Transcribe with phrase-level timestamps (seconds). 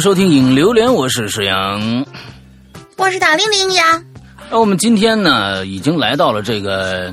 [0.00, 2.06] 迎收听《影榴莲》，我是石阳，
[2.96, 4.02] 我是大玲玲呀。
[4.50, 7.12] 那我们今天呢，已经来到了这个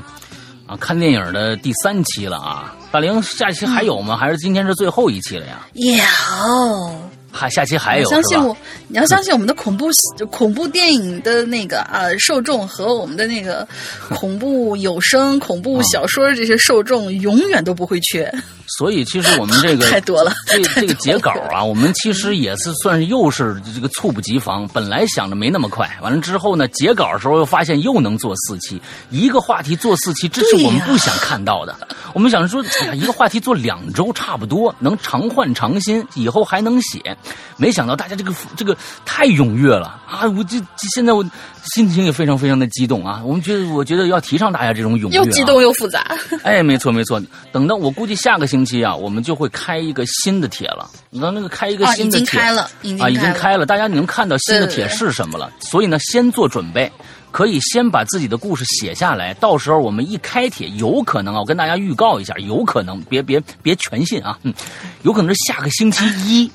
[0.66, 2.74] 啊看电影的第三期了啊。
[2.90, 4.16] 大玲，下期还有吗？
[4.16, 5.66] 还是今天是最后一期了呀？
[5.74, 7.07] 有。
[7.30, 8.56] 还下期还有，相信我，
[8.88, 9.86] 你要相信我们的恐怖
[10.30, 13.66] 恐怖电影的那个啊受众和我们的那个
[14.10, 18.32] 恐怖有声、恐怖小说这些受众永远都不会缺。
[18.76, 24.68] 所以其实我们这个 太多了， 这这个截稿啊，我们其实也是算是又是这个猝不及防。
[24.74, 31.74] 本来想着没那么快，完了之后呢，截稿的时候又发现又能做四期，一个话题做四期，这是我们不想看到的。
[32.12, 37.16] 我们想说，哎呀，一个话题做两周差不多，能常换常新，以后还能写。
[37.56, 40.28] 没想到大家这个这个太踊跃了啊！
[40.36, 40.56] 我这
[40.94, 41.28] 现在我
[41.74, 43.20] 心情也非常非常的激动啊！
[43.24, 46.16] 我们觉得，我觉得要提倡大家这种踊跃，又激动又复杂。
[46.44, 47.20] 哎，没错没错。
[47.50, 50.88] 等到我估计下个星期啊，我们就会开一个新的帖了。
[51.20, 52.62] 等那个开一个新的帖了，
[53.00, 55.50] 啊，已经开了，大家能看到新的帖是什么了。
[55.58, 56.90] 所以呢，先做准备。
[57.30, 64.54] 可以先把自己的故事写下来，到时候我们一开帖，有可能啊，我跟大家预告一下，有可能别别别全信啊，嗯，
[65.02, 66.50] 有可能是下个星期一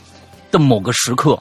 [0.54, 1.38] 的某个时刻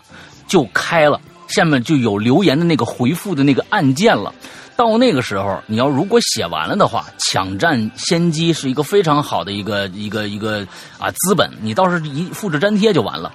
[0.49, 4.35] 就开了，下面就有留言的那个回复的那个按键了。
[4.75, 10.67] 到那个时候，你要如果写完了的话，抢占先机是一个非常好的一个一个一个
[10.99, 13.31] 啊资本，你倒是一复制粘贴就完了。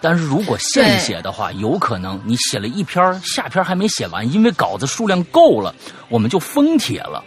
[0.00, 5.72] 但是如果现写的话，有可能你写了一篇，下篇还没写完，因为稿子数量够了，
[6.08, 7.24] 我们就封帖了。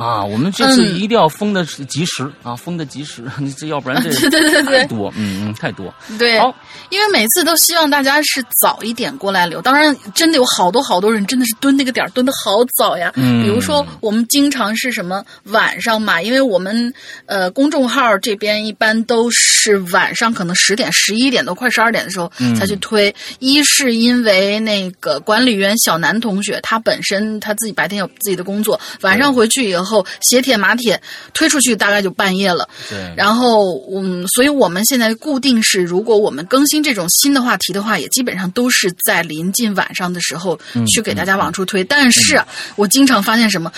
[0.00, 3.22] 啊，我们这次一定要封的是及时啊，封的及时，
[3.58, 5.92] 这要不然这 对对对太多，嗯嗯，太多。
[6.18, 6.54] 对，好，
[6.88, 9.60] 因为每次都希望大家是早一点过来留。
[9.60, 13.12] 当然，真的有好多好多人真的是蹲那个点蹲的好早呀。
[13.16, 13.42] 嗯。
[13.42, 16.94] 比如说，我们经常是什么晚上嘛，因为我们
[17.26, 23.14] 呃公众号这边一般都是晚上可能十点、十一点都快十二点的时候才去推。
[23.38, 29.89] 一是因为那个管理员小南同学他本身他自己白天有自己的工作，晚上回去以后。
[29.90, 31.00] 后写帖马帖
[31.34, 33.12] 推出去大概就半夜了，对。
[33.16, 41.82] 然后嗯，所以我们现在固定是，如果我们更新这种新的话题的话，也基本上都是在临近晚上的时候去给大家往出推。
[41.82, 42.40] 但是
[42.76, 43.72] 我经常发现什么，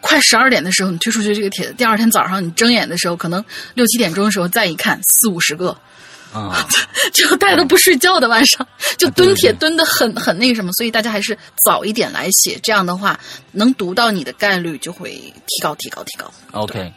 [0.00, 3.44] 快十二点的时候你推出去这个帖子，第二天早上你睁眼的时候，可能
[3.74, 5.76] 六七点钟的时候再一看，四五十个。
[6.42, 6.66] 啊，
[7.12, 8.66] 就大家都不睡觉的晚上，
[8.98, 13.18] 就蹲帖蹲的很很那个什么，所以大家还是早一点来写，这样的话
[13.52, 16.30] 能读到你的概率就会提高提高提高。
[16.52, 16.92] OK。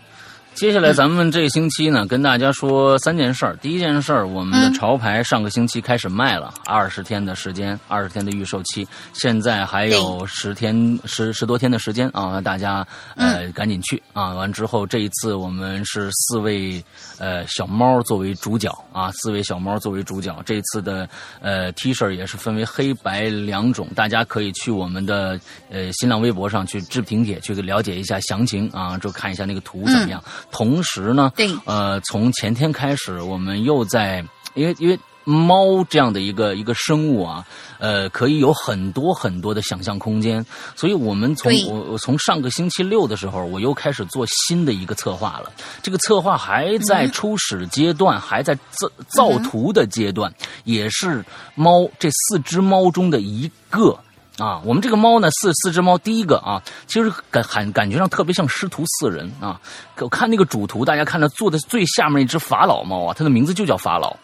[0.59, 3.55] 接下来咱们这个星期呢，跟大家说三件事儿。
[3.61, 14.33] 第一件事儿，我们的潮牌上个星期开始卖了，二十天的时间，二十天的预售期，现在还有十天十十多天的时间啊，大家呃赶紧去啊！
[14.33, 16.83] 完之后，这一次我们是四位
[17.19, 20.35] 呃小猫作为主角啊，四位小猫作为主角。
[20.45, 21.07] 这次的
[21.39, 25.39] 呃 T 恤也是分为黑白两种，大家可以去我们的
[25.71, 30.21] 呃新浪微博上去置顶帖去了解一下详情啊，就看一下那个图怎么样。
[30.51, 31.31] 同时呢，
[31.65, 37.45] 呃，从前天开始，我们又在，因为因为猫这样的一个一个生物啊，
[37.77, 40.43] 呃，可以有很多很多的想象空间，
[40.75, 45.51] 所以我们从我我从上个星期六的时候，我又开始做新的一个策划了。
[45.83, 50.33] 这个策划还在初始阶段，还在造造图的阶段，
[50.63, 51.23] 也是
[51.53, 53.99] 猫这四只猫中的一个。
[54.39, 59.59] 啊，我们这个猫呢，四四只猫，第一个啊，其实感感感觉上特别像师徒四人啊。
[59.99, 64.15] 我看那个主图，大家看到坐的最下面一只法老猫啊，它的名字就叫法老，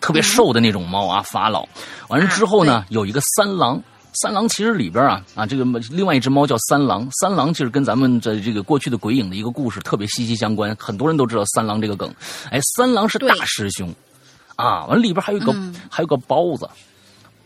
[0.00, 1.66] 特别瘦的那种猫啊，法老。
[2.08, 3.82] 完了之后呢，有一个三郎，
[4.12, 12.14] 三郎其实里边啊啊，这个另外一只猫叫三郎，三郎其实跟咱们的这个过去的鬼影的一个故事特别息息相关，很多人都知道三郎这个梗。
[12.50, 13.92] 哎，三郎是大师兄
[14.54, 15.52] 啊，完了里边还有个
[15.90, 16.68] 还有个包子。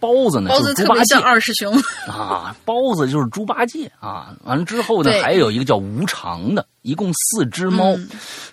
[0.01, 1.73] 包子呢，就是猪八戒二师兄
[2.09, 4.35] 啊，包子就是猪八戒啊。
[4.45, 7.95] 完了之后呢，还有一个叫无常的，一共四只猫，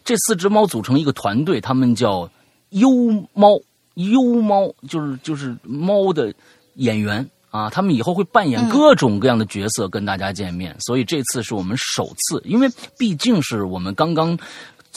[0.04, 2.30] 这四只猫组成一个团队，他们叫
[2.70, 2.90] 幽
[3.34, 3.60] 猫，
[3.96, 6.34] 幽猫就是就是猫的
[6.76, 14.38] 演员啊，他们以后会扮演各种各样的角色跟大家见面，所以这次是我们首次，因为毕竟是我们刚刚。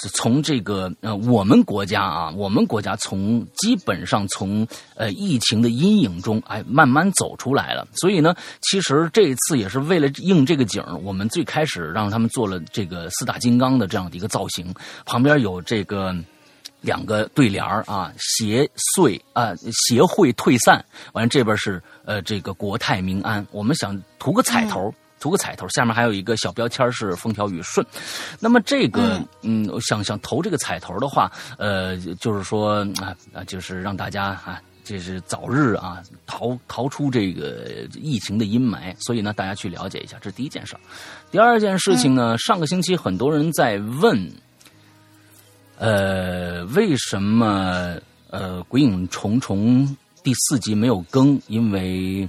[0.08, 7.86] 从这个呃，我们国家啊，我们国家从基本上从呃疫情的阴影中哎慢慢走出来了。
[7.94, 14.74] 所以呢，其实这一次也是为了应这个景我们最开始让他们做了这个四大金刚的这样的一个造型，
[15.04, 16.14] 旁边有这个
[16.80, 19.54] 两个对联啊，邪祟啊，
[19.86, 20.82] 邪会退散。
[21.12, 23.46] 完了这边是呃这个国泰民安。
[23.50, 24.94] 我们想图个彩头。
[25.20, 27.86] 图个彩头，下面还有一个小标签是风调雨顺。
[28.40, 38.94] 那么这个，嗯，想想投这个彩头的话，呃，就是说啊啊，就是让大家啊，就是早日啊逃逃出这个疫情的阴霾。
[38.98, 40.80] 所以呢，大家去了解一下，这是第一件事儿。
[41.30, 44.32] 第二件事情呢，上个星期很多人在问，
[45.76, 47.94] 呃，为什么
[48.30, 49.86] 呃《鬼影重重》
[50.22, 51.38] 第四集没有更？
[51.46, 52.26] 因为。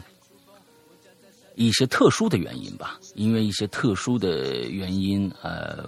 [1.66, 5.86] 一些特殊的原因吧，因为一些特殊的原因，呃，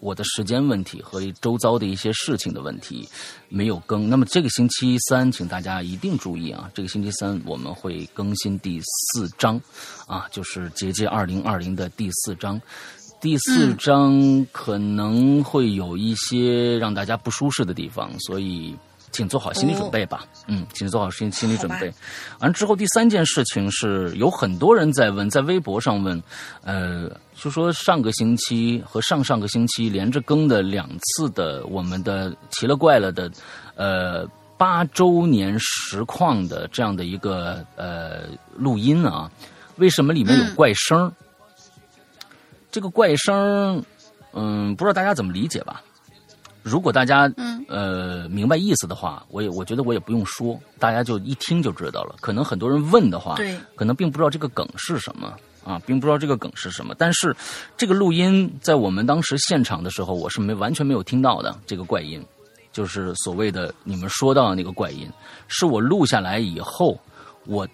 [0.00, 3.08] 我的时间问题和周遭的一些事情的问题
[3.48, 4.08] 没有更。
[4.08, 9.60] 那么这个星期三，请大家一定注意啊，这个星期三我们会更新第四章，
[10.06, 12.60] 啊，就是《结界二零二零》的第四章。
[13.20, 18.76] 第四章可能会有一些让大家不舒适的地方，所以。
[19.16, 21.90] 请做好心理准备吧，嗯，请做好心心理准备。
[22.40, 26.22] 完之后，第三件事情是有很多人在问，在微博上问，
[26.62, 33.30] 呃，就说上个星期和上上个星期连着更的两次的我们的奇了怪了的，
[33.74, 34.28] 呃，
[34.58, 38.24] 八周年实况的这样的一个呃
[38.54, 39.30] 录音啊，
[39.76, 41.10] 为什么里面有怪声？
[42.70, 43.82] 这个怪声，
[44.34, 45.80] 嗯，不知道大家怎么理解吧？
[46.66, 47.32] 如果大家
[47.68, 52.16] 呃明白意思的话，我也我觉得我也不用说，大家就一听就知道了。
[52.20, 55.32] 可能很多人问的话，对，可能并不知道这个梗是什么
[55.64, 56.92] 啊，并不知道这个梗是什么。
[56.98, 57.32] 但是
[57.76, 61.56] 这个录音在我们当时现场的时候，我是没完全没有听到的。
[61.66, 62.20] 这个怪音，
[62.72, 65.08] 就是所谓的你们说到的那个怪音，
[65.46, 66.98] 是我录下来以后
[67.44, 67.64] 我。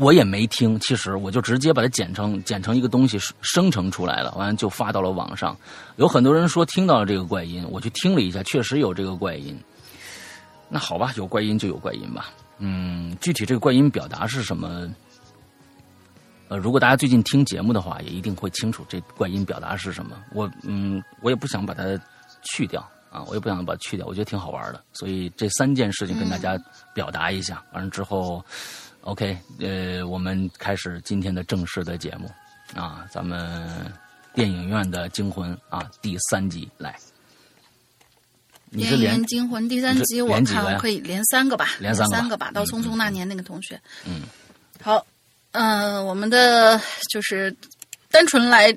[0.00, 5.54] 我也没听，其实我就直接把它剪成剪成一个东西生成出来了，完了就发到了网上。
[5.96, 9.60] 有很多人说听到了这个怪音，我去听了一下，确实有这个怪音。
[10.70, 12.30] 那好吧，有怪音就有怪音吧。
[12.56, 14.88] 嗯，具体这个怪音表达是什么？
[16.48, 20.16] 呃，如果大家最近听节目的话，也一定会清楚这怪音表达是什么。
[20.32, 21.84] 我嗯，我也不想把它
[22.42, 22.80] 去掉
[23.10, 24.82] 啊，我也不想把它去掉，我觉得挺好玩的。
[24.94, 26.58] 所以这三件事情跟大家
[26.94, 28.42] 表达一下，完了之后。
[29.02, 32.30] OK，呃，我们开始今天的正式的节目，
[32.78, 33.90] 啊，咱们
[34.34, 36.94] 电影院的惊魂啊，第三集来。
[38.72, 42.50] 你是《连惊魂第三集，我看我可以连三个吧，连三个吧。
[42.52, 44.22] 到匆匆那年那个同学，嗯，
[44.82, 45.04] 好，
[45.52, 46.80] 嗯，我们的
[47.10, 47.56] 就是
[48.10, 48.76] 单纯来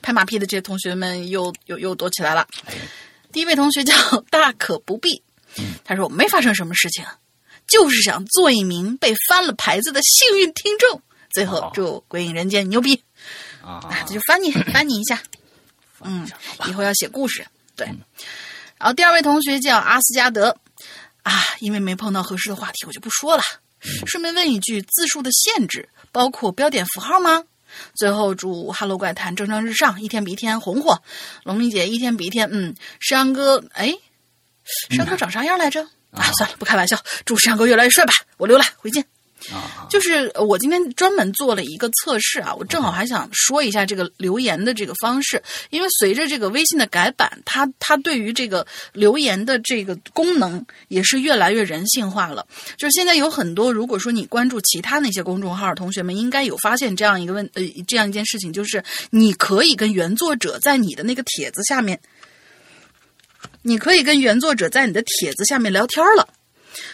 [0.00, 2.46] 拍马屁的这些同学们又又又躲起来了。
[3.32, 3.94] 第一位同学叫
[4.30, 5.20] 大可不必，
[5.84, 7.04] 他说没发生什么事情。
[7.66, 11.00] 就是想做一名被翻了牌子的幸运听众。
[11.30, 13.02] 最后祝《鬼影人间》牛逼
[13.60, 13.80] 啊！
[14.06, 15.20] 这就翻你 翻你一下，
[16.02, 16.28] 嗯，
[16.68, 17.44] 以后要写故事。
[17.74, 17.86] 对，
[18.78, 20.56] 然后第二位同学叫阿斯加德
[21.24, 23.42] 啊，因为没碰到合适的话题，我就不说了。
[24.06, 27.42] 顺便问一句，字数的限制包括标点符号吗？
[27.96, 31.02] 最后祝《哈喽怪谈》蒸蒸日上，一天比一天红火。
[31.42, 33.92] 龙明姐一天比一天嗯，山哥哎，
[34.90, 35.88] 山哥长啥样来着？
[36.14, 36.96] 啊，算了，不开玩笑。
[37.24, 38.12] 祝山哥越来越帅吧！
[38.36, 39.04] 我溜了，回见。
[39.52, 52.46] 啊，就是我今天专门做了一个测试啊，我正好还想说一下这个留言的这个方式，因为随着这个微信的改版，它它对于这个留言的这个功能也是越来越人性化了。
[52.78, 62.00] 就是现在有很多，如果说你关注其他那些公众号，同学们应该有发现这样一个问呃这样一件事情，就是你可以跟原作者在你的那个帖子下面。
[63.66, 66.28] 你可以跟原作者在你的帖子下面聊天了，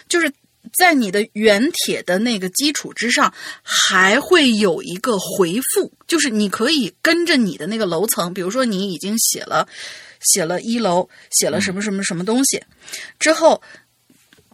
[0.08, 0.32] 就是
[0.72, 9.68] 在你的原帖的那个基础之上，还会有一个回复，就是你可以跟着你的那个楼层，比如说你已经写了
[10.20, 12.62] 写了一楼，写了什么什么什么东西，
[13.18, 13.60] 之后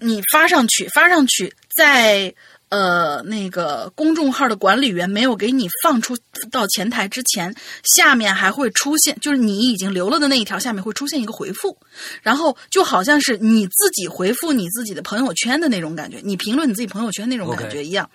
[0.00, 2.35] 你发上去，发上去在。
[2.68, 6.16] 呃，那个公众号的管理员没有给你放出
[6.50, 7.54] 到前台之前，
[7.85, 11.78] 下面还会出现，就是你已经留了的那一条下面会出现一个回复，
[12.23, 18.11] 然后就好像是你自己回复你自己的朋友圈的那种感觉，你评论你自己朋友圈那种感觉一样。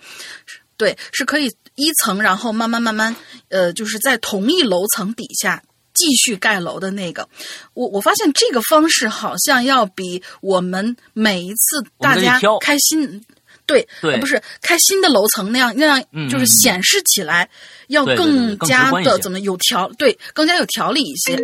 [0.76, 3.16] 对，是可以一层，然后慢慢慢慢，
[3.48, 5.62] 呃，就是在同一楼层底下
[5.94, 7.26] 继续盖楼的那个。
[7.72, 13.24] 我我发现这个方式好像要比我们每一次大家开心。
[13.66, 13.86] 对，
[14.20, 17.48] 不是开新的楼层那样，那样就是显示起来
[17.88, 21.38] 要更加的怎么有条，对，更加有条理一些。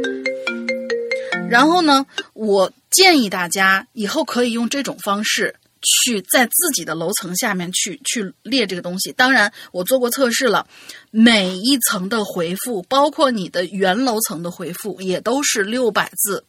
[1.49, 9.11] 然后呢，我建议大家以后可以用这种方式去在自己的楼层下面去去列这个东西。
[9.13, 10.67] 当然，我做过测试了，
[11.11, 16.45] 每一层的回复，包括你的原楼层的回复，也都是六百字。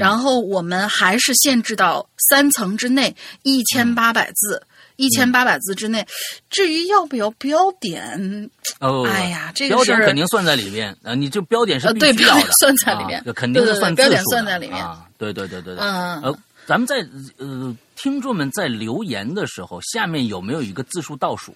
[0.00, 3.14] 然后我们还是限制到三层之内
[3.44, 4.60] 一千八百字。
[4.96, 6.06] 一千八百字之内。
[6.50, 15.08] 至于要不要标点，哦，哎呀，这个标点肯定算在里面啊，你这标点是对必要的，算在里面，肯定是算标点算在里面啊。
[15.18, 17.06] 对对对对对，嗯，呃，咱们在
[17.38, 21.54] 呃，听众们在留言的时候，下面有没有一个字数倒数？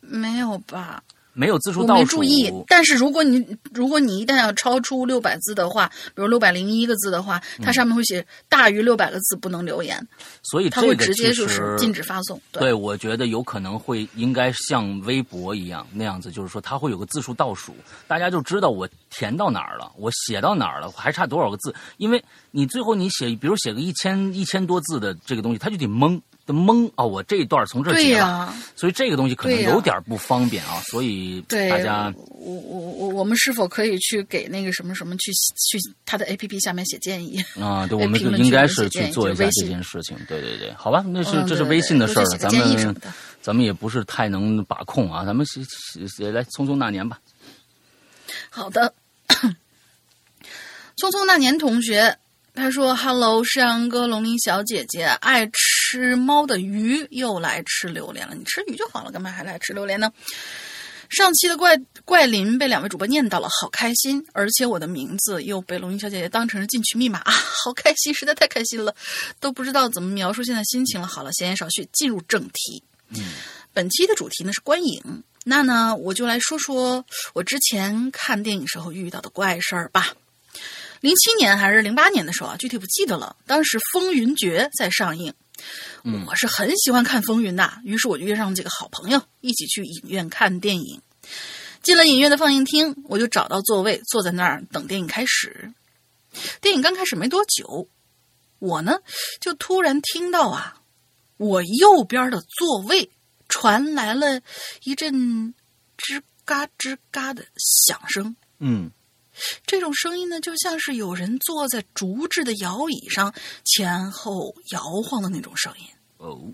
[0.00, 1.02] 没有吧？
[1.36, 1.92] 没有字数倒数。
[1.94, 9.96] 我没注意，但是如果你如果你一旦要超出六百字的话，比如六百零一个字的话，它上面会写大于六百个字不能留言。
[10.42, 12.40] 所以它会直接就是禁止发送。
[12.50, 17.76] 对，我觉得有可能会应该像微博一样那样子，就是说它会有个字数倒数，
[18.08, 21.74] 大家就知道我填到哪儿了，我写到哪儿了，还差多少个字。
[21.98, 26.20] 因为你最后你写，比如写个一千一千多字的这个东西，他就得蒙。
[26.54, 27.04] 懵啊！
[27.04, 30.80] 我这一段从这截了，所以这个东西可能有点不方便啊。
[30.90, 37.86] 所以大家，我我我我们是否可以去给那个什么什么去去他的 A P P 下面写建议啊？
[37.86, 40.16] 对， 我们就应该是去做一下这件事情。
[40.28, 42.96] 对对对，好吧，那是这是微信的事儿了，咱们
[43.42, 45.24] 咱们也不是太能把控啊。
[45.24, 45.60] 咱们写
[46.06, 47.18] 写来《匆匆那年》吧。
[48.50, 48.94] 好的，
[50.96, 52.16] 《匆匆那年》同学。
[52.58, 53.42] 他说：“Hello，
[53.90, 55.44] 哥，龙鳞小姐姐，爱
[55.90, 58.34] 吃猫的鱼又来吃榴莲了。
[58.34, 60.12] 你吃鱼就好了，干嘛还来吃榴莲呢？”
[61.08, 64.26] 上期的怪怪林被两位主播念到了，好开心！
[64.32, 67.30] 而且我的名字又被龙云小姐姐当成了进群密码啊，
[67.64, 68.92] 好开心，实在太开心了，
[69.38, 71.06] 都不知道怎么描述现在心情了。
[71.06, 72.82] 好了，闲言少叙，进入正题。
[73.10, 73.22] 嗯，
[73.72, 80.12] 本期的主题呢是观影，那呢我就来说说我之前看电影时候遇到的怪事儿吧。
[81.02, 83.36] 零七年还是零八年的时候啊，具体不记得了。
[83.46, 85.32] 当时《风云决》在上映，
[86.26, 91.02] 我是很喜欢看《风云》的，于是我就约上几个好朋友一起去影院看电影。
[91.82, 95.72] 进了影院的放映厅，我就找到座位，坐在那儿等电影开始。
[96.60, 97.88] 电影刚开始没多久，
[98.58, 98.98] 我呢
[99.40, 100.80] 就突然听到啊，
[101.36, 103.10] 我右边的座位
[103.48, 104.40] 传来了
[104.84, 105.54] 一阵
[105.96, 108.36] 吱嘎吱嘎的响声。
[108.58, 108.90] 嗯。
[109.66, 115.86] 这种声音呢，就像是有人坐在竹制的摇椅上前后摇晃的那种声音。
[116.18, 116.52] 哦，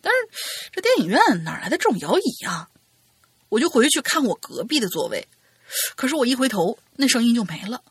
[0.00, 2.68] 但是这电影院哪来的这种摇椅啊？
[3.48, 5.28] 我就回去看我隔壁的座位，
[5.94, 7.82] 可是我一回头，那声音就没了。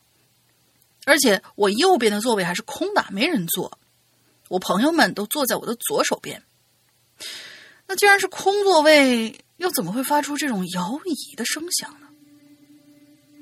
[1.05, 3.77] 而且我右边的座位还是空的，没人坐。
[4.49, 6.43] 我朋友们都坐在我的左手边。
[7.87, 12.00] 那既然是空座位，又怎么会发出这种摇椅的声响呢？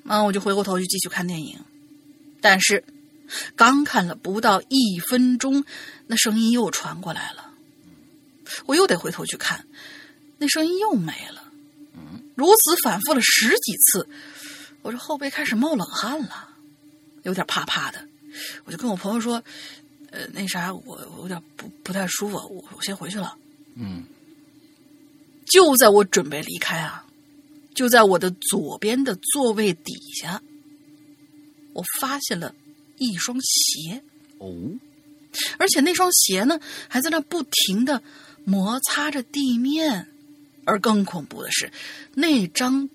[0.09, 1.59] 嗯，我就回过头去继续看电影，
[2.41, 2.83] 但是
[3.55, 5.63] 刚看了不到一分钟，
[6.07, 7.51] 那声音又传过来了，
[8.65, 9.67] 我又得回头去看，
[10.39, 11.43] 那声音又没了。
[12.33, 14.09] 如此反复了十几次，
[14.81, 16.49] 我这后背开始冒冷汗了，
[17.21, 18.03] 有点怕怕的。
[18.63, 19.43] 我就跟我朋友说
[20.09, 23.37] ：“呃，那啥，我我有点不不太舒服，我我先回去了。”
[23.75, 24.05] 嗯，
[25.45, 27.05] 就在我准备离开啊。
[27.73, 30.41] 就在我的左边的座位底下，
[31.73, 32.53] 我发现了
[32.97, 34.03] 一双鞋
[34.39, 34.53] 哦，
[35.57, 38.01] 而且那双鞋呢还在那不停的
[38.43, 40.07] 摩擦着地面，
[40.65, 41.71] 而更恐怖的是，
[42.15, 42.89] 那张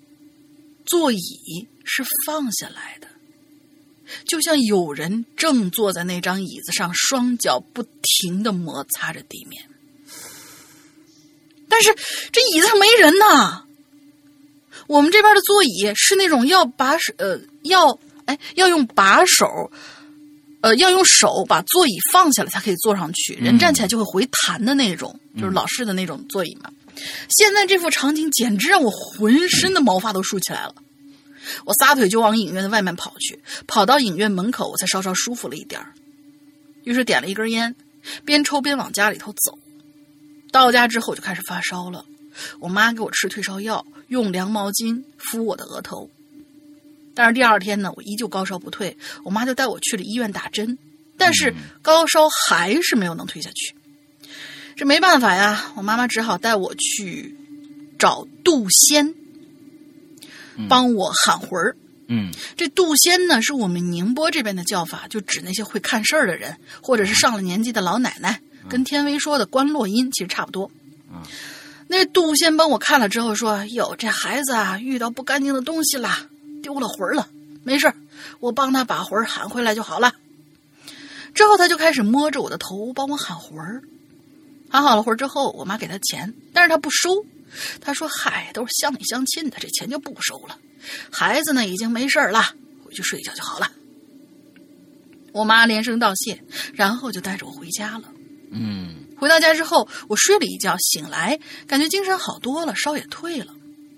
[0.85, 3.09] 座椅是放下来的，
[4.26, 9.66] 就像有人正坐在那张椅子上，双脚不停的摩擦着地面，
[11.69, 11.95] 但是
[12.33, 13.63] 这椅子上没人呐。
[14.86, 19.70] 我们这边的座椅是那种要把手呃要哎要用把手，
[20.60, 26.70] 呃要用手把座椅放下来才可以坐上去，人站起来就会回弹的那种，就是老式的那种座椅嘛。
[27.28, 30.74] 现在这幅场景简直让我浑身的毛发都竖起来了，
[31.64, 35.80] 我撒腿就往影院的外面跑去，跑到影院门口我才稍稍舒服了一点
[36.84, 37.74] 于是点了一根烟，
[38.24, 39.58] 边抽边往家里头走。
[40.52, 42.04] 到家之后我就开始发烧了，
[42.60, 43.84] 我妈给我吃退烧药。
[44.08, 46.08] 用凉毛巾敷我的额头，
[47.14, 50.78] 但是第二天呢，我依旧高烧不退，我妈就带我去了医院打针，
[51.16, 53.74] 但是高烧还是没有能退下去。
[54.76, 57.34] 这没办法呀，我妈妈只好带我去
[57.98, 59.14] 找杜仙，
[60.68, 61.74] 帮我喊魂儿。
[62.08, 68.38] 嗯，这杜仙呢，是我们宁波这边的叫法，就指那些会看事儿的人，或者是上了年纪的老奶奶，
[68.68, 70.70] 跟天威说的观落音其实差不多。
[71.10, 71.22] 嗯。
[71.86, 76.10] 那杜仙帮我看了之后说：“哟，这孩子啊，遇到不干净的东西了，
[76.62, 77.28] 丢了魂了。
[77.62, 77.92] 没事
[78.40, 80.14] 我帮他把魂喊回来就好了。”
[81.34, 83.82] 之后他就开始摸着我的头帮我喊魂儿。
[84.70, 87.24] 喊好了魂儿之后，我妈给他钱，但是他不收。
[87.80, 90.58] 他说：“嗨，都是乡里乡亲的，这钱就不收了。
[91.10, 92.42] 孩子呢，已经没事了，
[92.84, 93.70] 回去睡一觉就好了。”
[95.32, 98.04] 我妈连声道谢，然后就带着我回家了。
[98.50, 99.03] 嗯。
[99.16, 103.54] 回到家之后，我睡了一觉，醒来感觉精神好多了，烧也退了。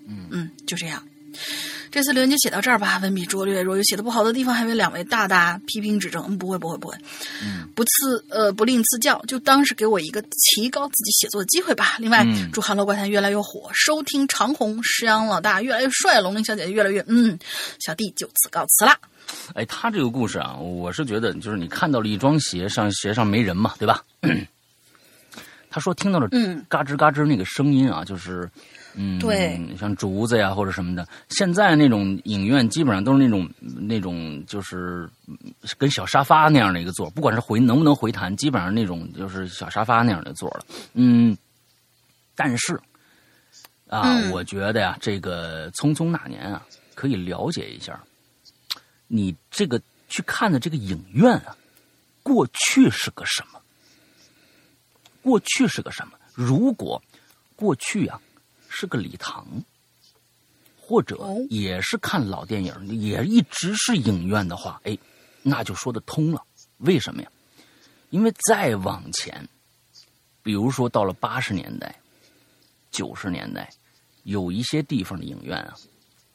[0.07, 1.03] 嗯嗯，就这样。
[1.89, 6.23] 这次留言就写到这儿吧，文笔拙劣，若有写的不好的地方，还为两位大大批评指正。
[6.27, 6.95] 嗯，不会不会不会，
[7.41, 11.95] 嗯，不赐呃不吝赐教，就当是给我一个提高自己写作的机会吧。
[11.99, 17.37] 另外，祝《韩楼怪谈》越来越火，收听长虹，石阳老大越来越帅，龙鳞小姐姐越来越嗯，
[17.79, 18.97] 小弟就此告辞啦。
[19.53, 24.03] 哎，他这个故事啊，我是觉得就是你看到了一双鞋，上鞋上没人嘛，对吧？
[25.77, 28.49] 他说听到了嗯嘎吱嘎吱那个声音啊，就是
[28.95, 31.07] 嗯，对，像竹子呀或者什么的。
[31.29, 35.07] 现在那种影院基本上都是那种那种就是
[35.77, 40.65] 跟小沙发那样的一个座，不管是回能不能回弹，基本上那种就是小沙发那样的座了。
[40.93, 41.37] 嗯，
[42.33, 42.73] 但是
[43.87, 46.65] 啊，嗯我觉得呀，这个《匆匆那年》啊，
[46.95, 48.01] 可以了解一下。
[49.07, 49.79] 你这个
[50.09, 51.55] 去看的这个影院啊，
[52.23, 53.56] 过去是个什么？
[55.27, 56.17] 过去是个什么？
[56.33, 57.03] 如果
[57.57, 58.21] 过去啊
[58.69, 59.45] 是个礼堂，
[60.79, 64.97] 或者哦也是看老电影，也一直是影院的话，哎，
[65.43, 66.41] 那就说得通了。
[66.77, 67.29] 为什么呀？
[68.09, 69.45] 因为再往前，
[70.41, 71.93] 比如说到了八十年代、
[72.89, 73.69] 九十年代，
[74.23, 75.75] 有一些地方的影院啊，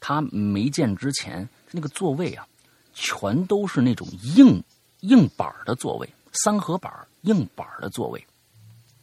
[0.01, 2.47] 它没建之前，那个座位啊，
[2.93, 4.07] 全都是那种
[4.37, 4.63] 硬
[5.01, 8.23] 硬板儿的座位，三合板儿硬板儿的座位。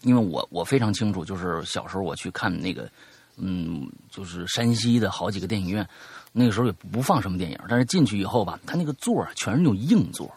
[0.01, 2.89] 因为我我非常清楚，就是小时候我去看那个，
[3.37, 5.87] 嗯，就是山西的好几个电影院，
[6.31, 10.31] 那个时候也不放什么电影，但是进去以后吧，它那个座啊全是那种硬座，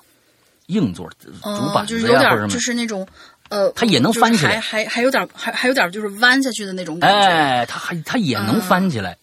[0.67, 1.31] 硬座，主
[1.75, 3.07] 板哦，就是子呀、或者什么有点就，是那种
[3.51, 7.19] 呃，它也能翻起来还还还有点还还有点就是弯下去的那种感觉。
[7.19, 9.17] 哎，它还它也能翻起来，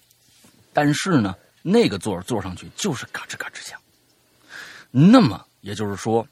[0.72, 3.80] 但是呢，那个座儿坐上去就是嘎吱嘎吱响。
[4.92, 6.26] 那么也就是说，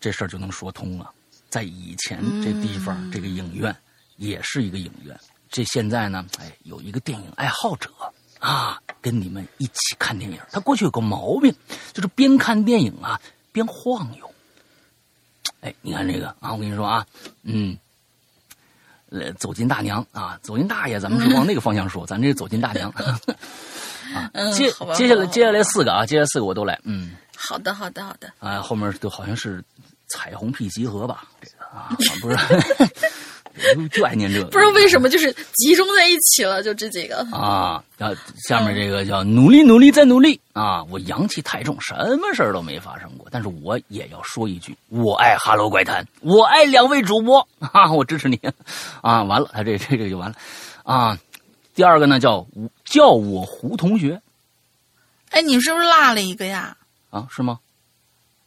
[0.00, 1.10] 这事儿就能说通了。
[1.48, 3.74] 在以前这地方、嗯这个影院
[4.16, 5.18] 也是一个影院，
[5.50, 7.90] 这现在呢，哎，有一个电影爱好者
[8.38, 10.38] 啊，跟你们一起看电影。
[10.50, 11.54] 他过去有个毛病，
[11.92, 13.20] 就是边看电影啊
[13.52, 14.30] 边晃悠。
[15.60, 17.06] 哎，你看这个啊，我跟你说啊，
[17.42, 17.76] 嗯，
[19.10, 22.90] 呃，走进大娘啊，走进大爷，咱们是往那个方向说，咱这走进大娘。
[24.14, 29.64] 啊，嗯，接接下来接下来四个啊，接下来四个我都来，嗯，好的好的好的，啊，后面都好像是
[30.08, 37.26] 彩虹屁集合吧，这个啊，不是，就 就爱念这个，不知道为什么就是集中在一起了，就这几个。
[37.32, 38.16] 啊，然后
[38.46, 40.84] 下面这个叫努力努力再努力啊！
[40.84, 48.38] 我阳气太重，什么事儿都没发生过，但是我也要说一句，我爱哈喽怪谈，我爱两位主播啊，我支持你
[49.00, 49.22] 啊！
[49.22, 50.36] 完了，他这这这就完了
[50.84, 51.18] 啊。
[51.74, 52.46] 第二个呢叫
[52.84, 54.20] 叫我胡同学
[55.30, 56.76] 哎，你是不是落了一个呀？
[57.10, 57.58] 啊，是吗？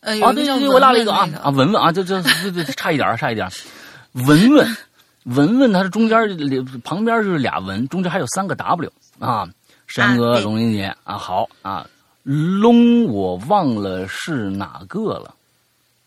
[0.01, 3.51] 呃，啊，对对对，我落了一个啊啊，文文啊，这这这这差一点儿差一点儿
[4.13, 4.77] 文文
[5.25, 6.27] 文文，它是中间儿
[6.83, 9.47] 旁边是俩文，中间还有三个 W 啊。
[9.87, 11.87] 山哥、龙林姐啊，好啊，
[12.21, 15.33] 龙我忘了是哪个了。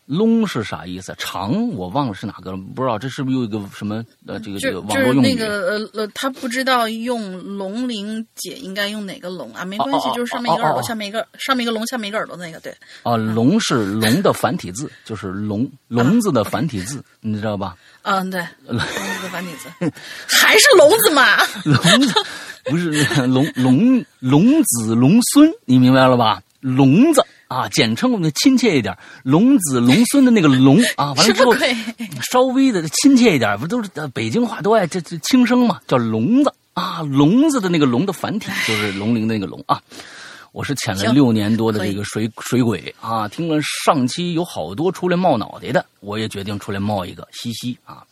[0.06, 1.14] 龙是啥意思？
[1.16, 5.34] 长我忘了是哪个了，不知道这是不是又一个什么呃这个这就个网就是那络用语？
[5.36, 9.64] 个呃呃，他不知道用龙鳞姐应该用哪个龙啊？
[9.64, 12.74] 没关系就是上面一个耳朵，下面一个上面一个龙，下面一个耳朵那个，对。
[13.04, 17.76] 啊，龙是龙的繁体字，就是龙龙子的繁体字， 你知道吧？
[18.02, 19.92] 嗯，对， 龙子的繁体字，
[20.28, 21.36] 还是龙子嘛？
[21.64, 22.14] 龙子
[22.64, 22.90] 不是
[23.26, 26.42] 龙龙龙子龙孙，你明白了吧？
[26.60, 31.54] 龙子啊，简称我们亲切一点，龙子龙孙的那个龙 啊，完了之后？
[32.30, 39.82] 稍微的亲切一点，不都是呃北京话都爱这这轻声嘛，叫龙子啊，龙子的那个龙的繁体就是龙鳞的那个龙啊。
[40.52, 48.04] 我是潜了六年多的这个水水鬼啊，听了上期有好多出来冒脑袋的，我也决定出来冒一个，嘻嘻啊。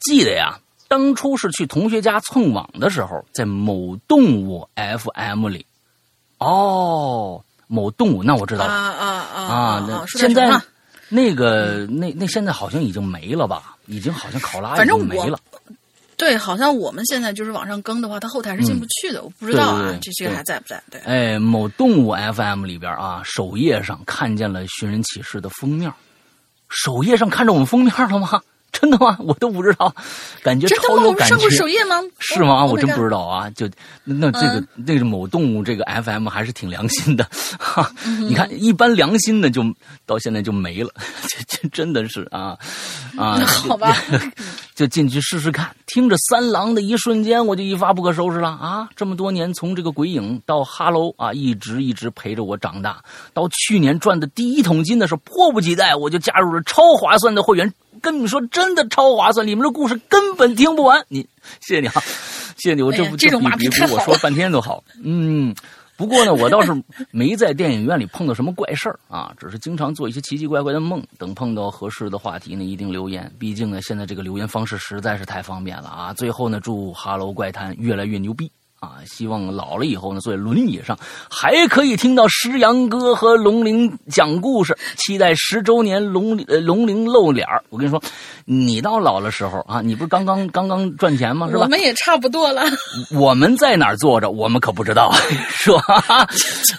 [0.00, 5.64] 记得呀，当初是去同学家蹭网的时候，在某动物 FM 里，
[6.36, 9.86] 哦，某动物，那我知道啊了啊啊啊。
[9.88, 10.60] 那现在
[11.08, 13.76] 那个那那现在好像已经没了吧？
[13.86, 15.38] 已经好像考拉已反正我经没了。
[16.16, 20.82] 对，好像我们现在就是往上更的话，它后台是进不去的，我不知道啊对对对，这这个还在不在？
[20.88, 25.92] 对，哎，某动物 FM 里边啊，首页上看见了《寻人启事》的封面，
[26.68, 28.40] 首页上看着我们封面了吗？
[28.80, 29.16] 真的吗？
[29.20, 29.94] 我都不知道，
[30.42, 30.96] 感觉真的吗？
[30.96, 31.56] 超有感我们上过觉。
[31.56, 31.96] 首页吗？
[32.18, 32.64] 是吗？
[32.64, 32.94] 哦我真不。
[32.96, 33.48] Oh 知道啊！
[33.50, 33.68] 就
[34.04, 37.26] 那这个、嗯那个某动物这个 FM 还是挺良心的，
[37.58, 37.90] 哈。
[38.04, 39.62] 嗯你看，一般良心的就
[40.06, 40.90] 到现在就没了，
[41.28, 42.56] 这这真的是啊
[43.16, 43.96] 啊好吧，
[44.74, 45.74] 就进去试试看。
[45.86, 48.88] 听着三郎的一瞬间，我就一发不可收拾了啊！
[48.96, 53.02] 这么多年，从这个鬼影到哈喽啊，一直一直陪着我长大。
[53.32, 57.72] 到去年赚的第一桶金的时候，迫不及待我就加入了超划算的会员。
[58.02, 61.04] 跟你说，真的超划算，里面的故事根本听不完。
[61.08, 61.26] 你
[61.60, 62.02] 谢谢你啊，
[62.56, 64.82] 谢谢你，我这不这种比比我说半天都好。
[65.02, 65.54] 嗯。
[65.96, 66.72] 不过呢，我倒是
[67.10, 71.02] 没在电影院里碰到什么怪事儿啊，只是经常做一些奇奇怪怪的梦。
[71.18, 73.32] 等碰到合适的话题呢，一定留言。
[73.38, 76.12] 毕竟呢，现在这个留言方式实在是太方便了啊。
[76.12, 78.50] 最后呢，祝《哈喽怪谈》越来越牛逼。
[78.84, 80.98] 啊，希望老了以后呢，坐在轮椅上
[81.30, 84.76] 还可以听到石阳哥和龙鳞讲故事。
[84.96, 88.02] 期待十周年龙呃龙鳞露脸我跟你说，
[88.44, 91.46] 你到老的时候啊，你不是刚刚刚刚赚钱吗？
[91.48, 91.62] 是吧？
[91.62, 92.62] 我们也差不多了。
[93.18, 95.12] 我们在哪儿坐着，我们可不知道，
[95.48, 96.26] 是吧？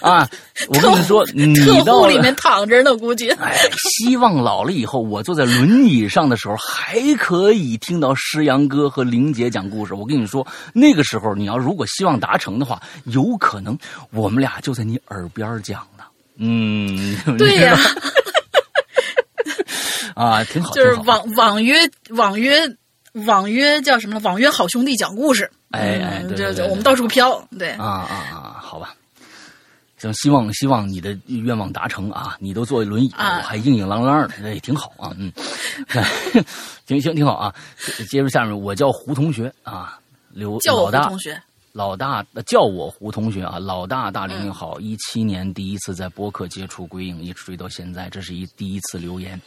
[0.00, 0.28] 啊，
[0.68, 3.30] 我跟你说，你到里面躺着呢，估计。
[3.32, 3.54] 哎，
[3.98, 9.94] 希望老了以后，我坐在轮椅上的时候，还可以听到诗阳哥和玲姐讲故事。
[9.94, 11.84] 我跟你说，那个时候你要如果。
[11.86, 13.78] 希望达成的话，有可能
[14.10, 16.04] 我们俩就在你耳边讲呢。
[16.36, 17.78] 嗯， 对呀，
[20.14, 20.74] 啊，挺好。
[20.74, 21.78] 就是网网约
[22.10, 22.60] 网约
[23.26, 24.18] 网约叫什么？
[24.24, 25.50] 网约好兄弟讲故事。
[25.70, 27.40] 哎哎，对对，我们到处飘。
[27.58, 28.56] 对啊啊啊！
[28.60, 28.96] 好吧，行，
[30.14, 32.36] 希望希望你的愿望达成啊！
[32.40, 35.14] 你都坐轮椅，我还硬硬朗朗的，那也挺好啊。
[35.18, 35.32] 嗯，
[36.86, 37.54] 行行挺好啊。
[38.08, 39.98] 接着下面，我叫胡同学啊，
[40.32, 41.40] 刘老大同学。
[41.72, 49.38] 老大叫我胡同学啊，老大大玲玲好，一七年第一次在播客接触鬼影，一直追到现在，这是一第一次留言。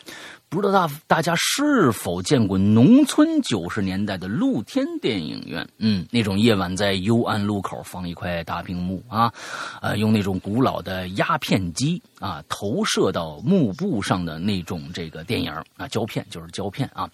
[0.50, 5.68] 不知道大大家是否见过农村九十年代的露天电影院？
[5.78, 9.32] 嗯，那种夜晚在幽暗路口放一块大屏幕啊，
[9.80, 17.08] 呃，用那种古老的压片机啊投射到幕布上的那种这个电影啊胶片就是胶片啊。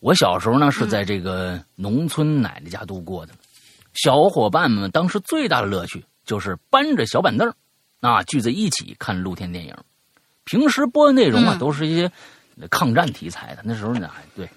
[0.00, 3.32] 我小时候呢是在这个农村奶奶家度过的。
[3.94, 7.52] 小伙伴们当时最大的乐趣就是搬着小板凳
[8.00, 9.72] 啊，聚在一起看露天电影。
[10.44, 12.10] 平时播的内容啊，都是一些
[12.68, 13.62] 抗战题材的。
[13.64, 14.48] 那时候呢，对，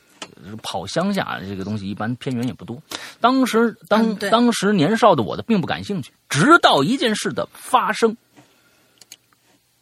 [0.62, 2.82] 跑乡下这个东西一般片源也不多。
[3.20, 8.16] 当时当当时年少的我的并不感兴趣，直到一件事的发生，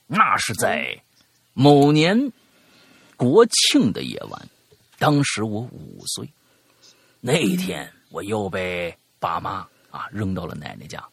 [0.07, 1.01] 那是在
[1.53, 2.31] 某年
[3.15, 4.47] 国庆的夜晚，
[4.97, 6.29] 当时我五岁，
[7.19, 8.95] 那天我又被。
[9.21, 11.07] 爸妈啊，扔到了奶奶家，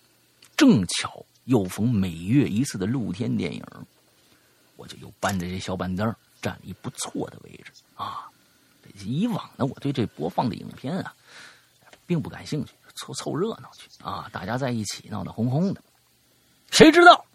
[0.57, 3.63] 正巧又逢每月一次的露天电影，
[4.77, 8.29] 我就又搬着这小板凳，占了一不错的位置啊。
[9.05, 11.15] 以往呢，我对这播放的影片啊，
[12.07, 15.83] 并不感兴趣，凑凑热闹去啊，大家在一起闹闹哄哄的。
[16.71, 17.27] 谁知道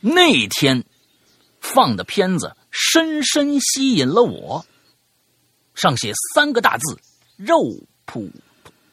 [0.00, 0.82] 那天
[1.60, 4.64] 放的片子深深吸引了我，
[5.74, 6.98] 上写三个大字：
[7.36, 7.58] 肉
[8.06, 8.30] 铺。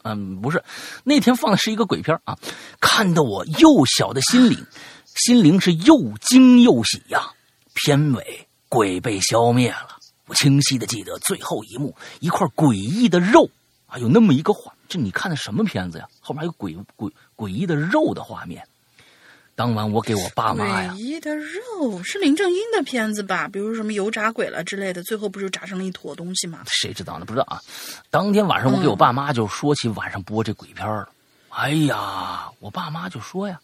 [0.02, 0.62] 嗯，不是，
[1.04, 2.38] 那天放的是一个鬼片啊，
[2.80, 4.66] 看得我幼小的心灵，
[5.14, 7.32] 心灵是又惊又喜呀。
[7.74, 13.48] 片尾鬼被消灭了，我清晰的记得最后一幕，一块诡异的肉
[13.86, 16.06] 啊，有那么一个画，这你看的什么片子呀？
[16.20, 18.66] 后面还有鬼鬼诡异的肉的画面。
[19.54, 23.48] 当晚我给我爸妈呀，诡异的肉是林正英的片子吧？
[23.48, 26.60] 比如什么油炸鬼了之类的，最后不就炸成了一坨东西吗？
[26.66, 27.24] 谁知道呢？
[27.24, 27.60] 不知道啊。
[28.10, 31.08] 当天晚上我给我爸妈就说起晚上播这鬼片了。
[31.48, 33.58] 哎呀，我爸妈就说呀，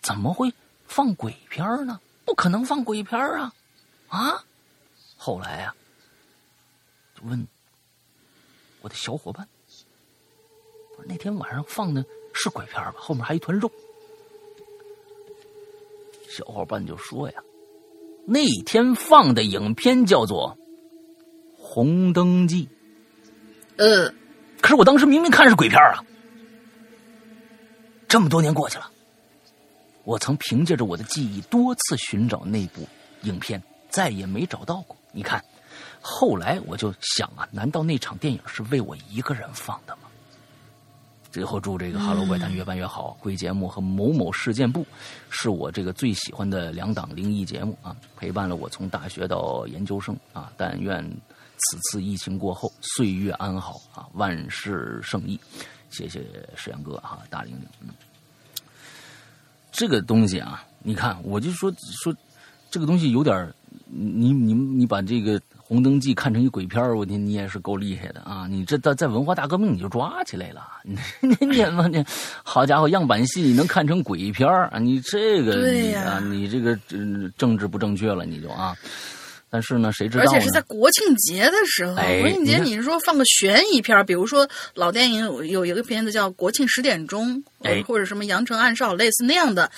[0.00, 0.50] 怎么会
[0.86, 2.00] 放鬼片呢？
[2.24, 3.52] 不可能放鬼片啊！
[4.14, 4.44] 啊！
[5.16, 5.74] 后来呀，
[7.16, 7.46] 就问
[8.80, 9.48] 我的小伙伴，
[10.92, 12.94] 我说那天晚上放的是鬼片吧？
[12.96, 13.70] 后面还一团肉。
[16.28, 17.42] 小伙伴就说呀，
[18.24, 20.56] 那天放的影片叫做
[21.60, 22.66] 《红灯记》。
[23.76, 24.14] 呃，
[24.60, 26.04] 可是我当时明明看是鬼片啊。
[28.06, 28.90] 这么多年过去了，
[30.04, 32.86] 我曾凭借着我的记忆多次寻找那部
[33.22, 33.60] 影片，
[33.94, 34.96] 再也没找到过。
[35.12, 35.40] 你看，
[36.00, 40.08] 后来我就想啊，难道那场电影是为我一个人放的吗？
[41.30, 43.16] 最后祝这个《哈喽怪谈》越办越好。
[43.20, 44.84] 贵节目和某某事件部
[45.30, 50.52] 是我这个最喜欢的两档灵异节目啊，陪伴了我从大学到研究生啊。
[50.56, 51.08] 但愿
[51.58, 55.38] 此次疫情过后岁月安好啊，万事胜意。
[55.90, 56.24] 谢谢
[56.56, 57.68] 石阳哥啊，大玲玲。
[57.80, 57.88] 嗯，
[59.70, 62.12] 这个东西啊，你看，我就说说
[62.70, 63.52] 这个东西有点，
[63.86, 65.40] 你你你把这个。
[65.66, 68.46] 红灯记看成一鬼片我你，你也是够厉害的啊！
[68.46, 72.04] 你这在在文化大革命你就抓起来了，你你你你，
[72.42, 74.78] 好家伙，样板戏你能看成鬼片啊？
[74.78, 76.78] 你这个你啊，你这个
[77.38, 78.76] 政治不正确了，你就啊，
[79.54, 80.24] 但是呢，谁知道？
[80.24, 81.94] 而且是在国庆节的时候。
[81.94, 84.04] 国庆节，你是说放个悬疑片？
[84.04, 87.40] 比如说老电影有有一个片子叫《国庆十点钟》，
[87.84, 89.70] 或者什么《羊城暗哨》，类似那样的，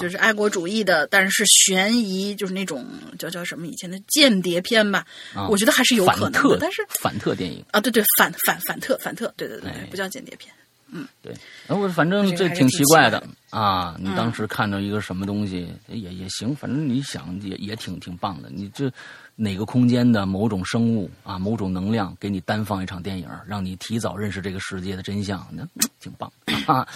[0.00, 2.86] 就是爱国主义的，但是悬疑，就是那种
[3.18, 5.04] 叫叫什么以前的间谍片吧。
[5.50, 6.56] 我觉得还是有可能的。
[6.58, 10.50] 但是反特电影啊，对对，反反反特反特，对对对，不叫间谍片。
[10.90, 11.34] 嗯，对，
[11.68, 13.94] 我反正这挺奇怪的啊！
[13.98, 18.48] 你当时看到一个什么东西也也行，反正你想也也挺挺棒的。
[18.50, 18.90] 你这
[19.36, 25.62] 哪个空间的某种生物啊，某种能量给你单放一场电影，让你提早认识这个世界的真相，那
[26.00, 26.32] 挺棒
[26.66, 26.88] 啊！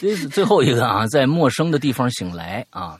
[0.00, 2.98] 最最后一个啊，在陌生的地方醒来啊，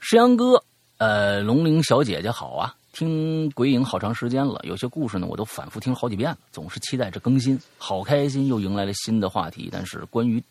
[0.00, 0.62] 石阳哥，
[0.96, 2.74] 呃，龙玲小姐姐好啊。
[2.96, 9.68] 听鬼影好长时间了，有些故事呢我都反复听好几遍了，总是期待着更新，好开心，又迎来了新的话题。
[9.70, 10.42] 但是关于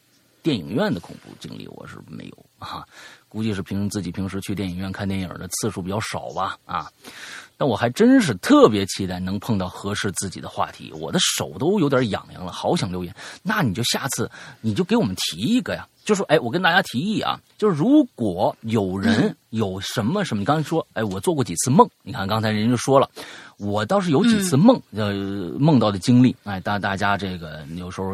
[0.43, 2.85] 电影院的恐怖经历，我是没有 啊，
[3.27, 6.87] 估计是凭自己平时去电影院看电影的次数比较少吧啊。
[7.57, 13.11] 但我还真是特别期待能碰到合适自己的话题，我的手都有点痒痒了，好想留言。
[13.41, 14.29] 那你就下次
[14.61, 15.87] 你就给我们提一个呀。
[16.05, 23.09] 就说，哎，我跟大家提议啊，就是如果有人有什么什么，你刚才说，哎，我做过几次梦，你看刚才人就说了，
[23.57, 25.11] 我倒是有几次梦，呃，
[25.59, 28.13] 梦到的经历，哎，大大家这个有时候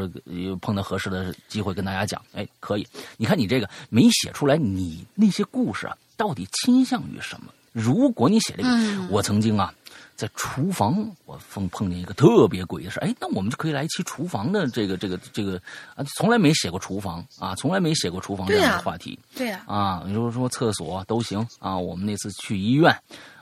[0.61, 2.87] 碰到合适的机会跟大家讲，哎，可以。
[3.17, 7.51] 你看你这个没写出来，你那些故事啊，到底倾向于什么？
[7.73, 8.69] 如果你写这个，
[9.09, 9.73] 我曾经啊。
[10.21, 12.99] 在厨房，我碰碰见一个特别诡异的事。
[12.99, 15.59] 哎，那我们就可以来一期厨房的这个这个这个
[15.95, 19.17] 啊，从来没写过厨房啊，从来没写过厨房这样的话题。
[19.35, 21.75] 对呀，啊，你说说厕所都行啊。
[21.75, 22.95] 我们那次去医院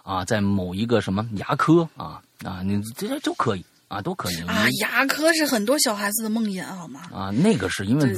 [0.04, 3.66] 啊，在某一个什么牙科啊啊，你这些都可以。
[3.90, 4.68] 啊，都可以啊！
[4.82, 7.10] 牙科是很多小孩子的梦魇，好吗？
[7.12, 8.16] 啊，那个是因为滋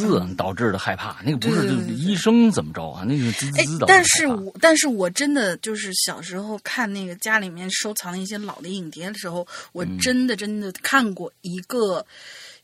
[0.00, 3.04] 滋导致的害怕，那个不是医生怎么着啊？
[3.04, 3.86] 那个滋滋的。
[3.86, 12.04] 但是我但是我真的就是小时候看那个家里面收藏一些老的影碟的时候，我真的真的看过一个，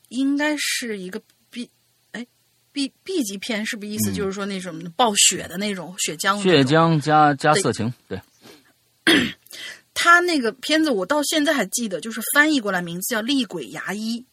[0.09, 1.71] 应该是一个 B
[2.11, 2.27] 哎
[2.73, 6.43] B B 级片，是不是意思就是说那种暴雪的那种血浆？
[6.43, 8.21] 血浆加加色情，对。
[10.01, 14.25] 他那个片子我到现在还记得，就是翻译过来名字叫《厉鬼牙医》，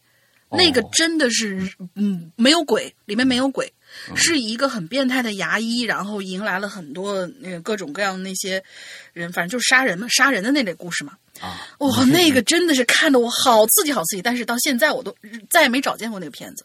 [0.56, 3.73] 那个真的是嗯没有鬼，里面没有鬼，
[4.13, 8.63] 是一个很变态的牙医，然后迎来了很多那个各种各样的那些
[9.12, 11.13] 人，反正就是杀人嘛，杀人的那类故事嘛。
[11.41, 15.15] 啊，哇，那个真的是看的我好刺激，好刺激，但是到现在我都
[15.49, 16.63] 再也没找见过那个片子。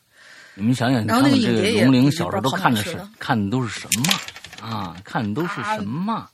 [0.55, 4.95] 你们想想，然后那个影碟龙玲小时候都看的是看的都是什么啊？
[5.05, 6.29] 看的都是什么？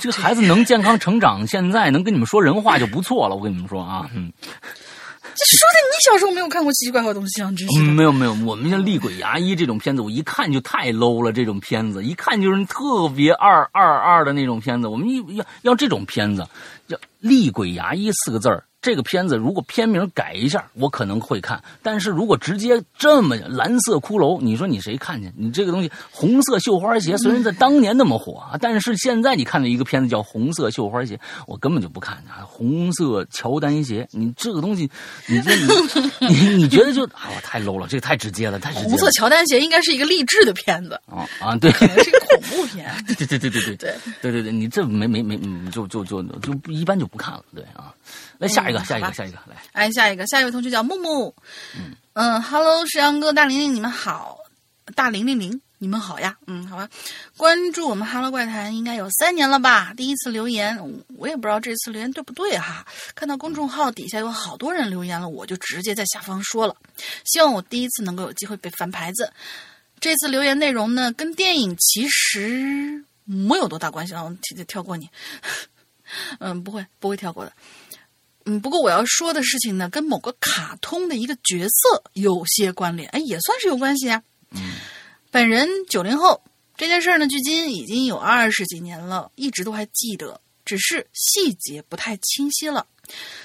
[0.00, 3.34] 这个孩子能健康成长，现在能跟你们说人话就不错了。
[3.34, 7.50] 我跟你们说啊，嗯，这说的你小时候没有看过奇奇怪怪的东西啊？
[7.56, 11.32] 真是没有没有，我们像《厉鬼牙医》这种片子，我一看就太 low 了。
[11.32, 14.86] 这种片子一看就是特别二二二的那种片子。
[14.88, 16.46] 我们要要这种片子，
[16.86, 18.64] 叫《厉鬼牙医》四个字儿。
[18.82, 25.30] 这个片子如果片名改一下，我可能会看；但是如果直接这么蓝色骷髅，你说你谁看去？
[25.36, 32.40] 你这个东西红色绣花鞋虽然在当年那么火啊，但是现在你看到一个片子叫红色绣花鞋，我根本就不看啊！
[32.48, 34.90] 红色乔丹鞋，你这个东西，
[35.26, 35.54] 你这
[36.26, 38.88] 你你你觉得就啊太 low 了，这个太直接了，太直接。
[38.88, 42.90] 红色乔丹鞋应该是一个励志的片子啊啊，对，可能是一个恐怖片。
[43.06, 45.38] 对对对对对对对对对对，你这没没没
[45.70, 47.94] 就就就就一般就不看了，对啊。
[48.40, 51.34] 来下一个，下一个，下一个，来，哎，下一个，下一位同学叫木木，
[51.76, 51.94] 嗯。
[52.14, 54.38] 嗯，Hello，石阳哥，大玲玲，你们好，
[54.94, 56.88] 大玲玲玲，你们好呀，嗯，好吧，
[57.36, 59.92] 关注我们 Hello 怪谈应该有三年了吧？
[59.94, 60.76] 第一次留言，
[61.16, 62.84] 我也不知道这次留言对不对哈。
[63.14, 66.74] 看到公众号底下有好多人留言了，我就直接在下方说了，
[67.24, 69.30] 希望我第一次能够有机会被翻牌子。
[70.00, 75.08] 这次留言内容呢，跟电影其实没有多大关系啊，我跳跳过你，
[76.40, 77.52] 嗯，不会，不会跳过的。
[78.46, 84.22] 嗯，不过我要说的事情呢，跟某个卡通的一个角色有些关联，哎，也算是有关系啊。
[84.50, 84.72] 嗯，
[85.30, 86.42] 本人九零后，
[86.76, 92.86] 这件事呢，距今已经有二十几年了，一直都还记得，只是细节不太清晰了。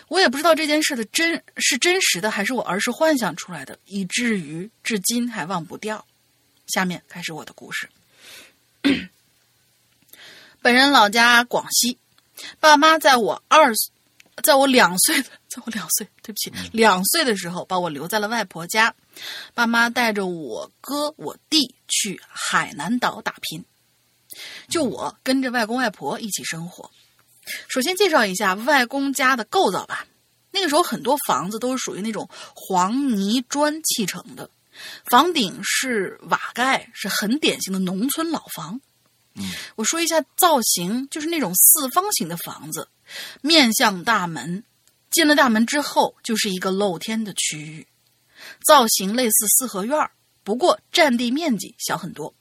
[0.07, 6.05] 我也不知道这件事的真是真实的，还是我儿时幻想出来的，以至于至今还忘不掉。
[6.67, 7.89] 下面开始我的故事。
[10.61, 11.97] 本人老家广西，
[12.61, 13.73] 爸妈在我二。
[14.43, 18.93] 在我两岁，在我两岁，对不起，两岁的时候把我留在了外婆家，
[19.53, 23.63] 爸妈带着我哥我弟去海南岛打拼，
[24.67, 26.91] 就我跟着外公外婆一起生活。
[27.67, 30.05] 首先介绍一下外公家的构造吧，
[30.51, 34.49] 那个时候很多房子都是属于那种黄泥砖砌成的，
[35.05, 38.81] 房顶是瓦盖，是很典型的农村老房。
[39.35, 39.43] 嗯，
[39.75, 42.87] 我说一下造型，就是那种四方形的房子，
[43.41, 44.63] 面向大门，
[45.11, 47.87] 进了大门之后就是一个露天的区域，
[48.65, 50.09] 造型类似四合院
[50.43, 52.33] 不过占地面积小很多。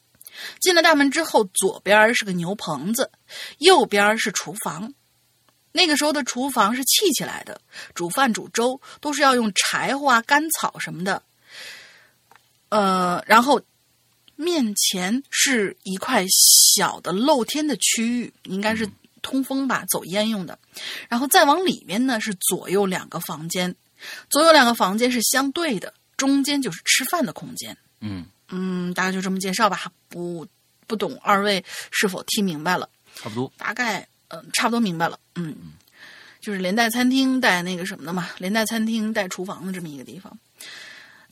[0.61, 3.11] 进了大门之后，左边是个牛棚子，
[3.59, 4.93] 右边是厨房。
[5.71, 7.61] 那个时候的厨房是砌起来的，
[7.95, 11.23] 煮饭煮粥都是要用柴火啊、干草什么的。
[12.69, 13.61] 呃，然后
[14.37, 16.25] 面前是一块
[16.75, 18.89] 小的露天的区域，应该是
[19.23, 20.59] 通风吧，走烟用的。
[21.09, 23.75] 然后再往里面呢，是左右两个房间，
[24.29, 27.77] 左右两个房间是相对的，中间就是吃饭的空间。
[28.01, 30.47] 嗯嗯，大概就这么介绍吧，不
[30.87, 32.89] 不懂二位是否听明白了？
[33.15, 33.51] 差不多。
[33.57, 35.19] 大概嗯，差不多明白了。
[35.37, 35.57] 嗯，
[36.41, 40.37] 就是连带餐厅带那个什么的嘛，连带餐厅带厨房的这么一个地方。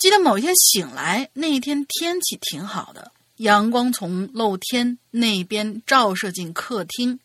[0.03, 7.21] 记得某一天醒来，那一天天气挺好的，阳光从露天那边照射进客厅，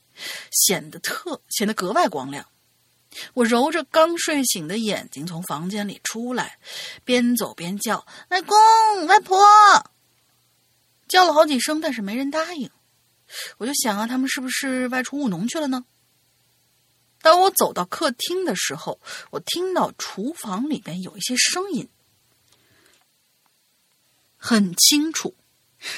[0.51, 2.45] 显得特显得格外光亮。
[3.33, 6.59] 我揉着刚睡醒的眼睛从房间里出来，
[7.03, 8.55] 边走边叫：“外公
[9.07, 9.39] 外婆！”
[11.09, 12.69] 叫了好几声，但是没人答应。
[13.57, 15.83] 我就想啊，他们是不是外出务农去了呢？
[17.23, 18.99] 当我走到客厅的时候，
[19.31, 21.89] 我听到厨房里边有一些声音。
[24.47, 25.35] 很清楚，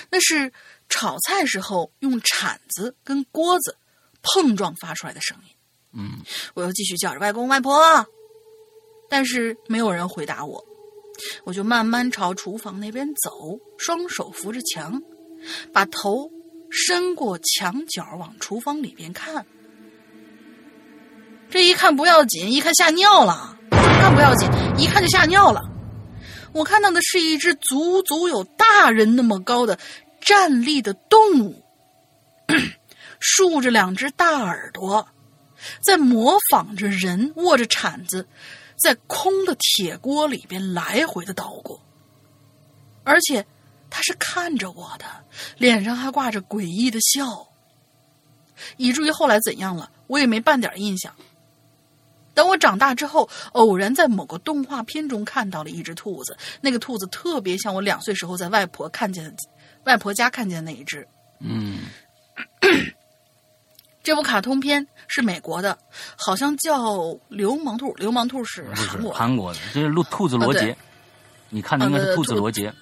[0.10, 0.52] 那是
[0.90, 3.78] 炒菜时候用铲子跟锅子
[4.24, 5.56] 碰撞发出来的声音。
[5.94, 6.24] 嗯，
[6.56, 8.08] 我又继续叫着外公外婆，
[9.08, 10.66] 但是没有人回答我。
[11.44, 15.00] 我就慢慢朝厨房那边走，双手扶着墙，
[15.72, 16.32] 把头
[16.72, 19.46] 伸过墙角往厨房里边看。
[21.52, 23.60] 这一看不要紧，一看吓尿了。
[23.70, 25.62] 看不要紧，一看就吓尿了。
[26.60, 29.80] 我看到的是一只足足有大人那么高的
[30.20, 31.64] 站立的动物，
[33.18, 35.08] 竖着两只大耳朵，
[35.82, 38.28] 在模仿着人握着铲子，
[38.76, 41.80] 在空的铁锅里边来回的捣鼓，
[43.06, 43.46] 而且
[43.90, 45.06] 他是看着我的，
[45.58, 47.48] 脸上还挂着诡异的笑，
[48.76, 51.16] 以至于后来怎样了，我也没半点印象。
[52.40, 59.34] 等我长大之后，偶然在某个动画片中看到了一只兔子，那个兔子特别像我两岁时候在外婆看见的、
[59.84, 61.06] 外婆家看见的那一只。
[61.42, 61.80] 嗯，
[64.02, 65.78] 这部卡通片是美国的，
[66.16, 66.80] 好像叫
[67.28, 69.12] 《流氓兔》，流氓兔是韩国。
[69.12, 70.74] 韩国的，这是兔兔子罗杰。
[71.50, 72.74] 你看的应该是兔子罗杰。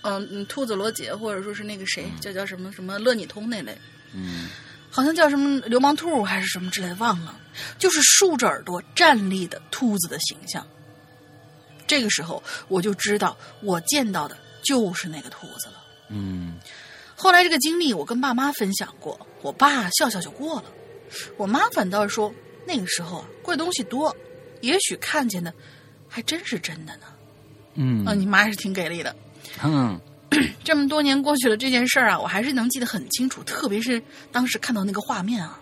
[0.00, 3.76] 嗯嗯，兔子罗杰，或者说是那个谁，叫叫什么什么乐你通那类。
[4.14, 4.48] 嗯。
[4.94, 7.36] 好像叫什么流氓兔还是什么之类的，忘了。
[7.80, 10.64] 就是竖着耳朵站立的兔子的形象。
[11.84, 15.84] 这个时候我就知道，我见到的就是那个兔子了。
[16.10, 16.60] 嗯。
[17.16, 20.66] 后来这个经历我跟爸妈分享过，我爸笑笑就过了。
[21.36, 22.32] 我妈反倒是说，
[22.64, 24.16] 那个时候啊，怪东西多，
[24.60, 25.52] 也许看见的
[26.08, 27.06] 还真是真的呢。
[27.74, 28.04] 嗯。
[28.06, 29.16] 啊，你妈是挺给力的。
[29.64, 30.00] 嗯。
[30.64, 33.42] 这么多年过去了，这件事儿啊，我还是能记得很清楚。
[33.44, 35.60] 特别是当时看到那个画面啊，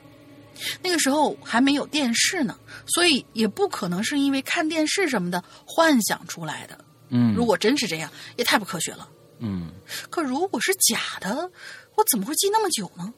[0.82, 6.84] 那个时候还没有电视呢，所以也不可能是因为看电视什么的幻想出来的。
[7.10, 9.08] 嗯，如果真是这样，也太不科学了。
[9.38, 9.72] 嗯，
[10.08, 11.50] 可如果是假的，
[11.96, 13.12] 我怎么会记那么久呢？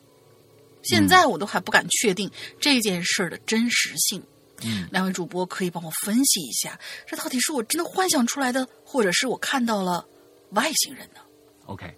[0.83, 4.23] 现在我都还不敢确定这件事儿的真实性。
[4.63, 10.07] 嗯，两位主播可以帮我分析一下，这到底是我真的幻想出来的，或者是我看到了
[10.51, 11.21] 外星人呢
[11.67, 11.97] ？OK，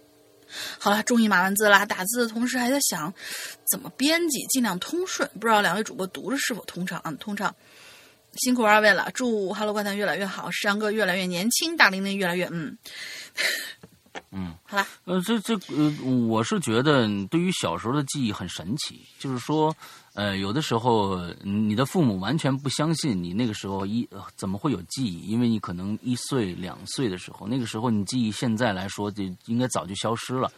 [0.79, 1.85] 好了，终于码完字啦。
[1.85, 3.13] 打字的同时还在想
[3.69, 5.29] 怎么编辑，尽量通顺。
[5.39, 7.11] 不知道两位主播读着是否通畅啊？
[7.19, 7.53] 通畅。
[8.33, 12.77] 辛苦二位了，祝《哈喽怪谈》越来越好，山哥越来越年轻，大玲玲越来越嗯
[14.31, 14.53] 嗯。
[14.63, 19.75] 好了，呃，这这呃，我是觉得对于小时候的记忆很神奇，就是说。
[20.17, 30.51] 呃，有的时候你的父母完全不相信你那个时候一怎么会有记忆，因为你可能一岁两岁的时候，那个时候你记忆现在来说就应该早就消失了。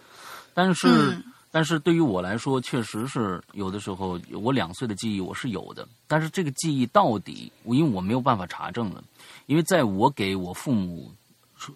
[0.53, 9.03] 但是，但是对于我来说，确实是有的时候我两岁的记忆我是有的，但是这个记忆到底，因为我没有办法查证了，
[9.47, 11.11] 因为在我给我父母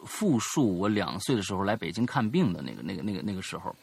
[0.06, 3.76] 复述我两岁的时候来北京看病的那个那个那个那个时候。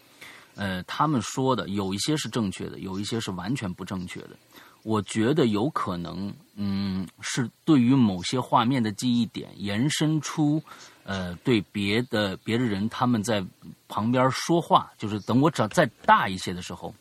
[0.60, 4.36] 呃，他们说的有一些是正确的，有一些是完全不正确的。
[4.82, 10.62] 我觉得有可能，嗯，是对于某些画面的记忆点延伸出，
[11.04, 13.42] 呃，对别的别的人他们在
[13.88, 16.94] 旁边说话，就是等我长再大一些的时候，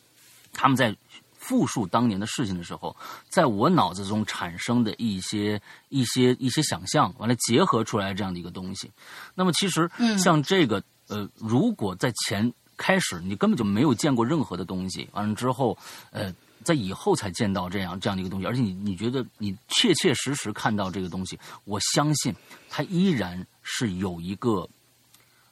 [0.54, 0.96] 他们在
[1.34, 2.96] 复述当年的事情的时候，
[3.28, 8.90] 在我脑子中产生的一些一些一些想象，完了结合出来这样的一个东西。
[9.34, 12.50] 那么其实像这个，呃，如果在前。
[12.80, 15.76] 开始你根本就没有见过任何的东西，完了之后，
[16.12, 22.34] 呃，在以后才见到这样这样的一个东西，而且你你觉得你切切实实看到这个东西，我相信
[22.70, 24.66] 它依然是有一个，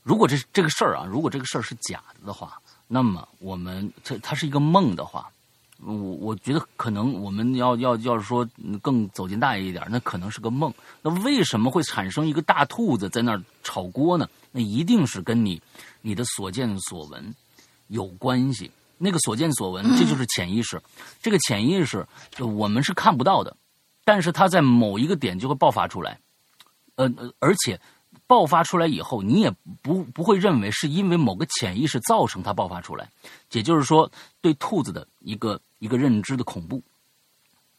[0.02, 5.30] 如果这这个事儿啊，如果这个事儿是假的的话，那么我们这它是一个梦的话。
[5.80, 8.44] 我我觉得可能我们要要要是说
[8.82, 10.74] 更走进大爷一点，那可能是个梦。
[11.02, 14.28] 那为什么会产生一个大兔子在那儿炒锅呢？
[14.50, 15.62] 那一定是跟你
[16.00, 17.34] 你的所见所闻
[17.88, 18.70] 有关系。
[18.98, 20.80] 那个所见所闻，这就是潜意识。
[21.22, 22.06] 这个潜意识
[22.38, 23.56] 我们是看不到的，
[24.04, 26.18] 但是它在某一个点就会爆发出来。
[26.96, 27.80] 呃，而且。
[28.26, 33.10] 爆发出来以后，你也不不会认为是因为某个潜意识造成它爆发出来，
[33.52, 34.10] 也就是说，
[34.42, 36.82] 对兔子的一个一个认知的恐怖，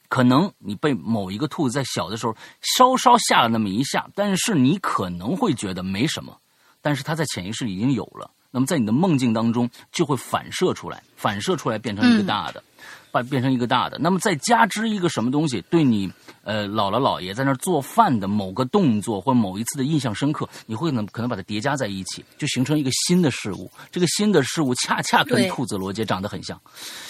[0.08, 6.40] 可能你被某一个兔子在小的时候稍稍吓了那么一下，但是你可能会觉得没什么，
[6.82, 12.64] 但是它在潜意识里已经有了，那么在你的梦境当中就会反射出来，反射出来变成一个大的。
[13.12, 16.08] 把变成一个大的，那么再加之一个什么东西，对你
[16.44, 23.72] 呃姥姥姥爷在那儿做饭的某个动作或某一次的印象深刻，你会能可能把它叠加在一起，就形成一个新的事物。
[23.92, 26.62] 这个新的事物恰恰跟兔子罗杰长得很像，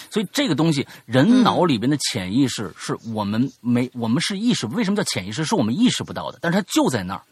[0.08, 5.44] 所以这个东西人脑里边的潜意识是我们没我们是意识，为什么叫潜意识？
[5.44, 7.22] 是我们意识不到的，但是它就在那儿，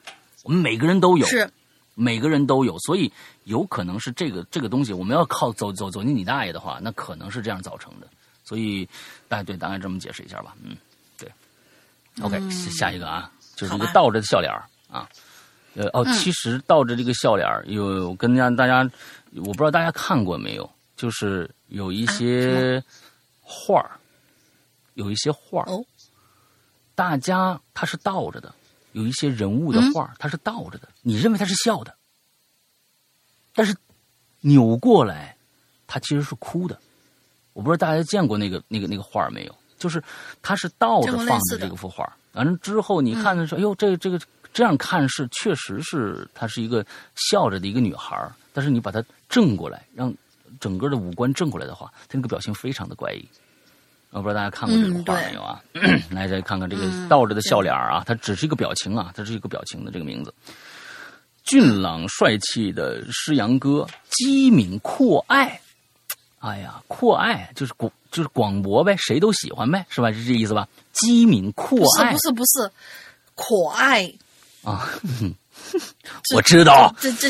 [0.45, 1.51] 我们每个人都有，是
[2.01, 3.13] 每个人都有，所以
[3.45, 8.07] 有可能是这个这个东西，我们要靠走走走进你大爷的话，那可能是这样造成的。
[8.45, 8.89] 所以，
[9.29, 10.55] 大对，大概这么解释一下吧。
[10.63, 10.77] 嗯，
[11.19, 11.29] 对。
[12.23, 14.53] OK，下一个啊，就是一个倒着的笑脸
[14.89, 15.09] 啊。
[15.75, 18.91] 呃，哦，其实倒着这个笑脸有跟大家大家，
[19.35, 22.83] 我不知道大家看过没有，就是有一些
[23.43, 23.91] 画儿，
[24.95, 25.85] 有一些画儿，
[26.95, 28.53] 大家它是倒着的，
[28.99, 31.95] 有一些人物的画儿，他是倒着的，你认为他是笑的，
[33.55, 33.75] 但是
[34.41, 35.37] 扭过来，
[35.87, 36.79] 他其实是哭的。
[37.53, 39.55] 我不知道大家见过那个那个那个画没有？
[39.79, 40.03] 就是
[40.43, 44.21] 它是倒着放的这个幅画，完了之后你看的时候，哎呦，这这个
[44.53, 46.85] 这样看是确实是她是一个
[47.15, 50.13] 笑着的一个女孩但是你把它正过来，让
[50.59, 53.25] 整个的五官正过来的话，她那个表情非常的怪异。
[54.11, 55.61] 我不知道大家看过这个画没有啊？
[56.11, 60.33] 来再看看这个倒着的笑脸啊，它只是一个表情啊，它是一个表情的这个名字。
[61.45, 65.61] 俊朗帅气的诗阳哥，机敏阔爱。
[66.41, 70.13] 哎呀，阔爱就是广就是广博呗，谁都喜欢呗，是吧？
[70.13, 70.69] 是这意思吧？
[70.93, 72.71] 机敏阔爱不是不是不是，
[73.35, 74.13] 可爱
[74.63, 74.89] 啊！
[76.35, 77.29] 我知道，这这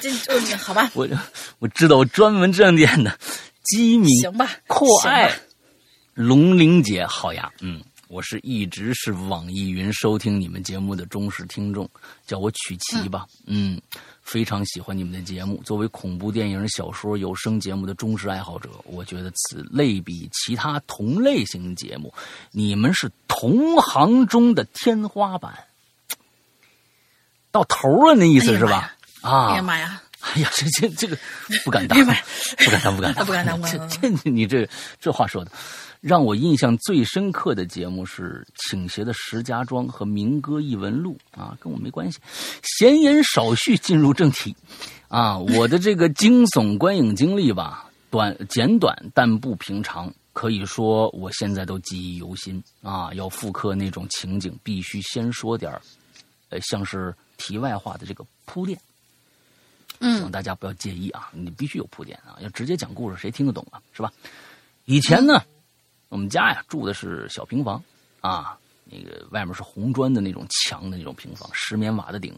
[0.00, 0.10] 这
[0.40, 0.90] 这好吧？
[0.94, 1.06] 我
[1.60, 3.16] 我知道，我专门这样念的，
[3.64, 4.50] 机敏行吧？
[4.66, 5.32] 阔爱，
[6.18, 11.88] 龙玲姐好呀，嗯，我是一直是网易云收听你们节目的忠实听众，
[12.26, 13.80] 叫我曲奇吧，嗯。
[14.20, 15.62] 非常喜欢你们的节目。
[15.64, 22.12] 作为恐怖电影、小说、有声节目的忠实爱好者，我觉得此类比其他同类型节目，
[22.50, 25.56] 你们是同行中的天花板。
[27.52, 28.92] 到头了，那意思是吧？
[29.22, 29.52] 啊！
[29.52, 30.02] 哎呀妈呀！
[30.34, 31.16] 哎呀，这这这个
[31.64, 32.04] 不敢当，不
[32.70, 33.60] 敢当，不敢当， 不敢当。
[33.62, 34.68] 这这你这
[35.00, 35.50] 这话说的。
[36.00, 42.20] 让我印象最深刻的节目是《倾斜的石家庄》和《民歌异闻录》啊，跟我没关系。
[42.62, 44.54] 闲言少叙，进入正题。
[45.08, 53.12] 啊，我的这个惊悚观影经历吧，短简短但不平常，可以说我现在都记忆犹新啊。
[53.14, 55.72] 要复刻那种情景，必须先说点
[56.50, 58.78] 呃，像是题外话的这个铺垫。
[60.00, 63.80] 嗯，希望大家不要介意啊，你必须有铺垫啊，要直接讲故事，谁听得懂啊？
[63.92, 64.12] 是吧？
[64.84, 65.42] 以前呢。
[66.10, 67.84] 我们家呀住的是小平房，
[68.22, 72.34] 啊，那个外面是红砖的那种墙的那种平房，石棉瓦的顶，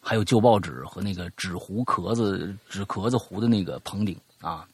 [0.00, 4.66] 还有旧报纸和那个纸糊壳子、纸壳子糊的那个棚顶啊。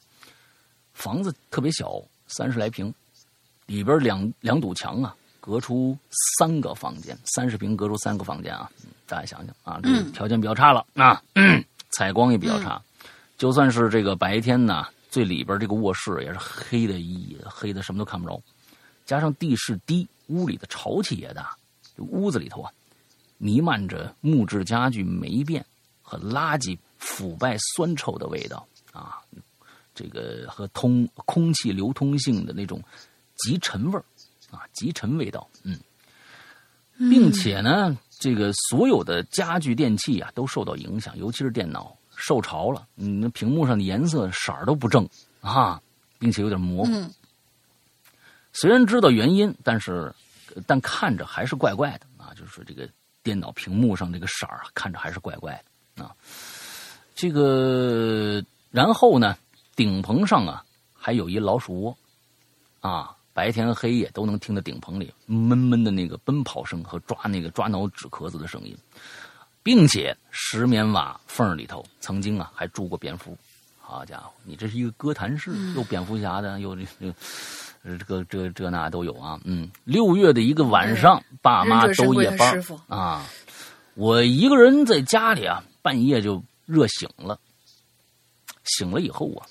[0.92, 2.94] 房子特别小，三十来平，
[3.66, 5.98] 里边两两堵墙啊，隔出
[6.38, 8.70] 三个房间，三十平隔出三个房间啊。
[9.06, 11.20] 大家想想啊，这条件比较差了啊，
[11.96, 12.82] 采光也比较差，
[13.38, 14.86] 就算是这个白天呢。
[15.10, 18.42] 最里边这个卧室也是黑的，一黑的什么都看不着，
[19.06, 21.56] 加上地势低，屋里的潮气也大，
[21.98, 22.72] 屋子里头啊，
[23.38, 25.64] 弥漫着木质家具霉变
[26.02, 29.20] 和垃圾腐败酸臭的味道啊，
[29.94, 32.82] 这个和通空气流通性的那种
[33.36, 34.04] 极沉味儿
[34.50, 35.78] 啊，极沉味道，嗯，
[36.98, 41.94] 并且呢，这个所有的家具电器啊都受到影响，尤其是电脑。
[42.16, 45.06] 受潮了，你那屏幕上的颜色色儿都不正
[45.42, 45.78] 啊，
[46.18, 46.90] 并且有点模糊。
[48.54, 50.14] 虽然知道原因，但是
[50.66, 52.32] 但看着还是怪怪的啊。
[52.34, 52.88] 就是这个
[53.22, 55.62] 电脑屏幕上这个色儿看着还是怪怪
[55.94, 56.14] 的啊。
[57.14, 59.36] 这个然后呢，
[59.76, 60.64] 顶棚上啊
[60.94, 61.98] 还有一老鼠窝，
[62.80, 68.74] 啊，白天黑夜都能听到顶棚里闷闷的那个奔跑声和抓那个抓挠纸壳子的声音，
[69.62, 73.36] 并且石棉瓦缝里头曾经啊还住过蝙蝠。
[73.78, 79.38] 好家伙，你这是一个哥谭市，又蝙蝠侠的，又这这这个这这那都有啊。
[79.44, 83.26] 嗯，六月的一个晚上，爸妈都夜班啊，
[83.94, 87.38] 我一个人在家里啊，半夜就热醒了。
[88.64, 89.44] 醒了以后啊，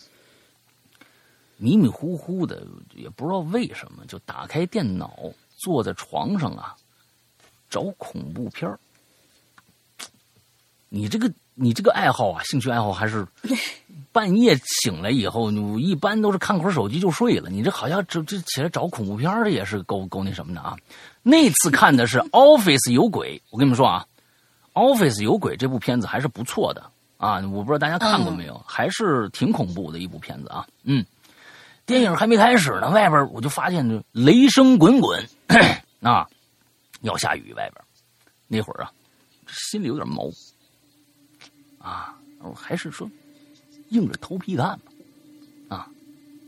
[1.63, 5.17] 迷迷糊糊的，也不知道为什么，就打开电脑，
[5.55, 6.75] 坐在床上啊，
[7.69, 8.69] 找恐怖片
[10.89, 13.25] 你这个你这个爱好啊，兴趣爱好还是
[14.11, 17.49] 半夜醒来以后，你一般都是看会儿手机就睡了。
[17.49, 20.75] 你这好像这这起来找恐怖片的也是够够那什么的啊。
[21.23, 24.05] 那次看的是《Office 有鬼》，我跟你们说啊，
[24.79, 26.91] 《Office 有鬼》这部片子还是不错的。
[27.17, 30.67] 啊，我不知道大家看过没有，还是挺恐怖的一部片子啊。
[30.83, 31.05] 嗯，
[31.85, 35.21] 电影还没开始呢，外边我就发现这雷声滚滚，
[36.01, 36.25] 啊，
[37.01, 37.53] 要下雨。
[37.53, 37.83] 外边
[38.47, 38.91] 那会儿啊，
[39.47, 40.29] 心里有点毛
[41.79, 43.09] 啊，我还是说
[43.89, 44.91] 硬着头皮干吧。
[45.67, 45.87] 啊，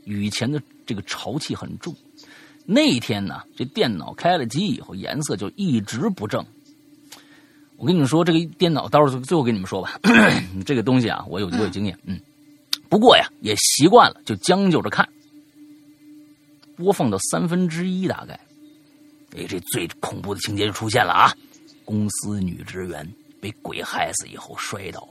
[0.06, 1.94] 雨前的这个潮气很重。
[2.66, 6.46] 那天呢，这电脑开了机以后，颜色就一直不正。
[7.78, 10.00] 我跟你们说，这个电脑到时候最后跟你们说吧。
[10.66, 12.18] 这个东西啊，我有我有经验，嗯。
[12.88, 15.08] 不过呀，也习惯了，就将就着看。
[16.76, 18.40] 播放到三分之一大概，
[19.36, 21.34] 哎，这最恐怖的情节就出现了啊！
[21.84, 23.08] 公司女职员
[23.40, 25.08] 被鬼害死以后摔倒，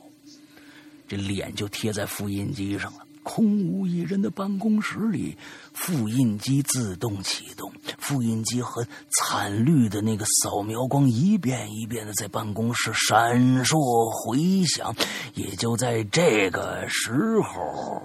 [1.06, 2.98] 这脸就贴在复印机上了。
[3.22, 5.34] 空无一人的办公室里，
[5.72, 8.86] 复印机自动启动，复印机和
[9.16, 14.94] 惨绿的那个扫描光一遍一遍的在办公室闪烁回响。
[15.32, 18.02] 也就在这个时候，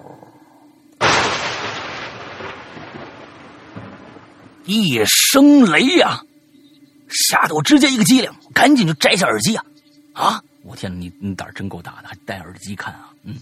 [4.69, 6.23] 一声雷呀，
[7.09, 9.65] 吓得我直接一个机灵，赶紧就摘下耳机啊！
[10.13, 13.11] 啊，我天哪，你你胆真够大的，还戴耳机看啊？
[13.23, 13.35] 嗯，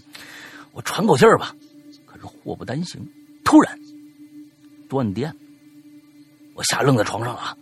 [0.72, 1.54] 我喘口气儿吧。
[2.20, 3.06] 祸不单行，
[3.44, 3.78] 突然
[4.88, 5.32] 断电，
[6.54, 7.56] 我吓愣在床上了。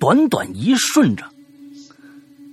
[0.00, 1.30] 短短一瞬着，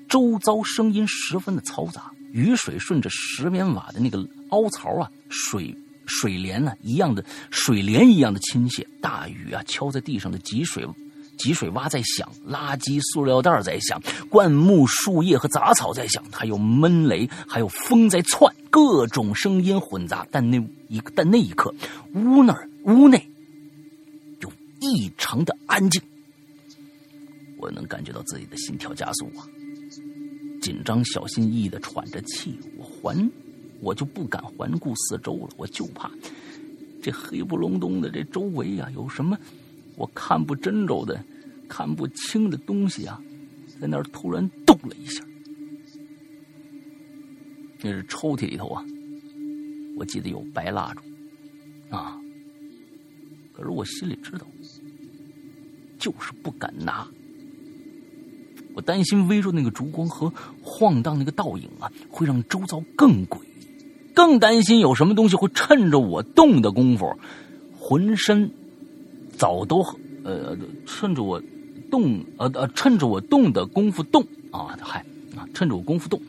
[0.09, 5.73] 周遭声音十分的嘈杂，雨水顺着石棉瓦的那个凹槽啊，水
[6.09, 10.85] 水帘呢一样的水帘一样的倾泻，大雨啊敲在地上的积水。
[11.37, 13.97] 积水洼在响，垃圾塑料袋在响，
[14.29, 20.27] 灌木树叶和杂草在响，还有闷雷，还有风在窜，各种声音混杂。
[20.31, 20.57] 但那
[20.89, 21.73] 一但那一刻，
[22.13, 23.25] 屋那儿屋内
[24.41, 24.51] 就
[24.81, 26.01] 异常的安静。
[27.57, 29.47] 我能感觉到自己的心跳加速啊，
[30.61, 32.59] 紧张小心翼翼的喘着气。
[32.77, 33.31] 我环，
[33.81, 36.11] 我就不敢环顾四周了，我就怕
[37.01, 39.37] 这黑不隆咚的这周围啊有什么。
[39.95, 41.23] 我看不真着的，
[41.67, 43.21] 看不清的东西啊，
[43.79, 45.23] 在那儿突然动了一下。
[47.81, 48.83] 那是抽屉里头啊，
[49.97, 51.01] 我记得有白蜡烛，
[51.95, 52.19] 啊，
[53.53, 54.45] 可是我心里知道，
[55.97, 57.07] 就是不敢拿。
[58.73, 63.39] 我担心微弱那个烛光和晃荡那个倒影啊，会让周遭更诡，
[64.13, 67.15] 更担心有什么东西会趁着我动的功夫，
[67.77, 68.51] 浑身。
[69.37, 69.81] 早都
[70.25, 71.41] 呃趁着我
[71.89, 74.99] 动呃呃趁着我动的功夫动啊嗨
[75.33, 76.21] 啊趁着我功夫动，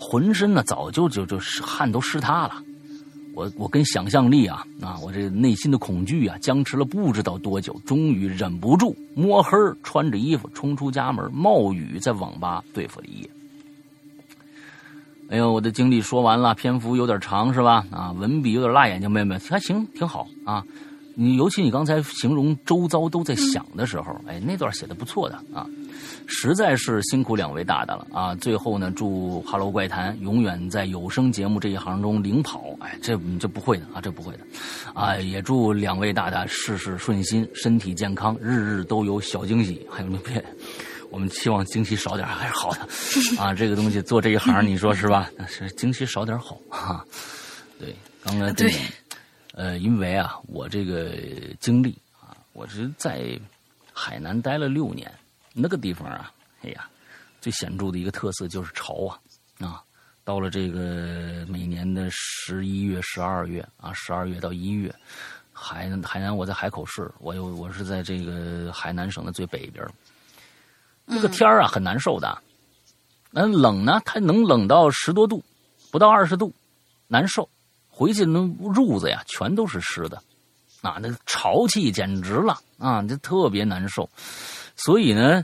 [0.00, 2.62] 浑身呢早就就就是汗都湿塌了，
[3.34, 9.50] 我我跟想象力啊啊我这内心的恐惧啊僵持了不知道多久，终于忍不住摸黑
[9.82, 13.28] 穿着衣服冲出家门，冒雨在网吧对付了一夜。
[15.28, 17.84] 哎呦，我的经历说完了，篇幅有点长是吧？
[17.90, 20.64] 啊，文笔有点辣眼睛，妹妹还行，挺好啊。
[21.18, 25.66] 你尤其你刚才形容周遭都在响的时候，哎，那段写的不错的啊，
[26.26, 28.34] 实在是辛苦两位大大了啊！
[28.34, 34.40] 最后呢，祝《哈喽怪谈》永远在有声节目这一行中领跑，哎，这这不会的啊，这不会的，
[34.92, 39.86] 啊，也祝两位大大事事顺心，身体健康，日日都有小惊喜。
[39.90, 40.44] 还有那别，
[41.10, 42.80] 我们希望惊喜少点还是好的
[43.42, 45.30] 啊，这个东西做这一行，你说是吧？
[45.48, 47.04] 是惊喜少点好 哈。
[47.78, 48.72] 对，刚才对。
[49.52, 51.12] 呃，因为啊，我这个
[51.60, 53.40] 经历啊，我是在
[53.92, 55.10] 海南待了六年，
[55.54, 56.30] 那个地方啊，
[56.62, 56.86] 哎呀，
[57.40, 59.18] 最显著的一个特色就是潮啊
[59.66, 59.82] 啊！
[60.24, 64.94] 到了这个每年的十一月、十二月啊，十二月到一月，
[65.52, 69.82] 海海南我在海口市，我又我是在这个海南省的最北边，
[71.08, 72.42] 这个天儿啊很难受的，
[73.30, 75.42] 那冷呢，它能冷到十多度，
[75.90, 76.52] 不到二十度，
[77.06, 77.48] 难受。
[77.88, 80.22] 回去那褥子呀全都是湿的，
[80.82, 84.08] 啊，那潮气简直了啊，这特别难受。
[84.76, 85.42] 所以呢，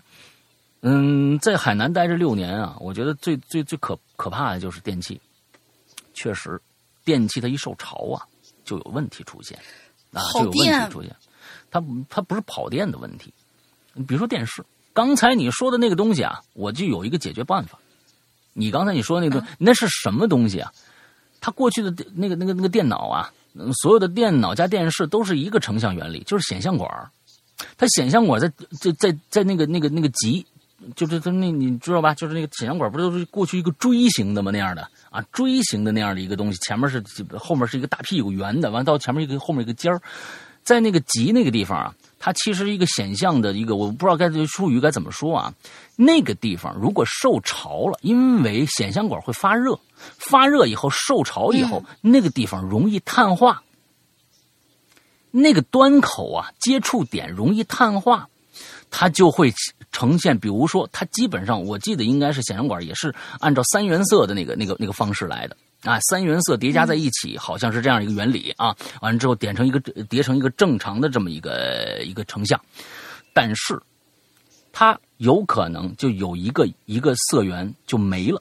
[0.82, 5.18] 嗯，在海南待这六年啊，我觉得最最最可可怕的就是电器，
[6.12, 6.60] 确实，
[7.04, 8.26] 电器它一受潮啊，
[8.64, 9.58] 就有问题出现，
[10.12, 11.16] 啊，就有问题出现。
[11.70, 13.32] 它它不是跑电的问题，
[13.94, 17.78] 你比如说电视，刚才你说的那个东西啊，我就有一个解决办法。
[18.52, 20.70] 你刚才你说那个那是什么东西啊？
[21.40, 23.32] 它过去的那个那个那个电脑啊，
[23.82, 27.10] 所有的电脑加电视都是一个成像原理，就是显像管
[27.76, 30.44] 它显像管在在在在那个那个那个极，
[30.94, 32.14] 就是它那你知道吧？
[32.14, 34.50] 就是那个显像管不是都是过去一个锥形的吗？
[34.52, 37.02] 那样的啊，锥形的那样的一个东西，前面是
[37.38, 40.00] 后面是一个大屁股圆的，完到前面一个后面一个尖儿。
[40.64, 45.52] 在那个极那个地方啊，它其实一个显像的一个，我不知道该术语该怎么说啊。
[45.96, 49.78] 那个地方如果受潮了，因为显像管会发热，
[50.18, 53.62] 发热以后受潮以后，那个地方容易碳化。
[55.34, 58.28] 那个端口啊，接触点容易碳化，
[58.90, 59.50] 它就会
[59.90, 65.56] 呈现，比如说，它基本上我记得应该是显像管也是按照三原色的那个那个那个方式来的。
[65.82, 68.76] 啊，三原色叠加在一起，好像是这样一个原理啊。
[69.00, 72.60] 完了之后，点成一个叠成一个正常的这么一个一个成像，
[73.32, 73.80] 但是
[74.72, 78.40] 它有可能就有一个一个色源就没了，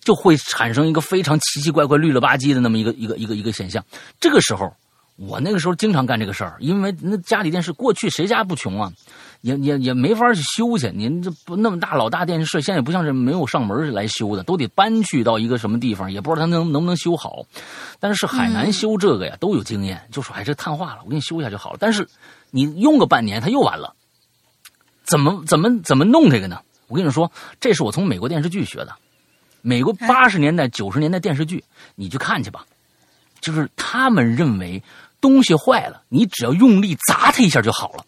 [0.00, 3.84] 就会产生一个非常奇奇怪怪、绿了吧唧的那么一个一个一个一个现象。
[4.18, 4.74] 这个时候，
[5.20, 8.90] 我那个时候经常干这个事儿，因为那家里电视过去谁家不穷啊？
[9.42, 17.44] 也也也没法去修去，您这不那么大老大电视，现在也不像是没有上门来修的，都得搬去到一个什么地方，也不知道他能能不能修好。
[17.98, 21.78] 但是海南修这个呀都有经验，就说哎这碳化了，我给你修一下就好了。
[21.80, 22.06] 但是
[22.50, 23.94] 你用个半年它又完了，
[25.04, 26.60] 怎么怎么怎么弄这个呢？
[26.88, 28.94] 我跟你说，这是我从美国电视剧学的，
[29.62, 31.62] 美国八十年代九十年代电视剧，
[31.94, 32.64] 你去看去吧，
[33.40, 34.82] 就是他们认为
[35.20, 38.04] 东西坏了，你只要用力砸它一下就好了。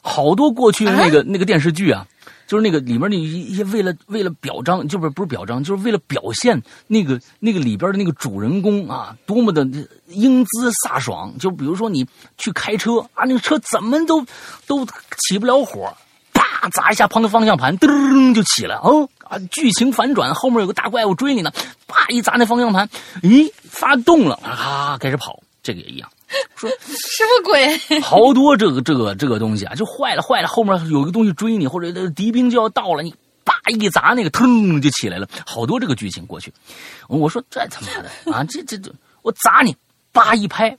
[0.00, 2.06] 好多过去那个那个电视剧啊，
[2.46, 9.66] 就是那个里面那一些为了为了表彰，就不是不是表彰，就是为了表现那个那个里边的那个主人公啊，多么的
[10.06, 11.34] 英姿飒爽。
[11.38, 12.06] 就比如说你
[12.38, 14.24] 去开车啊，那个车怎么都
[14.66, 14.86] 都
[15.26, 15.92] 起不了火，
[16.32, 19.36] 啪砸一下旁的方向盘，噔就起来哦啊！
[19.50, 21.52] 剧情反转，后面有个大怪物追你呢，
[21.86, 22.88] 啪一砸那方向盘，
[23.22, 26.08] 咦，发动了啊，开始跑，这个也一样。
[26.54, 28.00] 说什么鬼？
[28.00, 33.14] 好多这个这个这个东西啊，就坏了坏了，后面有个东西追你，或者敌兵就要到了，你
[33.44, 35.28] 叭一砸，那个腾就起来了。
[35.46, 36.52] 好多这个剧情过去，
[37.08, 39.76] 我说这他妈的啊，这这这，我砸你，
[40.12, 40.76] 叭一拍，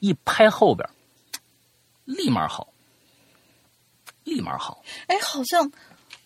[0.00, 0.88] 一拍后边，
[2.04, 2.68] 立马好，
[4.24, 4.82] 立马好。
[5.06, 5.70] 哎，好像。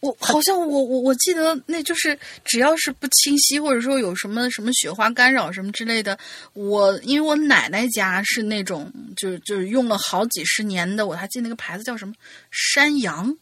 [0.01, 6.17] 我好像我我我记得那就是只要是不清晰或者说有什么什么雪花干扰什么之类的，
[6.53, 12.15] 我因为我奶奶家是那种就是就是用了好几十年的，我还记得那个牌子叫什么
[12.51, 13.35] 山羊，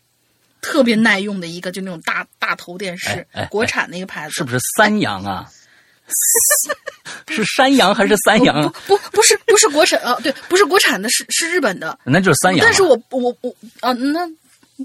[0.63, 5.51] 特别耐用的一个就那种大大头电视，国产的一个牌子，是不是三羊啊？
[7.29, 8.63] 是山羊还是三羊？
[8.87, 12.65] 不不不是不是国产啊，对，不是国产的，是是日本的，那就是三羊。
[12.65, 14.31] 但是我我我啊那。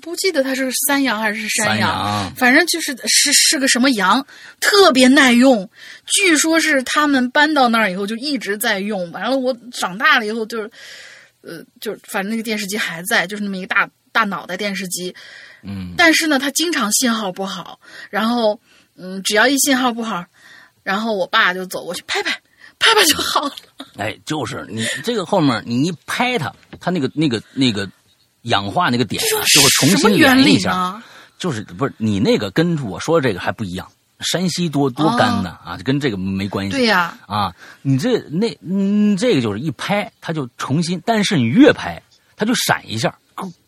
[0.04, 4.24] 不记得它是山羊还是山羊，反正就是是是个什么羊，
[4.60, 5.68] 特别耐用。
[6.06, 9.12] 据说是他们搬到那儿以后就一直在用。
[9.12, 10.72] 完了，我长大了以后就是，
[11.42, 15.16] 呃，就反正那个电视机还在，就是那么一个大大脑袋电视机。
[15.64, 15.96] 嗯。
[15.98, 17.80] 但是呢，它经常信号不好，
[18.12, 18.62] 然后
[18.96, 20.24] 嗯，只要一信号不好，
[20.84, 22.30] 然后我爸就走过去拍拍
[22.78, 23.56] 拍拍就好了。
[23.98, 27.90] 哎，就是你这个后面你一拍它，它那个那个那个。
[28.44, 31.02] 氧化那个点啊，就会重新连一下，
[31.38, 33.88] 就是不是你那个跟我说这个还不一样，
[34.20, 36.72] 山西多多干呢啊，就跟这个没关系。
[36.72, 42.02] 对呀，啊，你这那嗯，这个就是一拍它就重新，但是你越拍
[42.36, 43.14] 它就闪一下。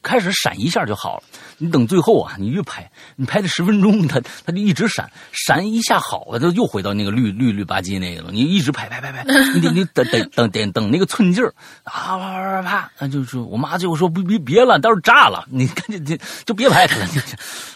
[0.03, 1.23] 开始闪一下就好了，
[1.61, 8.31] 你等最后啊，你越拍，你拍了十分钟，它它就一直闪，闪一下好了，它又回到那个绿绿绿吧唧那个了。
[8.31, 11.53] 你一直拍拍拍拍，你得你 等等等等等那个寸劲儿，
[11.83, 17.07] 啊啪啪啪啪，那就是我妈最后说别别别了，到时候炸了， 你赶紧就就别拍它了，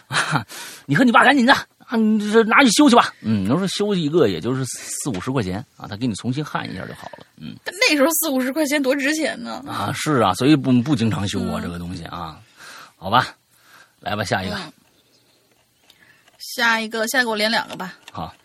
[0.07, 0.45] 啊，
[0.87, 1.53] 你和你爸赶紧的。
[1.87, 3.13] 啊，你这拿去修去吧。
[3.21, 7.27] 嗯，你要说修一个，也就是四五十块钱啊，他给你重新焊一下就好了。
[7.39, 9.63] 嗯，那时候四五十块钱多值钱呢。
[9.67, 12.39] 啊，是啊，所以不不经常修啊，这个东西啊。
[12.95, 13.27] 好吧，
[14.05, 14.55] 来吧，下一个。
[16.37, 17.97] 下一个，下一个我连两个吧。
[18.11, 18.35] 好。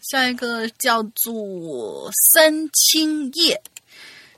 [0.00, 3.62] 下一个叫做三清叶。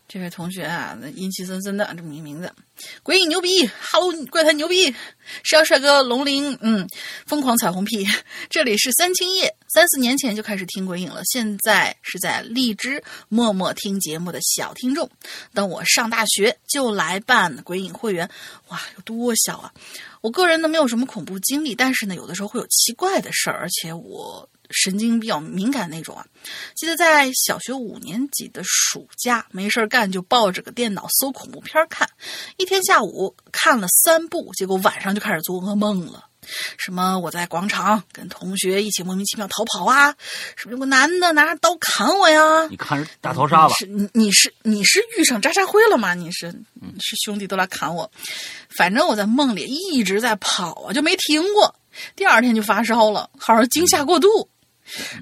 [0.09, 2.53] 这位同学啊，阴气森森的这么一名字，
[3.03, 4.95] 鬼影牛逼，Hello 怪谈牛逼，
[5.43, 6.87] 是要帅哥龙鳞，嗯，
[7.27, 8.07] 疯狂彩虹屁，
[8.49, 15.11] 这里是三清夜，三四年前就开始听鬼影了，现在是在荔枝默默听节目的小听众，
[15.55, 18.29] 等我上大学就来办鬼影会员，
[18.69, 19.73] 哇，有多小啊！
[20.21, 24.49] 我个人呢没有什么恐怖经历，但是呢有的时候会有奇怪的事儿，而且我。
[24.73, 26.27] 神经比较敏感那种啊！
[26.75, 32.09] 记得在小学五年级的暑假，没事干就抱着个电脑搜恐怖片看，
[32.57, 36.25] 一天下午看了三部，结果晚上就开始做噩梦了。
[36.77, 40.13] 什么我在广场跟同学一起莫名其妙逃跑啊？
[40.57, 42.67] 什么有个男的拿着刀砍我呀？
[42.69, 43.75] 你看大逃杀吧？
[43.79, 46.15] 是你你是你是遇上渣渣辉了吗？
[46.15, 46.51] 你是
[46.99, 48.11] 是兄弟都来砍我？
[48.77, 51.73] 反正我在梦里一直在跑啊，就没停过。
[52.17, 54.49] 第二天就发烧了，好像惊吓过度。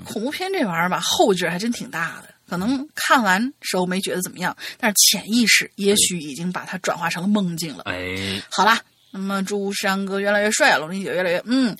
[0.05, 2.35] 恐怖片这玩意儿吧，后劲还真挺大的。
[2.49, 7.85] 可能看完时候没觉得怎么样，但是潜意识也许已经把它转化成了梦境了。
[7.85, 8.81] 哎，好啦，
[9.13, 11.77] 那么祝山哥越来越帅，龙鳞姐越来越嗯，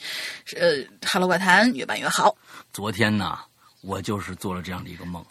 [0.57, 0.77] 呃
[1.11, 2.37] ，Hello 怪谈越办越好。
[2.73, 3.37] 昨天呢，
[3.81, 5.25] 我就是做了这样的一个梦。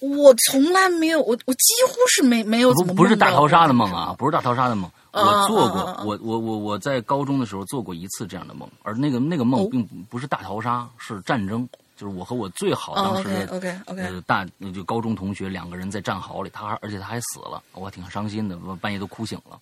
[0.00, 4.90] 我从来没有，我我几乎是没没有怎么不是大逃杀的梦啊，不是大逃杀的梦。
[5.10, 14.44] 我做过，我我我我在高中的时候做过一次这样的梦，而那个那个梦并不是大逃杀，是战争，就是我和我最好当时的 OK OK 大
[14.74, 19.58] 就高中同学两个人在战壕里，他还而且他还死了，我挺伤心的，半夜都哭醒了。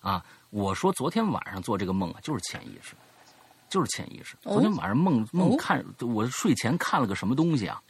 [0.00, 2.94] 啊，我说昨天晚上做这个梦啊，就是潜意识，
[3.68, 4.36] 就是潜意识。
[4.42, 7.82] 昨天晚上梦梦看我睡前看了个什么东西啊？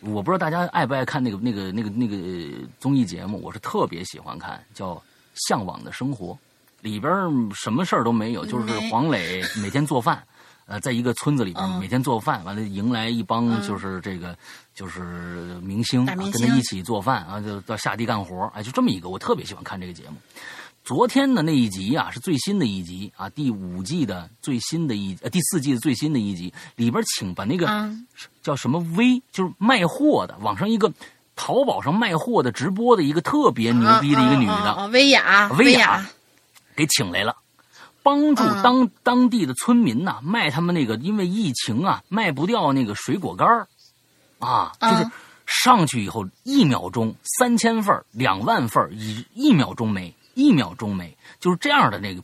[0.00, 5.02] 我不知道大家爱不爱看那个那个那个那个综艺节目，我是特别喜欢看，叫。
[5.46, 6.36] 向往的生活，
[6.80, 7.12] 里边
[7.54, 10.22] 什么事儿都没有，就是黄磊 每天做饭，
[10.66, 14.36] 呃，在一个村子里边每天做饭，完了迎来一帮就是这个
[14.74, 20.16] 就是明星，跟他一起做饭啊，就到下地干活，哎，就这么一个，我特别喜欢看这个节目。
[20.84, 27.90] 昨天的那一集啊，是最新的一集啊，第五季的最新的一呃第四季的最新的一集里边，请把那个
[28.42, 30.92] 叫什么薇，就是卖货的，网上一个。
[31.38, 36.04] 淘宝上卖货的直播的一个特别牛逼的一个女的，薇娅，薇娅，
[36.74, 37.36] 给请来了，
[38.02, 43.68] 帮助当当地的村民呐卖他们那个因为疫情啊卖不掉那个水果干儿
[44.40, 45.10] 啊，就是
[45.46, 52.22] 上去以后一秒钟三千份两万份一一秒钟没，一秒钟没，就是这样的那个，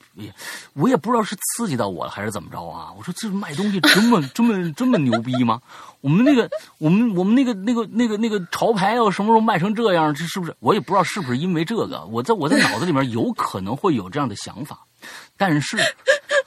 [0.73, 2.93] 我也不知道是刺激到我了还是怎么着啊？
[2.97, 5.63] 我说这卖东西这么 这么这么牛逼吗？
[6.01, 10.13] 我们那个，我们我们那个那个那个那个潮牌要什么时候卖成这样？
[10.15, 10.55] 这是不是？
[10.59, 12.05] 我也不知道是不是因为这个。
[12.07, 14.85] 我在我在脑子里面有可能会有这样的想法，
[15.37, 15.79] 但是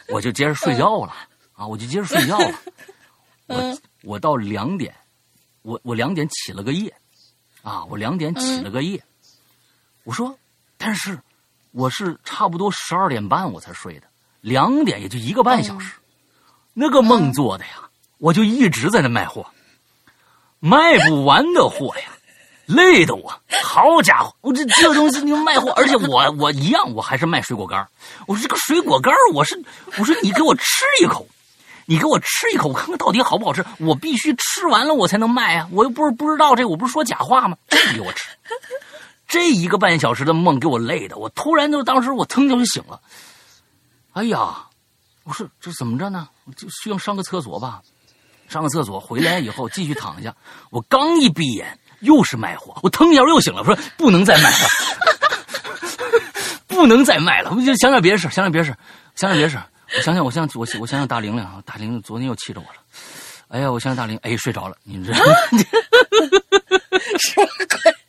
[0.09, 1.13] 我就接着睡觉了
[1.55, 1.65] 啊！
[1.65, 2.59] 我就接着睡觉了。
[3.47, 4.93] 我我到两点，
[5.61, 6.93] 我我两点起了个夜
[7.61, 7.85] 啊！
[7.85, 9.01] 我两点起了个夜。
[10.03, 10.37] 我说，
[10.77, 11.17] 但是
[11.77, 14.07] 我是差不多十二点半我才睡的，
[14.41, 15.91] 两点也就一个半小时，
[16.73, 17.73] 那个梦做的呀。
[18.17, 19.45] 我就一直在那卖货，
[20.59, 22.09] 卖不完的货呀，
[22.65, 23.31] 累的我。
[23.61, 27.87] 好家伙，我这这东西你卖货，而且我我一样，我还是卖水果干
[28.25, 29.63] 我说这个水果干我是
[29.99, 30.63] 我说你给我吃
[31.03, 31.27] 一口，
[31.85, 33.63] 你给我吃一口，我看看到底好不好吃。
[33.77, 35.69] 我必须吃完了我才能卖啊！
[35.71, 37.55] 我又不是不知道这，我不是说假话吗？
[37.67, 38.29] 这给我吃，
[39.27, 42.99] 这一个半小时的梦给我累的，我突然就当时我腾就醒了。
[44.13, 44.65] 哎呀，
[45.23, 46.29] 我说这怎么着呢？
[46.55, 47.81] 就需要上个厕所吧。
[48.47, 50.33] 上个厕所回来以后继续躺下，
[50.71, 54.67] 我刚一闭眼又是卖货，我腾一下又醒了，我说不能再卖了，
[56.65, 58.73] 不能再卖了，我就想点别的事，想点别的事，
[59.15, 59.61] 想点别的事。
[59.97, 62.79] 我想想，我想我我想想大玲玲啊，大玲玲昨天又气着我了。
[63.49, 65.17] 哎呀，我想想大玲，哎，睡着了，你知道？
[67.19, 68.06] 什么鬼？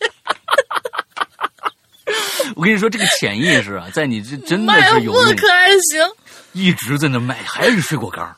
[2.58, 6.04] 我跟你说，这个潜意识啊， 在你这真的是有那可还行，
[6.52, 8.34] 一直在那卖，还是水果干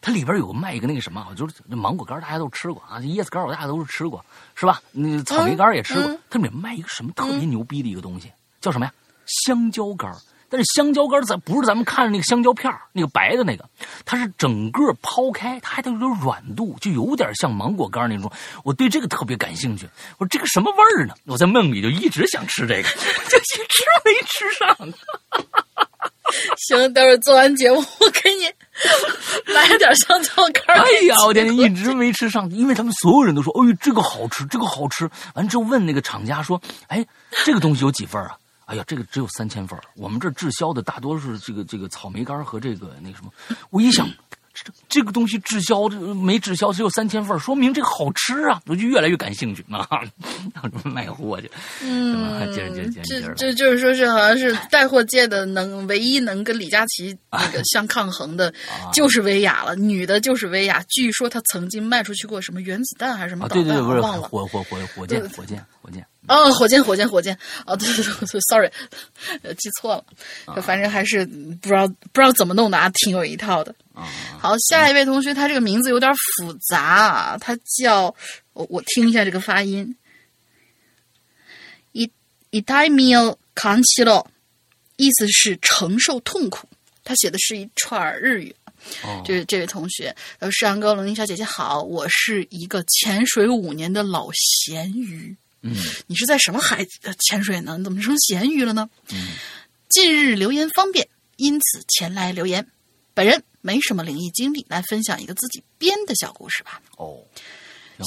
[0.00, 4.80] 它里边有个卖一个那个什么，就是芒果干，大家都吃过啊，椰子干大家都是吃过，是吧？
[4.92, 6.16] 那草莓干也吃过。
[6.30, 8.92] 它里面卖一个什么特别牛逼的一个东西，叫什么呀？
[9.26, 10.08] 香蕉干。
[10.48, 13.68] 但是香蕉干咱不是咱们看的那个香蕉片那个白的那个，
[14.04, 18.30] 它是整个抛开，它还得有点软度，就有点像芒果干那种。
[18.62, 19.88] 我对这个特别感兴趣。
[20.18, 21.14] 我说这个什么味儿呢？
[21.26, 22.88] 我在梦里就一直想吃这个，
[23.28, 24.92] 就一直没吃上。
[26.56, 28.44] 行，待会儿做完节目，我给你
[29.54, 30.76] 买点香蕉干。
[30.76, 37.06] 哎呀，我天，一直没吃上，因为他们所有人都说：“哎呦，这个好吃，这个好吃。”完之后问那个厂家说：“哎，
[37.44, 38.36] 这个东西有几份啊？”
[38.66, 39.78] 哎呀，这个只有三千份。
[39.96, 43.30] 我们这滞销的大多是这个这个草莓干和这个那个什么。
[43.70, 44.08] 我一想，
[44.54, 49.86] 这这个东西滞销，没滞销，只有三千份，说明这个好吃啊，我就越来越感兴趣啊，
[50.84, 51.50] 卖货去。
[51.82, 58.54] 嗯，接着接着接着，这就是说是好像是带货界的能唯一能跟李佳琦那个相抗衡的，
[58.92, 59.74] 就是薇娅了。
[59.74, 64.28] 女的就是薇娅，据说她曾经卖出去过什么原子弹还是什么导弹，我忘了。
[64.28, 66.06] 火火火火箭火箭火箭。
[66.26, 67.36] 哦，火箭，火箭，火箭！
[67.66, 68.70] 哦，对对对，sorry，
[69.58, 70.62] 记错了。
[70.62, 73.74] 反正还是不知道不知道怎么弄的啊，挺有一套的。
[74.38, 78.14] 好，下一位同学，他这个名字有点复杂啊，他叫
[78.54, 79.94] 我我听一下这个发音。
[81.92, 82.10] 一
[82.50, 84.26] 一代苗扛起了，
[84.96, 86.68] 意思是承受痛苦。
[87.04, 88.54] 他写的是一串日语。
[89.24, 95.34] 这这位同学，呃，世阳哥、龙吟小姐姐好，我是一个潜水五年的老咸鱼。
[95.66, 95.74] 嗯，
[96.06, 96.86] 你是在什么海
[97.26, 97.78] 潜水呢？
[97.78, 98.88] 你怎么成咸鱼了呢？
[99.10, 99.28] 嗯，
[99.88, 102.66] 近日留言方便，因此前来留言。
[103.14, 106.82] 本人没什么灵异经历，来分享一个自己编的小故事吧。
[106.98, 107.24] 哦，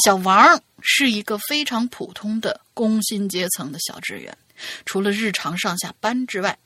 [0.06, 4.38] 小王是一个非常普通的工薪阶层的小职员，
[4.86, 6.60] 除了日常上下班之外，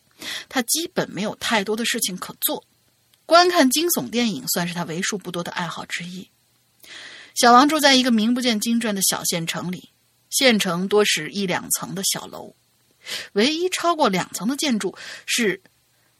[0.49, 2.65] 他基本没有太多的事情可做。
[3.25, 6.27] 观看惊悚电影算是他为数不多的爱好之一。
[7.33, 9.87] 小王住在一个名不见经传的小县城里。
[10.31, 12.55] 县城多是一两层的小楼，
[13.33, 15.61] 唯一超过两层的建筑是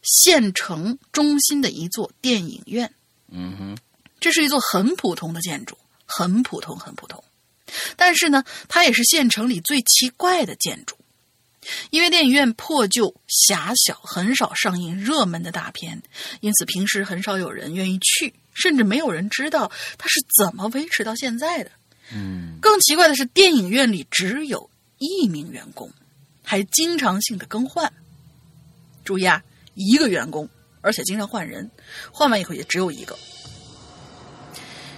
[0.04, 2.94] 县城中心的一座电影院。
[3.30, 3.78] 嗯哼，
[4.20, 7.24] 这是一座很普通的建筑，很普通，很普通。
[7.96, 10.98] 但是呢，它也是县城里最奇怪的建筑，
[11.90, 16.04] 因为电影院破旧狭小，很少上映热门的大片，
[16.42, 21.72] 因此平时很少有人愿意去，甚至没有人知道它是怎么维持到现在的。
[22.14, 25.90] 嗯，更奇怪的是，电影院里只有一名员工，
[26.44, 27.92] 还经常性的更换。
[29.06, 29.42] 注意啊，
[29.74, 30.48] 一个员工，
[30.82, 31.72] 而且经常换人，
[32.12, 33.18] 换完以后也只有一个。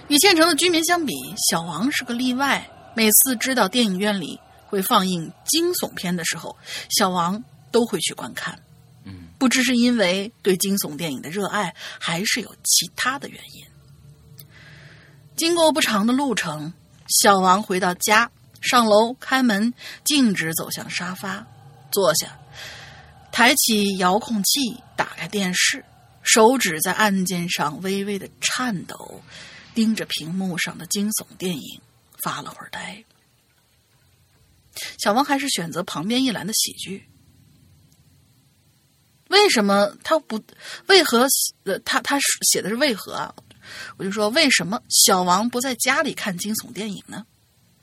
[0.08, 1.14] 与县城的居民相比，
[1.50, 2.68] 小王是个例外。
[2.96, 6.56] 每次知道电影院里会放映惊悚片的时候，
[6.90, 8.58] 小王都会去观看。
[9.04, 14.46] 嗯，不知是因为对惊悚电影的热爱，还是有其他的原因。
[15.36, 16.72] 经过不长的路程。
[17.20, 18.28] 小王回到家，
[18.60, 19.72] 上楼开门，
[20.04, 21.46] 径直走向沙发，
[21.92, 22.36] 坐下，
[23.30, 25.84] 抬起遥控器，打开电视，
[26.24, 29.22] 手指在按键上微微的颤抖，
[29.74, 31.80] 盯着屏幕上的惊悚电影，
[32.20, 33.04] 发了会儿呆。
[34.98, 37.08] 小王还是选择旁边一栏的喜剧。
[39.28, 40.42] 为什么他不？
[40.88, 41.28] 为何？
[41.62, 42.18] 呃，他他
[42.50, 43.34] 写的是为何啊？
[43.96, 47.24] 我就说，为什么小王不在家里看惊悚电影呢？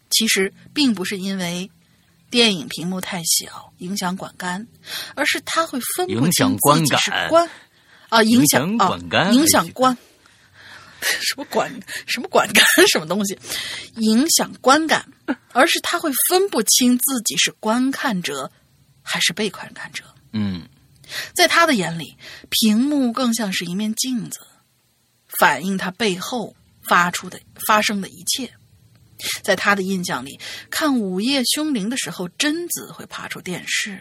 [0.10, 1.72] 其实并不是因为
[2.30, 4.68] 电影屏幕太小影响观感，
[5.16, 7.50] 而是他会分不清自己是观
[8.10, 8.98] 啊影响啊
[9.32, 9.98] 影响观
[11.02, 11.74] 什么观
[12.06, 13.38] 什么观感 什么东西
[13.96, 15.06] 影响观感，
[15.54, 18.52] 而是他会分不清自己是观看者
[19.02, 20.04] 还是被观看者。
[20.34, 20.68] 嗯，
[21.34, 22.18] 在他的眼里，
[22.50, 24.40] 屏幕更像是一面镜子。
[25.42, 26.56] 反映他背后
[26.88, 28.54] 发出的、发生的一切，
[29.44, 30.40] 在他的印象里，
[30.70, 34.00] 看《午夜凶铃》的时候，贞子会爬出电视。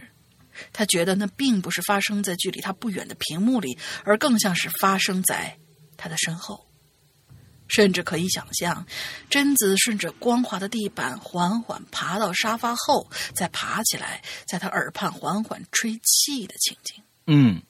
[0.70, 5.56] 他觉得那并不是发生在距离他不远的屏幕里，而更像是发生在
[5.96, 6.66] 他的身后。
[7.68, 8.84] 甚至可以想象，
[9.30, 17.02] 贞子顺着光滑的地板缓缓爬到沙发后，再爬起来，在他耳畔缓缓吹气的情景。
[17.28, 17.62] 嗯。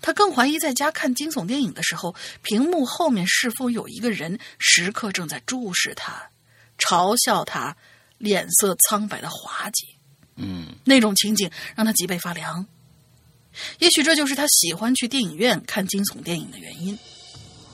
[0.00, 6.30] 他更怀疑，在家看惊悚电影的时候，屏幕后面是否有一个人时刻正在注视他，
[6.78, 7.76] 嘲笑他，
[8.18, 9.86] 脸色苍白的滑稽。
[10.36, 12.66] 嗯，那种情景让他脊背发凉。
[13.78, 16.98] 也许这就是他喜欢去电影院看惊悚电影的原因。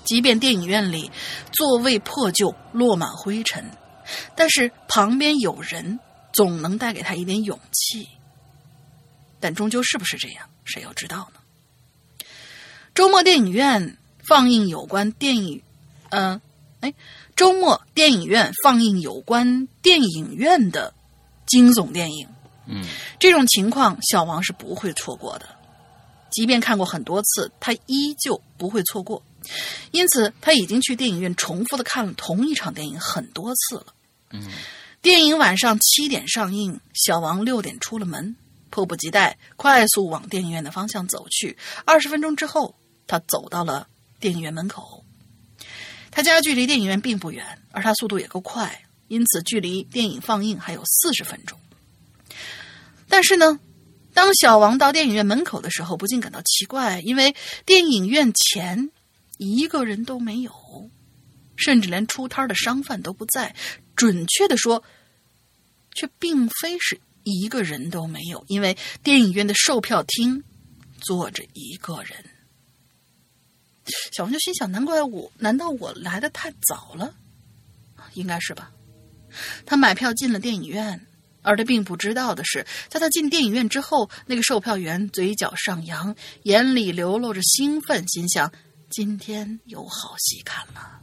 [0.04, 1.10] 即便电影院里
[1.52, 3.70] 座位破旧、落满灰尘，
[4.34, 6.00] 但是旁边有人，
[6.32, 8.08] 总能带给他一点勇气。
[9.38, 11.39] 但终究是不是这样，谁又知道呢？
[12.94, 13.96] 周末电影院
[14.28, 15.62] 放映有关电影，
[16.10, 16.40] 嗯，
[16.80, 16.92] 哎，
[17.34, 20.92] 周末电影院放映有关电影院的
[21.46, 22.28] 惊悚电影，
[22.66, 22.84] 嗯，
[23.18, 25.46] 这种情况小王是不会错过的，
[26.30, 29.22] 即便看过很多次，他依旧不会错过，
[29.92, 33.86] 因此他已经去电影院重复的看了同一场电影很多次了。
[34.32, 34.46] 嗯，
[35.00, 38.36] 电影晚上七点上映，小王六点出了门，
[38.68, 42.74] 迫不及待快速往电影院的方向走去，二十分钟之后。
[43.10, 43.88] 他走到了
[44.20, 45.04] 电影院门口，
[46.12, 51.58] 他家距离电影院并不远，而他速度也够快，因此距离电影放映还有四十分钟。
[53.08, 53.58] 但是呢，
[54.14, 57.34] 当小王到电影院门口的时候，不禁感到奇怪，因为
[57.66, 58.90] 电影院前
[59.38, 60.52] 一个人都没有，
[61.56, 63.56] 甚至连出摊的商贩都不在。
[63.96, 64.84] 准确的说，
[65.96, 70.44] 却并非是一个人都没有，因为电影院的售票厅
[71.00, 72.24] 坐着一个人。
[74.12, 77.14] 小王就心想：难怪我，难道我来的太早了？
[78.14, 78.70] 应该是吧。
[79.64, 81.06] 他买票进了电影院。
[81.42, 88.52] 而他并不知道的是，在他进电影院之后，那个售票员嘴角上扬，眼里流露着兴奋，心想：
[88.90, 91.00] 今天有好戏看了。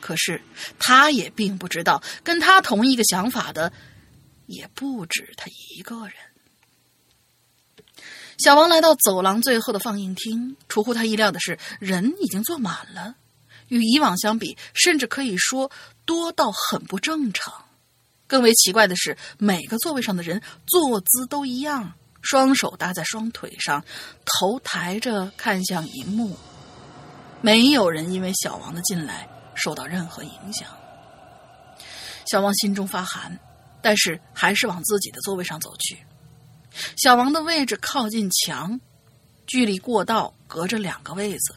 [0.00, 0.42] 可是，
[0.76, 3.72] 他也并不知道，跟他同一个想法的
[4.46, 5.46] 也不止他
[5.76, 6.16] 一个人。
[8.38, 13.14] 小王来到走廊最后的放映厅，出乎他意料的是，人已经坐满了，
[13.68, 15.70] 与以往相比，甚至可以说
[16.04, 17.52] 多到很不正常。
[18.26, 23.84] 更为奇怪的是，每个座位上的人坐姿都一样，双手搭在双腿上，
[24.24, 26.36] 头抬着看向荧幕。
[27.40, 30.68] 没有人因为小王的进来受到任何影响。
[32.26, 33.38] 小王心中发寒，
[33.82, 35.98] 但是还是往自己的座位上走去。
[36.96, 38.80] 小王的位置靠近墙，
[39.46, 41.54] 距离过道隔着两个位子。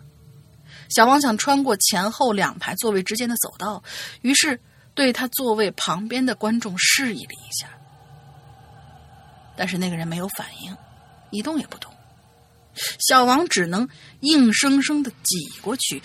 [0.90, 3.84] 小王想穿过前后两排座位之间的走道，
[4.22, 4.60] 于是。
[4.98, 7.70] 对他座位旁边的观众示意了一下，
[9.56, 10.76] 但是那个人没有反应，
[11.30, 11.94] 一动也不动。
[13.08, 13.88] 小王只能
[14.22, 16.02] 硬生生的挤过去，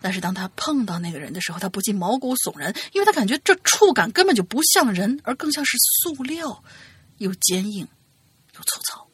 [0.00, 6.64] 但是当他碰到那个人的时候，他不禁毛骨悚然，因为他感觉这触感根本就不像人，而更像是塑料，
[7.18, 7.86] 又坚硬
[8.56, 9.06] 又粗糙。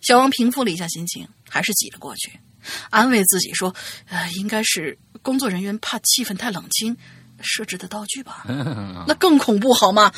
[0.00, 2.38] 小王平复了一下心情，还是挤了过去，
[2.90, 3.74] 安慰自己说
[4.08, 6.96] ：“呃，应该是工作人员怕气氛太冷清。”
[7.44, 8.44] 设置的道具吧，
[9.08, 10.12] 那更恐怖好吗？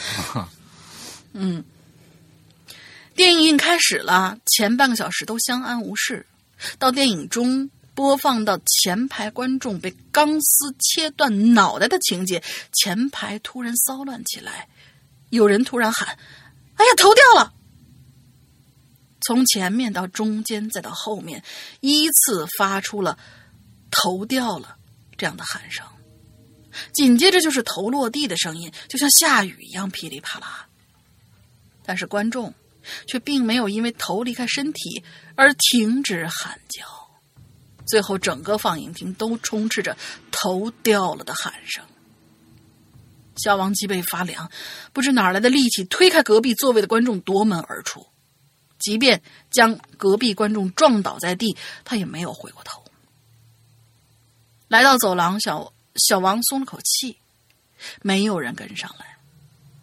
[1.32, 1.64] 嗯，
[3.14, 6.26] 电影开始了，前半个小时都相安无事，
[6.78, 12.42] 到电影中播放到前排观众被钢丝切断脑袋的情节，
[12.74, 14.68] 前排突然骚乱起来，
[15.30, 16.18] 有人突然喊
[16.76, 17.52] ：“哎呀，头掉了！”
[19.26, 21.42] 从前面到中间再到后面，
[21.80, 23.18] 依次发出了
[23.90, 24.76] “头掉了”
[25.16, 25.86] 这样的喊声。
[26.92, 30.68] 紧接着就是头落地的声音，就像下雨一样噼里啪啦。
[31.84, 32.52] 但是观众
[33.06, 35.04] 却并没有因为头离开身体
[35.36, 36.84] 而停止喊叫，
[37.86, 39.96] 最后整个放映厅都充斥着
[40.32, 41.84] 头掉了的喊声。
[43.36, 44.50] 小王脊背发凉，
[44.92, 48.06] 不知哪来的力气推开隔壁座位的观众夺门而出，
[48.78, 52.84] 即便将隔壁观众撞倒在地，他也没有回过头。
[54.68, 55.72] 来到走廊，小。
[56.08, 57.16] 小王松了口气，
[58.02, 59.16] 没有人跟上来。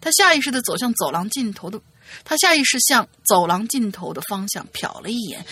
[0.02, 1.80] 他下意识的走向走廊尽头的，
[2.26, 5.46] 他下意识向走廊尽头的方向瞟了一眼，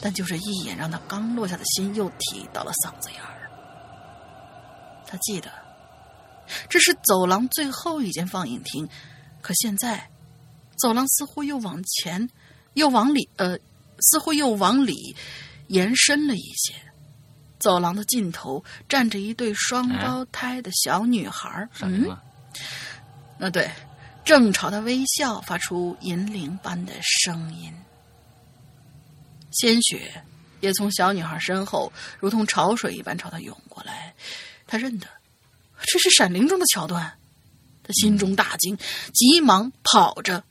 [0.00, 3.50] 但就这一眼，让他刚落下的心又提到了嗓子眼儿。
[5.06, 5.52] 他记得，
[6.68, 8.88] 这是走廊最后一间放映厅，
[9.40, 10.10] 可现在，
[10.78, 12.28] 走廊似乎又往前，
[12.74, 13.58] 又往里，呃，
[14.00, 15.14] 似乎又往里
[15.68, 16.74] 延伸了一些。
[17.58, 22.16] 走廊的尽头站着一对双胞胎的小女孩嗯，
[23.38, 23.68] 那对，
[24.24, 27.72] 正朝他微笑，发出银铃般的声音。
[29.52, 30.22] 鲜血
[30.60, 34.14] 也从小女孩身后如同潮水一般朝他涌过来。
[34.66, 35.06] 他认得，
[35.86, 37.18] 这是《闪灵》中的桥段。
[37.82, 38.76] 他心中大惊，
[39.14, 40.42] 急忙跑着，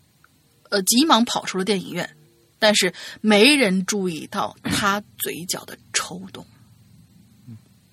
[0.69, 2.09] 呃，急忙跑出了电影院。
[2.57, 6.45] 但是没人注意到他嘴角的抽动。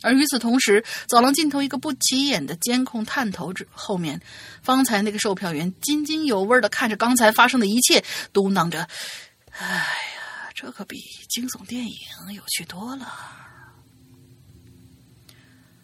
[0.01, 4.21] 而与此同时，走廊尽头一个不起眼的监控探头之后面，
[4.63, 8.89] 方才那个售票员津津有味的看着刚才发生的一切，嘟囔着
[9.59, 10.97] ：“哎呀，这可比
[11.29, 11.97] 惊悚电影
[12.35, 13.13] 有趣多了。”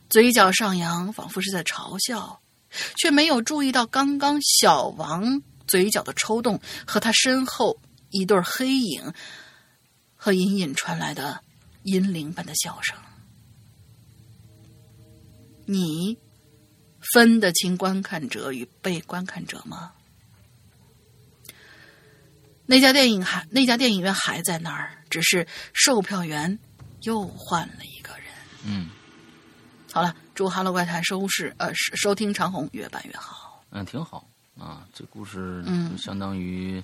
[0.09, 2.40] 嘴角上扬，仿佛是在嘲笑，
[2.96, 7.78] 却没有注意到刚刚小王嘴角的抽动和他身后
[8.11, 9.12] 一对黑影
[10.16, 11.42] 和隐隐传来的
[11.82, 12.96] 银铃般的笑声。
[15.66, 16.16] 你
[17.12, 19.92] 分得清观看者与被观看者吗？
[22.64, 26.59] 那家电影还那家电影院还在那儿，只是售票员
[27.02, 28.26] 又换了一个人。
[28.64, 28.90] 嗯，
[29.99, 33.64] 好了，祝《哈喽怪谈》收视呃收听长虹越办越好。
[33.70, 34.24] 嗯，挺好
[34.57, 36.80] 啊，这故事嗯相当于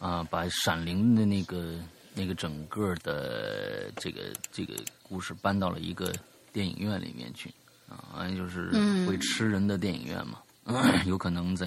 [0.00, 1.78] 啊把《闪灵》的那个
[2.12, 6.12] 那个整个的这个这个故事搬到了一个
[6.52, 7.54] 电影院里面去。
[7.88, 8.68] 啊，就是
[9.06, 10.42] 会吃人的电影院嘛，
[11.06, 11.64] 有可能在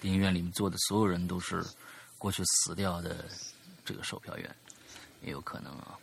[0.00, 1.62] 电影院里面坐的所有人都是
[2.16, 3.26] 过去死掉的
[3.84, 4.56] 这个售票员，
[5.20, 5.94] 也有可能啊。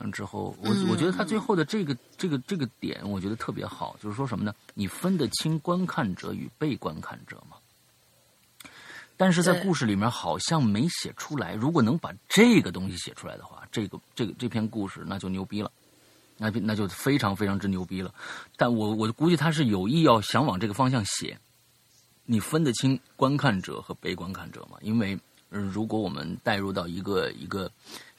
[0.00, 4.54] 嗯，之后我我觉得他最后的这个这个这个点，我觉得特别好，就是说什么呢？
[4.74, 7.56] 你分得清观看者与被观看者吗？
[9.16, 11.54] 但是在故事里面好像没写出来。
[11.54, 15.68] 如果能把这个东西写出来的话，这个这个这篇故事那就牛逼了，
[16.36, 18.14] 那那就非常非常之牛逼了。
[18.56, 21.36] 但我我估计他是有意要想往这个方向写。
[22.24, 24.78] 你分得清观看者和被观看者吗？
[24.82, 25.18] 因为
[25.48, 27.68] 如果我们带入到一个一个。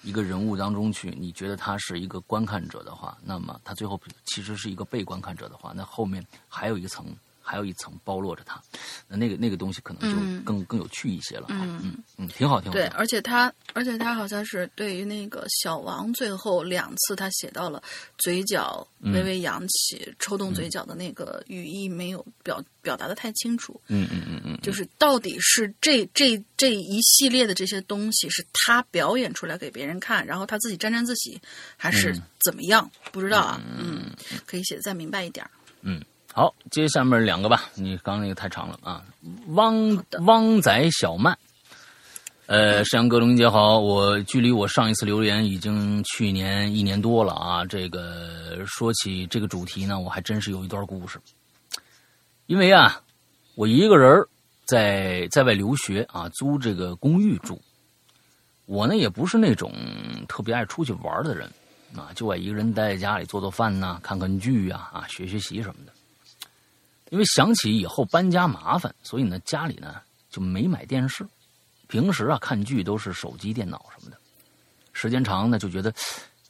[0.01, 7.05] 一个人物当中去，你觉得他是一个观看者的话，那么他最后其实是一个被观看者的话，那后面还有一层。
[7.49, 8.61] 还有一层包落着它，
[9.07, 11.47] 那那个那个东西可能就更更有趣一些了。
[11.49, 12.73] 嗯嗯嗯，挺好挺好。
[12.73, 17.81] 对，而且他而且他好像是对于那个小王最后两次他写到了
[18.19, 23.81] 嘴角微微扬起、抽动嘴角的那个语义没有表表达的太清楚。
[23.87, 31.41] 嗯嗯嗯嗯，就是到底是这这这一系列的这些东西是他表演出来给别人看，然后他自己沾沾自喜，
[31.75, 32.91] 还是怎么样？
[33.11, 33.59] 不知道啊。
[33.79, 34.11] 嗯，
[34.45, 35.49] 可以写的再明白一点。
[35.81, 35.99] 嗯。
[36.31, 37.63] 好，接下面两个吧。
[37.75, 39.03] 你刚刚那个太长了啊。
[39.47, 41.37] 汪汪仔小曼，
[42.45, 47.65] 呃，沈阳哥龙姐好，我距离我上一次留言已经去年一年多了啊。
[47.65, 51.19] 这个说起这个主题呢，我还真是有一段故事。
[52.45, 53.01] 因为啊，
[53.55, 54.25] 我一个人
[54.65, 57.59] 在在外留学啊，租这个公寓住。
[58.65, 59.73] 我呢也不是那种
[60.27, 61.51] 特别爱出去玩的人
[61.95, 65.91] 啊，就爱一个人待在家里做做饭呐，看看剧呀，啊，学学习什么的。
[67.09, 71.27] 因为想起以后搬家麻烦，所以呢家里呢就没买电视。
[71.87, 74.17] 平时啊看剧都是手机、电脑什么的，
[74.93, 75.91] 时间长呢就觉得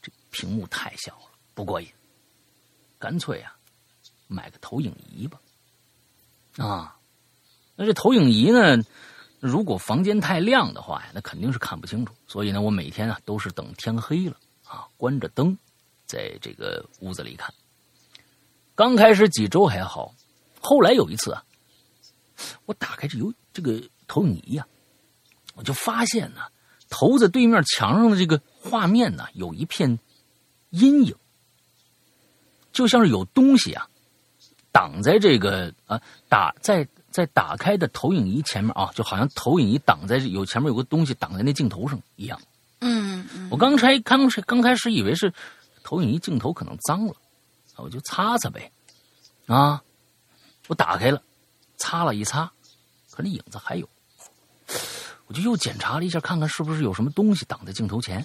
[0.02, 1.88] 这屏幕太小了，不过瘾。
[2.98, 3.56] 干脆啊
[4.28, 5.40] 买个投影仪吧。
[6.58, 6.98] 啊，
[7.78, 8.84] 那这投影仪呢，
[9.40, 12.14] 如果房间太亮的话呀，那肯定是看不清楚。
[12.28, 14.36] 所以呢，我每天啊都是等天黑了
[14.68, 15.58] 啊，关着灯，
[16.06, 17.54] 在这个屋子里看。
[18.76, 20.14] 刚开始几周还好。
[20.60, 21.44] 后来有一次啊，
[22.66, 24.68] 我打开这游这个投影仪呀，
[25.56, 26.42] 我就发现呢，
[26.90, 30.00] 投在对面墙上的这个画面呢，有一片
[30.70, 31.16] 阴影，
[32.72, 33.88] 就像是有东西啊
[34.72, 42.40] 挡在这个啊打在在打开的投影仪前面啊，就好像投影仪挡在有前面有个东西挡在那镜头上一样。
[42.82, 45.34] 嗯，我刚才刚刚开始以为是
[45.84, 47.16] 投影仪镜头可能脏了，
[47.78, 48.72] 我就擦擦呗，
[49.48, 49.82] 啊。
[50.70, 51.20] 我打开了，
[51.78, 52.46] 擦了一擦，
[53.10, 53.90] 可那影子还有。
[55.26, 58.24] 我就又检查了一下，看看是不是有什么东西挡在镜头前。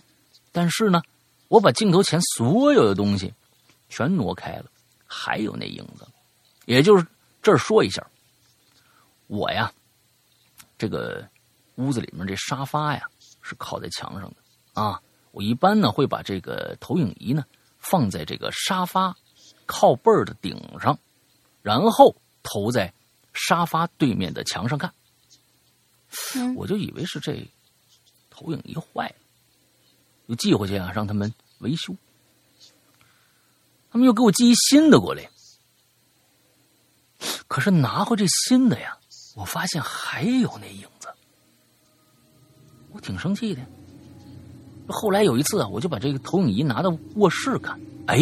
[0.53, 1.01] 但是呢，
[1.49, 3.32] 我把镜头前所有的东西
[3.88, 4.66] 全挪开了，
[5.07, 6.07] 还有那影子。
[6.66, 7.07] 也就是
[7.42, 8.07] 这儿说一下，
[9.26, 9.72] 我呀，
[10.76, 11.26] 这个
[11.76, 13.09] 屋子里面这沙发呀
[13.40, 15.01] 是靠在墙上的啊。
[15.30, 17.42] 我一般呢会把这个投影仪呢
[17.78, 19.16] 放在这个沙发
[19.64, 20.99] 靠背儿的顶上，
[21.62, 22.14] 然后。
[22.45, 22.95] 投在
[23.32, 24.95] 沙发对面的墙上看，
[26.55, 27.45] 我就以为是这
[28.30, 29.16] 投影仪坏了，
[30.28, 31.97] 就寄回去啊，让他们维修。
[33.90, 35.28] 他们又给我寄一新的过来，
[37.49, 38.99] 可是拿回这新的呀，
[39.34, 41.09] 我发现还有那影子，
[42.92, 43.62] 我挺生气的。
[44.86, 48.18] 后来有一次啊，我就把这个投影仪拿到卧室看，哎，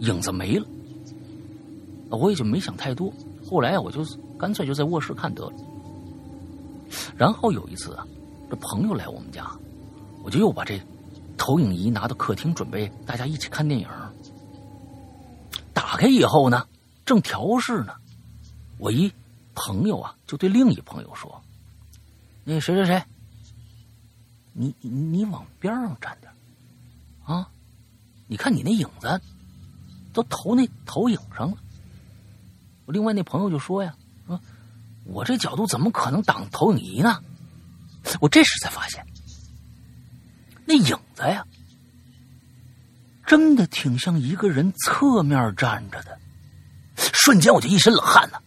[0.00, 0.66] 影子没了。
[2.16, 3.12] 我也就没想太多，
[3.48, 4.04] 后来，我就
[4.38, 5.52] 干脆就在卧室看得了。
[7.16, 8.06] 然后有一次啊，
[8.50, 9.48] 这朋友来我们家，
[10.24, 10.80] 我就又把这
[11.36, 13.88] 投影仪拿到客厅，准备大家一起看电影。
[15.72, 16.66] 打开以后呢，
[17.06, 17.94] 正调试呢，
[18.76, 19.12] 我一
[19.54, 21.40] 朋友啊，就对另一朋友说
[22.44, 23.02] ：“那谁谁谁，
[24.52, 26.32] 你你往边上站点
[27.24, 27.48] 啊，
[28.26, 29.20] 你看你那影子
[30.12, 31.56] 都投那投影上了。”
[32.90, 33.94] 另外那朋友就说呀
[34.26, 34.40] ：“说
[35.04, 37.18] 我这角度怎么可能挡投影仪呢？
[38.20, 39.04] 我这时才发现，
[40.64, 41.44] 那影子呀，
[43.26, 46.18] 真的挺像一个人侧面站着的。
[46.96, 48.38] 瞬间我就一身冷汗呢。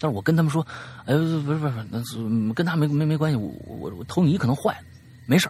[0.00, 0.66] 但是我跟他们说
[1.06, 3.36] ：‘哎，不是不是不是，那是跟他没没没关系。
[3.36, 4.86] 我我我投影仪可能坏了，
[5.26, 5.48] 没事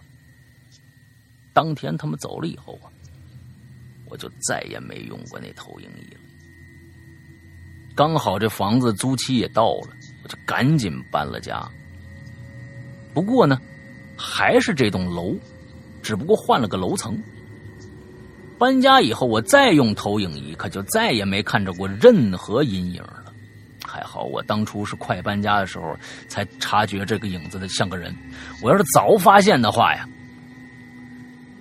[1.54, 2.92] 当天他们走了以后啊，
[4.10, 6.20] 我就再也没用过那投影仪了。”
[7.98, 9.88] 刚好这房子租期也到了，
[10.22, 11.68] 我就赶紧搬了家。
[13.12, 13.60] 不过呢，
[14.16, 15.34] 还是这栋楼，
[16.00, 17.20] 只不过换了个楼层。
[18.56, 23.24] 搬家以后，我再用投影仪，可就再也没看着过任何阴影了。
[23.84, 25.96] 还好我当初是快搬家的时候
[26.28, 28.14] 才察觉这个影子的像个人。
[28.62, 30.08] 我要是早发现的话呀，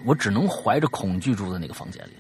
[0.06, 2.12] 我只能怀着恐惧住在那个房间里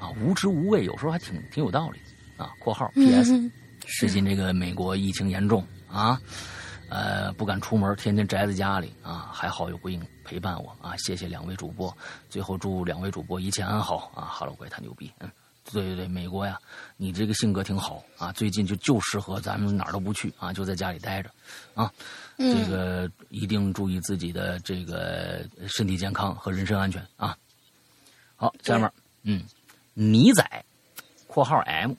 [0.00, 2.00] 了，啊，无知无畏，有时候还挺挺有道理
[2.42, 2.52] 啊。
[2.58, 3.50] 括号 P.S.
[3.98, 6.20] 最近这个美国疫情严重啊，
[6.88, 11.96] 呃，不敢出门，天天宅在家里啊，还好有鬼影陪伴我啊，谢谢两位主播，
[12.28, 14.24] 最后祝两位主播一切安好啊。
[14.24, 15.30] 哈喽，怪他牛逼，嗯。
[15.70, 16.58] 对对对，美国呀，
[16.96, 21.30] 你这个性格挺好啊，最近就就适合咱们哪儿都不去啊，就在家里待着，
[21.74, 21.90] 啊，
[22.36, 27.36] 这个一定注意自己的这个身体健康和人身安全啊。
[28.34, 28.92] 好，下面，
[29.22, 29.44] 嗯，
[29.94, 30.44] 泥仔，
[31.28, 31.92] 括号 M，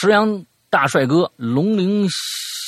[0.00, 2.08] 石阳大帅哥，龙陵。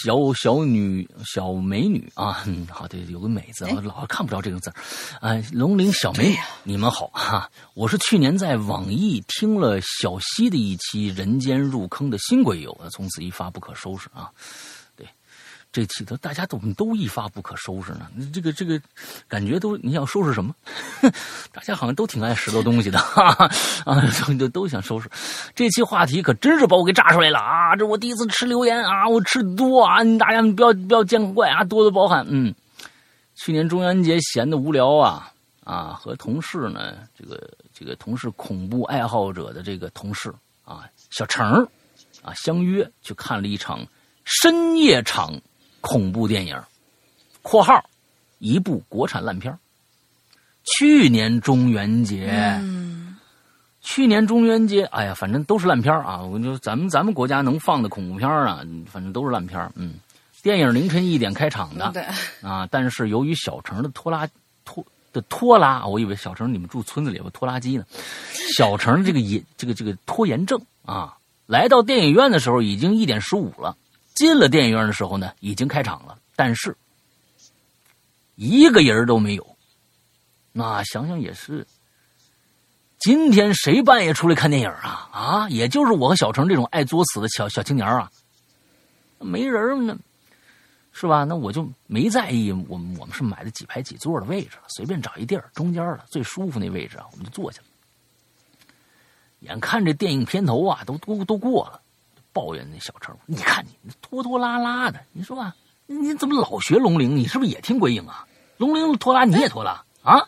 [0.05, 4.75] 小小女小美女啊， 嗯，好对，有个美字，我老看不着这个字儿，
[5.21, 14.29] 啊，龙陵小美女，你们好哈，我是去年在网易听了小溪的一期《人间入坑》的新鬼友，从此一发不可收拾啊。
[15.73, 18.11] 这起的大家怎么都一发不可收拾呢？
[18.31, 18.79] 这个这个
[19.27, 20.55] 感觉都你想收拾什么？
[21.51, 23.51] 大家好像都挺爱拾掇东西的，哈哈
[23.87, 24.03] 啊，
[24.39, 25.09] 都都想收拾。
[25.55, 27.75] 这期话题可真是把我给炸出来了啊！
[27.75, 32.23] 这我第一次吃榴莲啊，我吃多啊，大家不要不要见怪啊，多多包涵。
[32.29, 32.55] 嗯，
[33.35, 35.33] 去年中元节闲的无聊啊
[35.65, 40.31] 啊，和同事呢，这个这个同事恐怖爱好者的这个同事
[40.67, 41.67] 啊，小程
[42.23, 43.87] 啊，相约去看了一场
[44.25, 45.41] 深夜场。
[45.83, 46.57] 恐怖电影，
[47.43, 47.85] 括号，
[48.39, 49.55] 一部国产烂片
[50.65, 52.59] 去年中元节，
[53.81, 56.23] 去年中元节，哎呀，反正都是烂片啊！
[56.23, 59.95] 我就咱们咱们国家能放的恐怖片啊，反正都是烂片嗯，
[60.41, 61.93] 电影凌晨一点开场的，
[62.43, 64.29] 啊，但是由于小城的拖拉
[64.65, 67.85] 拖的拖拉，我以为小城你们住村子里有拖拉机呢。
[68.57, 73.77] 小城这个延这个这个拖延症啊，来到电影院的时候已经一点十五了。
[74.23, 76.77] 进了电影院的时候呢，已经开场了，但是
[78.37, 79.57] 一个人都没有。
[80.53, 81.67] 那想想也是，
[83.01, 85.11] 今天谁半夜出来看电影啊？
[85.13, 88.09] 啊，也就是我和小程这种爱作死的小小青年啊，
[89.19, 89.99] 没人呢，
[90.93, 91.25] 是吧？
[91.25, 97.67] 那我就没在意，我我们是买的几排几座的位置，随便找一地儿中间的最舒服那位置啊，我们就坐下了。
[99.41, 101.82] 眼看这电影片头啊，都都都过了。
[102.33, 105.55] 抱怨那小陈，你看你拖拖拉拉的，你说吧，
[105.87, 107.17] 你怎么老学龙鳞？
[107.17, 108.27] 你是不是也听鬼影啊？
[108.57, 110.21] 龙鳞拖拉你也拖拉啊？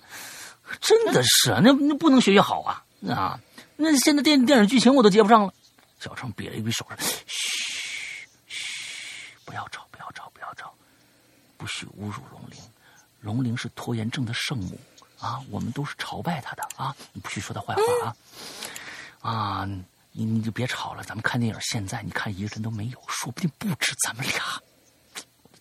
[0.81, 3.39] 真的是，那那不能学学好啊啊！
[3.77, 5.53] 那现在电电影剧情我都接不上了。
[6.01, 10.73] 小陈比了一比手势，嘘嘘，不要吵，不要吵，不要吵，
[11.57, 12.59] 不许侮辱龙鳞。
[13.21, 14.79] 龙鳞是拖延症的圣母
[15.19, 18.17] 啊，我们都是朝拜他的啊，你不许说他坏话啊
[19.31, 19.69] 啊！
[20.17, 21.61] 你你就别吵了，咱们看电影。
[21.61, 24.41] 现在你看一个人都没有，说不定不止咱们俩。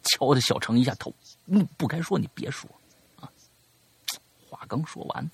[0.03, 1.11] 敲的小程一下头，
[1.45, 2.69] 你不该说，你别说
[3.19, 3.27] 啊。
[4.47, 5.31] 话刚说完，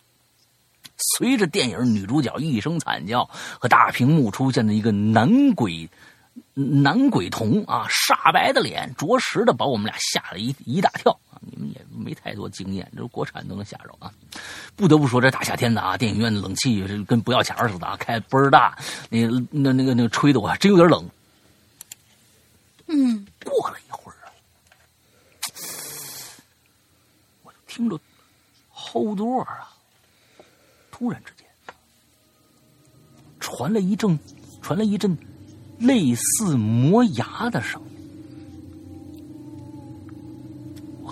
[1.17, 3.25] 随着电影女主角一声惨叫
[3.59, 5.89] 和大屏幕出现的一个男鬼
[6.53, 11.19] 男鬼童啊，煞白的脸，着实的把我们俩吓了一一大跳。
[11.41, 14.11] 你们也没太多经验，这国产都能吓着啊！
[14.75, 18.77] 不得不说，这大夏天的啊，电影院的冷气跟不要钱似的啊，开倍儿大，
[19.09, 21.09] 那那那个那个吹的我还真有点冷。
[22.87, 24.27] 嗯，过了一会儿啊，
[27.43, 27.99] 我就听着
[28.69, 29.69] 后座啊，
[30.91, 31.45] 突然之间
[33.39, 34.19] 传来一阵
[34.61, 35.17] 传来一阵
[35.77, 37.88] 类似磨牙的声音。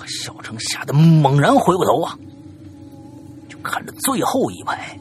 [0.07, 2.17] 小程吓得猛然回过头啊，
[3.47, 4.97] 就看着最后一排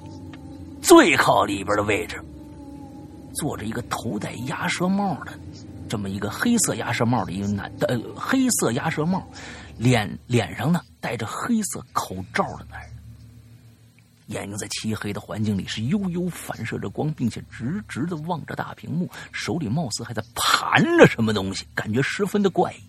[0.83, 2.21] 最靠里边的位置，
[3.35, 5.33] 坐着一个头戴鸭舌帽的，
[5.89, 9.27] 这么一个黑色鸭舌帽的一个男的，黑色鸭舌帽，
[9.79, 12.91] 脸脸上呢戴着黑色口罩的男人，
[14.27, 22.86] 眼睛在漆黑的环境里是悠悠反射着光，并且直直的望着大屏幕，手里貌似还在盘着什么东西，感觉十分的怪异。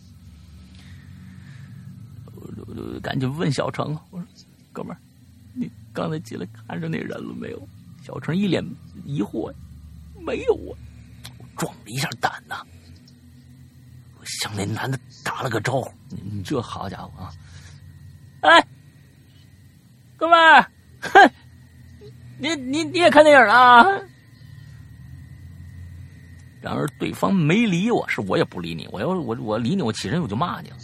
[2.55, 4.27] 就赶紧问小程，我说
[4.71, 4.97] ：“哥们儿，
[5.53, 7.67] 你刚才进来看着那人了没有？”
[8.03, 8.63] 小程一脸
[9.05, 9.53] 疑惑
[10.25, 10.77] ：“没有啊。”
[11.39, 12.61] 我壮了一下胆呐，
[14.19, 17.31] 我向那男的打了个招呼：“你这好家伙啊！
[18.41, 18.67] 哎，
[20.15, 20.61] 哥们儿，
[21.01, 21.31] 哼，
[22.39, 23.83] 你你你也看电影啊？”
[26.61, 28.87] 然而对方没理我，是我也不理你。
[28.91, 30.77] 我要我我理你，我起身我就骂你了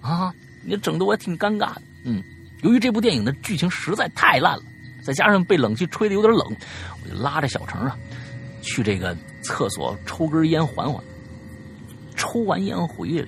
[0.00, 0.34] 啊！
[0.64, 2.22] 你整的我也挺尴尬的，嗯，
[2.62, 4.62] 由于这部电影的剧情实在太烂了，
[5.02, 6.56] 再加上被冷气吹的有点冷，
[7.02, 7.96] 我就拉着小程啊，
[8.60, 11.02] 去这个厕所抽根烟缓缓。
[12.14, 13.26] 抽完烟回来，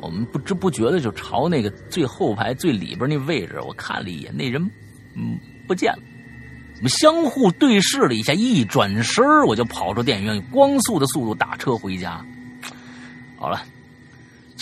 [0.00, 4.62] 我们不知不觉的就朝那个最后排最里边那位置，我看了一眼，那人
[5.14, 5.98] 嗯不见了。
[6.76, 12.24] 我们相互对视了一下，一转身我就跑出电影院，用光速的速度打车回家。
[13.36, 13.62] 好了。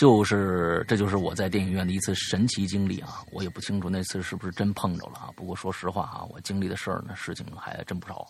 [0.00, 3.22] 就是这就是我在电影院的一次神奇经历啊！
[3.32, 5.28] 我也不清楚那次是不是真碰着了啊。
[5.36, 8.26] 不过说实话啊，我经历的事儿呢，事情还真不少。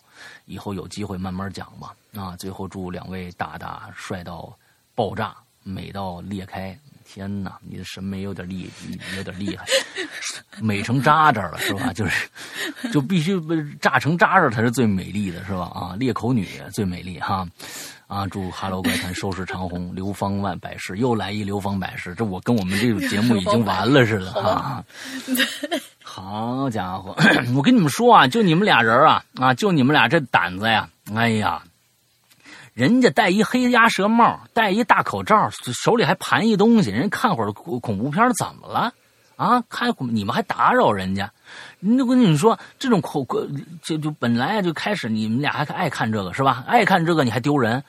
[0.47, 1.95] 以后有机会慢慢讲吧。
[2.13, 4.53] 啊，最后祝两位大大帅到
[4.93, 5.33] 爆炸，
[5.63, 6.77] 美到裂开。
[7.05, 8.69] 天哪，你的审美有点厉，
[9.15, 9.65] 有点厉害，
[10.61, 11.93] 美成渣渣了是吧？
[11.93, 12.29] 就是，
[12.91, 13.39] 就必须
[13.79, 15.71] 炸成渣渣才是最美丽的是吧？
[15.73, 17.47] 啊，裂口女最美丽哈。
[18.29, 24.83] 祝哈喽怪谈收视长虹，流芳万百世，又来一流芳百世，这我跟我们这个节目已经完了似的哈。
[26.03, 27.15] 好家伙，
[27.55, 30.89] 我跟你们说啊，就你们俩人啊啊，就你们俩这胆子呀！
[31.15, 31.63] 哎呀，
[32.73, 38.93] 人家戴一黑鸭舌帽，戴一大口罩，手里还盘一东西，人看会儿恐恐怖片怎么了？
[39.37, 41.31] 啊，看你们还打扰人家？
[41.81, 43.25] 那我跟你说，这种口
[43.81, 46.63] 就就本来啊就开始，你们俩还爱看这个是吧？
[46.67, 47.83] 爱看这个你还丢人。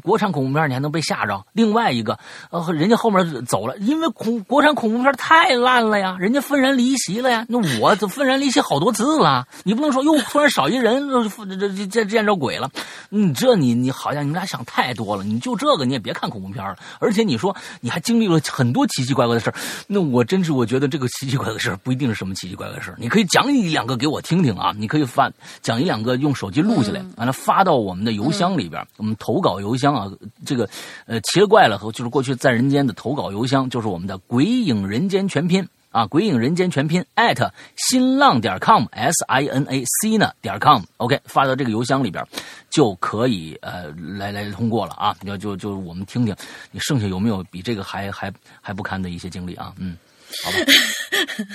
[0.00, 1.44] 国产恐怖片你还能被吓着？
[1.52, 2.18] 另外一个，
[2.50, 7.44] 呃，人家后面走了，因为恐国产恐怖片太烂了呀，人家愤然离席了呀。
[7.46, 12.70] 那我愤然离席好多次了，你不能说哟，突然少一人，这这这见着鬼了。
[13.10, 15.22] 你这你你好像你们俩想太多了。
[15.22, 16.76] 你就这个你也别看恐怖片了。
[16.98, 19.52] 而且你说你还经历了很多奇奇怪怪的事
[19.86, 25.30] 那我真是我觉得这个奇奇怪怪的事不一定是什么奇奇怪怪的事你可以一两个给我听听啊，你可以发
[25.60, 29.56] 讲一两个用手机录下来，完了发到我们的邮箱里边，我们投稿。
[29.56, 30.08] 邮箱啊，
[30.44, 30.68] 这个
[31.06, 42.22] 呃，奇了怪了和就是过去在人间的投稿邮箱，就是我们的“鬼影人间全拼”啊，“鬼影人间全拼”艾特新浪点 com，s i n a c 呢点 com，OK，发到这个邮箱里边
[42.70, 43.88] 就可以呃
[44.18, 46.36] 来来通过了啊，要就就我们听听
[46.70, 49.96] 你剩下有没有比这个还还还不堪的一些经历啊，嗯，
[50.44, 50.58] 好吧。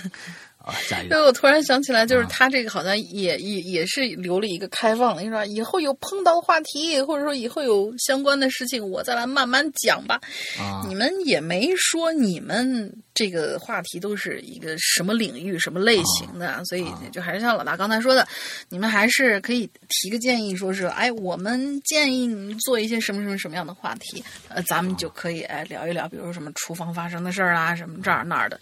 [0.63, 1.15] 啊，下一个。
[1.15, 10.19] 所以我突然想起来，就是他这个好像也也也是留了一个开放的，你说以后有碰到话题，或者说以后有相关的事情，我再来慢慢讲吧。
[10.59, 18.27] 啊，你们也没说你们这个话题都是一个什么领域、什么类型的，所以就还是像老大刚才说的，
[18.69, 28.59] 你们还是可以提个建议，说是哎，我们建议你做一些什么什么什么样的话题，呃，咱们就可以哎聊一聊，比如说什么厨房发生的事儿啊，什么这儿那儿的。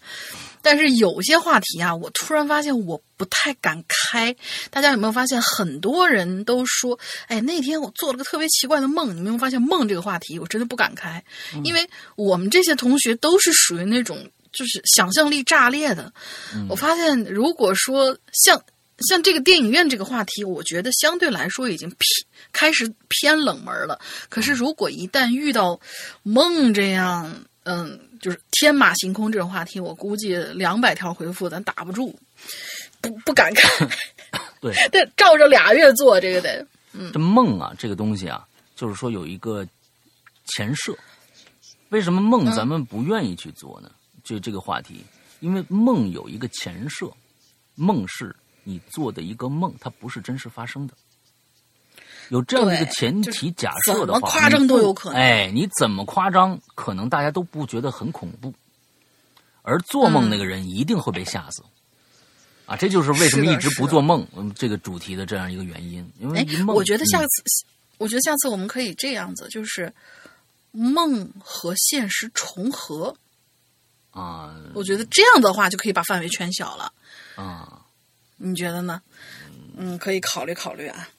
[0.62, 4.34] 但是有些话题啊，我突然发现我不太敢开。
[4.72, 6.98] 大家有没有发现，很多人都说
[7.28, 11.22] ：“哎，那天我做了个特别奇怪的梦。”你没有发现梦这个话题，我真的不敢开，
[11.66, 11.86] 因为
[12.16, 16.14] 我们这些同学都是属于那种就是想象力炸裂的。
[16.70, 18.64] 我发现，如果说像
[19.10, 22.00] 像这个电影院这个话题，我觉得相对来说已经偏
[22.54, 24.00] 开始偏冷门了。
[24.30, 25.78] 可是如果一旦遇到
[26.24, 28.00] 梦这样，嗯。
[28.22, 32.14] 就是天马行空这种话题，我估计两百条回复咱打不住，
[33.02, 33.90] 不不敢看。
[34.62, 36.66] 对， 得照着俩月做这个得。
[36.92, 39.66] 嗯，这梦啊，这个东西啊，就是说有一个
[40.46, 40.96] 前设。
[41.90, 43.90] 为什么梦咱们不愿意去做呢？
[44.24, 45.04] 就这个话题，
[45.40, 47.12] 因为梦有一个前设，
[47.76, 50.94] 梦是你做的一个梦，它不是真实发生的。
[52.30, 55.20] 有这样的一个前提假设的话，夸张都有可能。
[55.20, 58.54] 哎，你怎么夸张，可能大家都不觉得很恐怖，
[59.64, 61.64] 而做梦那个人一定会被吓死。
[62.70, 64.26] 啊，这就是为什么一直不做梦
[64.56, 66.08] 这个主题的这样一个原因。
[66.20, 67.66] 因为梦，我觉得下次，
[67.98, 69.92] 我觉得下次我们可以这样子，就是
[70.72, 73.16] 梦和现实重合。
[74.12, 76.94] 啊，我觉得这样的话就可以把范围圈小了。
[77.36, 77.82] 啊，
[78.38, 79.02] 你觉得呢？
[79.76, 81.10] 嗯，可以考虑考虑啊。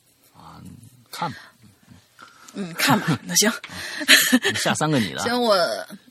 [1.10, 1.38] 看吧，
[2.54, 3.52] 嗯，看吧，那行，
[4.54, 5.54] 下三个你的， 行，我，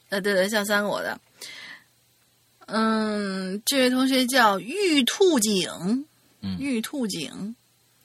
[0.10, 1.18] 呃，对对，下三个我的，
[2.72, 6.06] 嗯，这位同学叫玉兔井，
[6.60, 7.56] 玉兔井，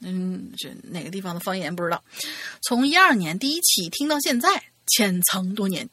[0.00, 2.02] 嗯，这哪个地方的方言不知道，
[2.62, 4.48] 从一二年第一期听到现在，
[4.86, 5.88] 潜藏多年，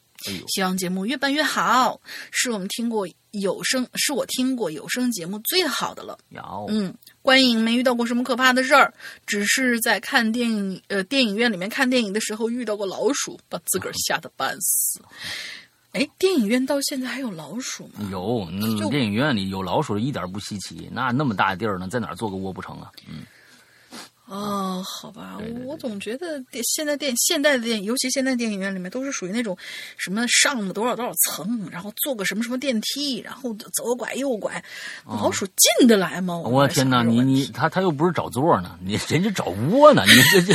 [0.48, 2.00] 希望节目越办越好，
[2.30, 6.94] 是我们听过有声，是我听过有声节目最好的了，有，嗯。
[7.22, 8.92] 观影没遇到过什么可怕的事儿，
[9.26, 15.00] 只是在看电影呃电影院里面看电影的时候遇到过老鼠，把自个儿吓得半死。
[15.92, 18.08] 哎，电影院到现在还有老鼠吗？
[18.10, 20.88] 有，那电影院里有老鼠一点不稀奇。
[20.92, 22.90] 那那么大地儿呢，在哪儿做个窝不成啊？
[23.06, 23.24] 嗯。
[24.32, 29.54] 哦，好吧，我总觉得电现在电现代的电，尤其现在电影院里面都是属于那种
[29.98, 34.64] 什么上了多少多少层，然后坐个什么什么电梯，然后左拐右拐，
[35.06, 36.38] 老鼠进得来吗？
[36.38, 40.54] 我天哪，你你他他又不是找座呢，你人家找窝呢，你这这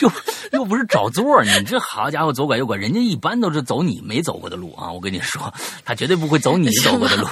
[0.00, 0.10] 又
[0.52, 4.90] 又不是找座，你这好家伙左拐右拐，人家一般都是走你没走过的路啊！
[4.90, 5.52] 我跟你说，
[5.84, 7.26] 他绝对不会走你走过的路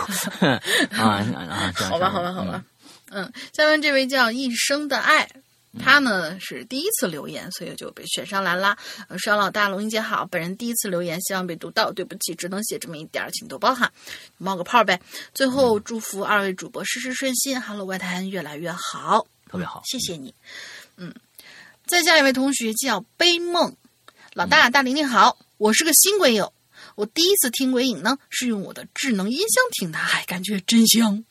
[0.91, 1.73] 啊啊！
[1.75, 2.63] 好吧，好吧，好吧。
[3.11, 5.27] 嗯，下面这位叫一生的爱，
[5.79, 8.77] 他呢是第一次留言，所以就被选上来了。
[9.19, 13.93] 双老大龙英姐好，本人第一次留言，希望被读到，对不起，只能写这么一点儿请多包涵，
[14.39, 15.01] 冒个泡呗。
[15.35, 20.35] 最后祝福二位主播事事顺心，Hello 外滩越来越好，特别好，谢谢你。
[20.97, 21.15] 嗯，
[21.87, 23.77] 再下一位同学叫悲梦，
[24.33, 26.53] 老大大玲玲好，我是个新鬼友，
[26.95, 31.25] 我第一次听鬼影呢，是用我的智能音箱听的，哎，感觉真香，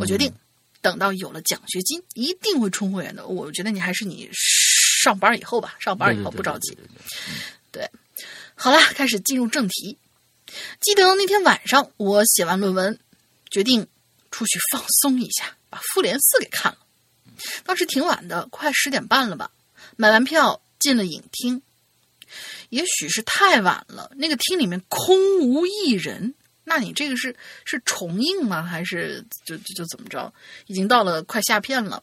[0.00, 0.32] 我决定。
[0.80, 3.26] 等到有了奖学金，一定会充会员的。
[3.26, 6.76] 我觉得你还是你上班以后吧，上班以后不着急。
[7.70, 7.90] 对，
[8.54, 9.98] 好了，开始进入正题。
[10.80, 12.98] 记得那天晚上，我写完论文，
[13.50, 13.86] 决定
[14.30, 16.78] 出去放松一下，把《复联四》给看了。
[17.64, 19.50] 当时挺晚的，快十点半了吧。
[19.96, 21.60] 买完票进了影厅，
[22.70, 26.34] 也许是太晚了，那个厅里面空无一人。
[26.68, 27.34] 那你这个是
[27.64, 28.62] 是重映吗？
[28.62, 30.32] 还是就就就怎么着？
[30.66, 32.02] 已经到了快下片了，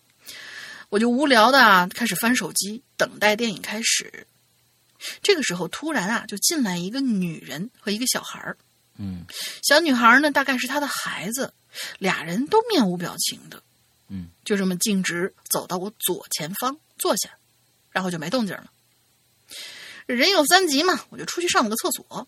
[0.90, 4.28] 我就无聊的啊，开始翻手机，等待电影开始。
[5.22, 8.58] 这个时候突然啊，就进来一个女人和一个小孩儿。
[8.98, 9.26] 嗯，
[9.62, 11.54] 小女孩呢，大概是她的孩子，
[12.00, 13.62] 俩人都面无表情的。
[14.08, 17.30] 嗯，就这么径直走到我左前方坐下，
[17.92, 18.72] 然后就没动静了。
[20.06, 22.28] 人有三急嘛，我就出去上了个厕所。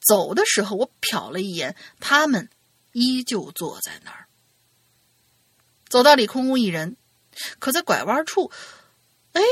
[0.00, 2.48] 走的时候，我瞟了一眼，他们
[2.92, 4.26] 依旧坐在那儿。
[5.88, 6.96] 走道里空无一人，
[7.58, 8.50] 可在拐弯处，
[9.32, 9.42] 哎，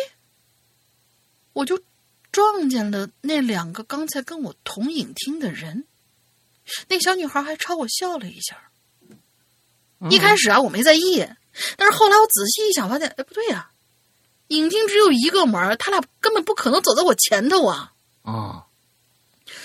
[1.52, 1.80] 我就
[2.30, 5.86] 撞见了那两个刚才跟我同影厅的人。
[6.88, 8.70] 那小女孩还朝我笑了一下。
[10.10, 11.26] 一开始啊，我没在意，
[11.76, 13.70] 但是后来我仔细一想，发现，哎，不对呀，
[14.48, 17.92] 影厅只有一个门，他俩根本不可能走在我前头啊。
[18.22, 18.66] 啊。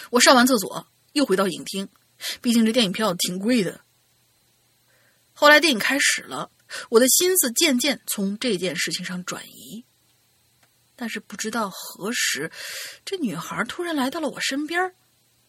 [0.09, 1.87] 我上完厕所，又回到影厅，
[2.41, 3.81] 毕竟这电影票挺贵的。
[5.33, 6.49] 后来电影开始了，
[6.89, 9.85] 我的心思渐渐从这件事情上转移。
[10.95, 12.51] 但是不知道何时，
[13.05, 14.81] 这女孩突然来到了我身边，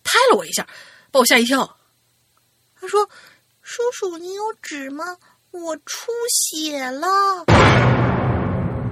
[0.05, 0.68] 拍了我一下，
[1.10, 1.78] 把我吓一跳。
[2.78, 3.09] 她说
[3.62, 5.16] ：“叔叔，你有纸吗？
[5.51, 7.09] 我出血了。”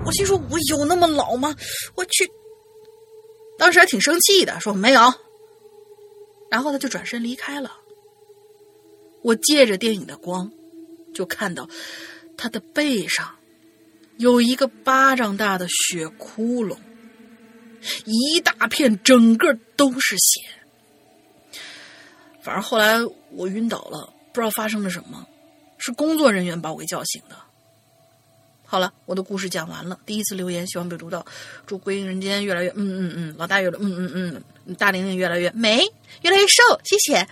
[0.07, 1.55] 我心说：“我有那么老吗？
[1.95, 2.27] 我去！”
[3.59, 5.03] 当时还挺生气的，说：“没有。”
[6.51, 7.73] 然后他就转身离开了。
[9.23, 10.51] 我借着电影的光，
[11.13, 11.69] 就看到
[12.37, 13.35] 他的背上
[14.19, 16.79] 有一个巴掌大的血窟窿，
[18.05, 20.41] 一大片，整个都是血。
[22.41, 22.99] 反正后来
[23.33, 25.27] 我晕倒了，不知道发生了什么，
[25.79, 27.37] 是工作人员把我给叫醒的。
[28.67, 29.99] 好了，我的故事讲完了。
[30.05, 31.25] 第一次留言，希望被读到。
[31.67, 32.71] 祝归隐人间越来越……
[32.71, 33.79] 嗯嗯嗯，老大越来……
[33.81, 35.79] 嗯嗯嗯，大玲玲越来越美，
[36.23, 36.63] 越来越瘦。
[36.85, 37.27] 谢谢。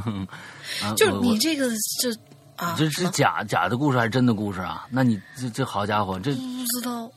[0.96, 2.14] 就你这个，这
[2.56, 4.86] 啊，这是假假的故事还是真的故事啊？
[4.90, 7.10] 那你这这好家伙，这不知道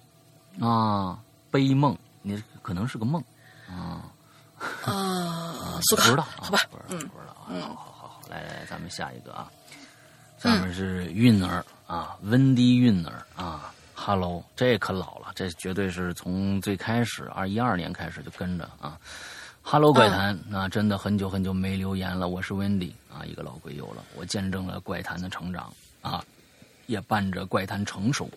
[0.66, 1.20] 啊？
[1.52, 3.24] 悲梦，你可能是个梦
[3.68, 4.08] 啊
[4.84, 5.80] 啊？
[5.90, 6.60] 不知道，好吧？
[6.90, 7.36] 嗯，不知道。
[7.50, 9.52] 嗯，好好好，来来，咱们下一个啊。
[10.38, 19.00] 下面是韵儿啊，温迪韵儿啊，Hello，这可老了，这绝对是从最开始二一二年开始就跟着啊
[19.64, 25.74] ，Hello 怪谈，那真的很久很久没留言了，我是温迪啊，一个老鬼友了，我见证了怪谈的成长
[26.04, 26.24] 啊，
[26.86, 28.30] 也伴着怪谈成熟，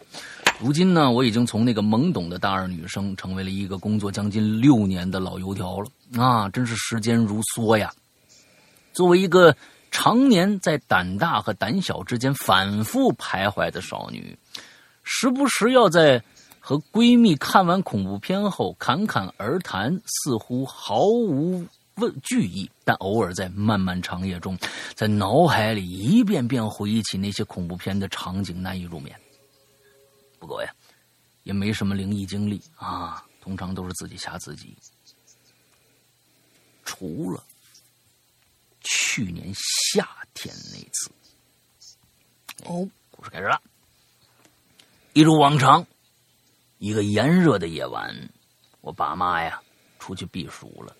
[0.59, 7.93] 如今呢，我已经从那个懵懂的大二女生，成为了一个工作将近六年的老油条了啊，真是时间如梭呀，
[8.95, 9.55] 作为一个。
[9.91, 14.39] 常年在胆大和胆小之间反复徘徊的少女，
[15.03, 16.23] 时不时要在
[16.61, 24.57] 和闺蜜看完恐怖片后侃侃而谈，似乎毫无问惧意，但偶尔在漫漫长夜中，
[24.95, 29.15] 在脑海里一遍遍回忆起那些恐怖片的场景，难以入眠。
[30.39, 30.73] 不过呀，
[31.43, 34.77] 也没什么灵异经历啊，通常都是自己吓自己，
[36.85, 37.43] 除了。
[39.13, 41.11] 去年夏天那次，
[42.65, 43.61] 哦，故事开始了。
[45.15, 45.85] 一如往常，
[46.79, 48.15] 一个炎热的夜晚，
[48.81, 49.61] 我爸妈呀
[49.99, 50.97] 出去避暑了。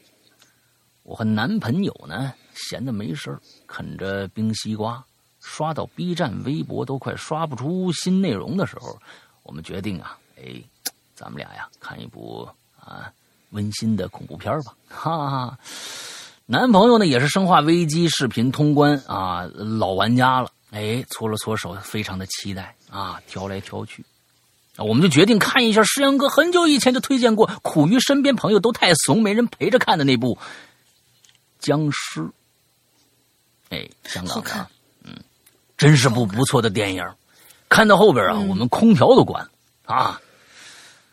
[1.05, 3.39] 我和男朋友呢闲的没事
[3.69, 5.07] 啃着冰西瓜，
[5.39, 8.99] 刷到 B 站、微博都快刷不出新内容的时候，
[9.45, 10.63] 我我们决定啊，哎，
[11.13, 13.13] 咱们俩呀看一部啊
[13.51, 15.59] 温馨的恐怖片吧，哈哈。
[16.53, 24.05] 男朋友呢也是《生化危机》视频通关啊老玩家了，哎，搓了搓手，非常的期待啊，挑来挑去，
[24.77, 30.35] 我们就决定看一下石阳哥很久以前就推荐过，苦于身边朋友都太怂，没人陪着看的那部
[31.61, 32.21] 《僵尸》。
[33.69, 34.67] 哎，香港的，
[35.05, 35.17] 嗯，
[35.79, 37.09] 真是部不错的电影。
[37.69, 39.51] 看到后边啊，我们空调都关了
[39.85, 40.21] 啊。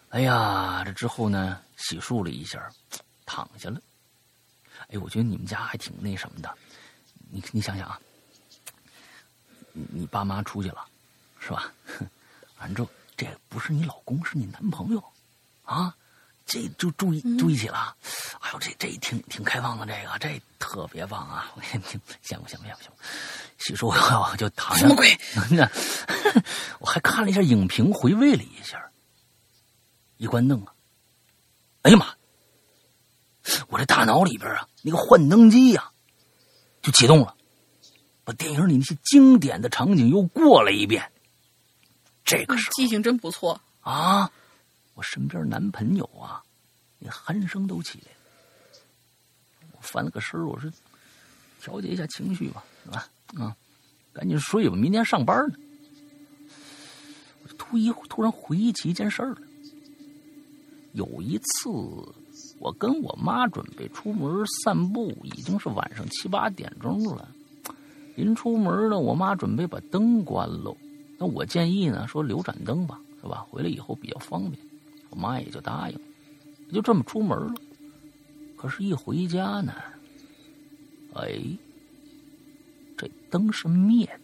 [0.09, 2.59] 哎呀，这之后呢，洗漱了一下，
[3.27, 3.79] 躺下了。
[4.89, 6.53] 哎，我觉得你们家还挺那什么的。
[7.29, 7.99] 你你想想啊，
[9.73, 10.85] 你你爸妈出去了，
[11.39, 11.71] 是吧？
[12.59, 15.03] 完之后，这不是你老公，是你男朋友
[15.63, 15.95] 啊。
[16.49, 17.93] 这就住一住一起了，
[18.39, 21.51] 哎呦，这这挺挺开放的，这个这特别棒啊！
[21.55, 22.57] 我先听，行不行？
[22.59, 22.89] 行不行？
[23.57, 24.83] 洗漱后就躺下。
[24.83, 25.19] 什么鬼？
[26.79, 28.81] 我还看了一下影评，回味了一下。
[30.15, 30.73] 一关灯啊，
[31.81, 32.15] 哎呀妈！
[33.69, 35.91] 我这大脑里边啊，那个幻灯机呀，
[36.81, 37.35] 就启动了，
[38.23, 41.11] 把电影里那些经典的场景又过了一遍。
[42.23, 44.29] 这个时候记性真不错啊！
[44.95, 46.43] 我身边男朋友啊，
[46.99, 48.17] 那鼾声都起来了。
[49.71, 50.69] 我翻了个身我说
[51.61, 53.07] 调节一下情绪吧，是吧？
[53.37, 53.55] 啊，
[54.11, 55.55] 赶紧睡吧，明天上班呢。
[57.43, 59.41] 我突一突然回忆起一件事儿来。
[60.93, 61.69] 有一次，
[62.59, 67.29] 我跟我妈准备出门散步，已经是晚上七八点钟了。
[68.15, 70.75] 临出门呢，我妈准备把灯关喽。
[71.19, 73.45] 那我建议呢，说留盏灯吧，是吧？
[73.49, 74.59] 回来以后比较方便。
[75.09, 75.99] 我妈也就答应，
[76.73, 77.53] 就这么出门了。
[78.55, 79.73] 可是，一回家呢，
[81.13, 81.39] 哎，
[82.97, 84.19] 这灯是灭的。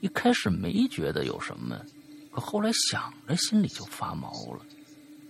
[0.00, 1.78] 一开始没觉得有什么，
[2.30, 4.60] 可后来想着心里就发毛了。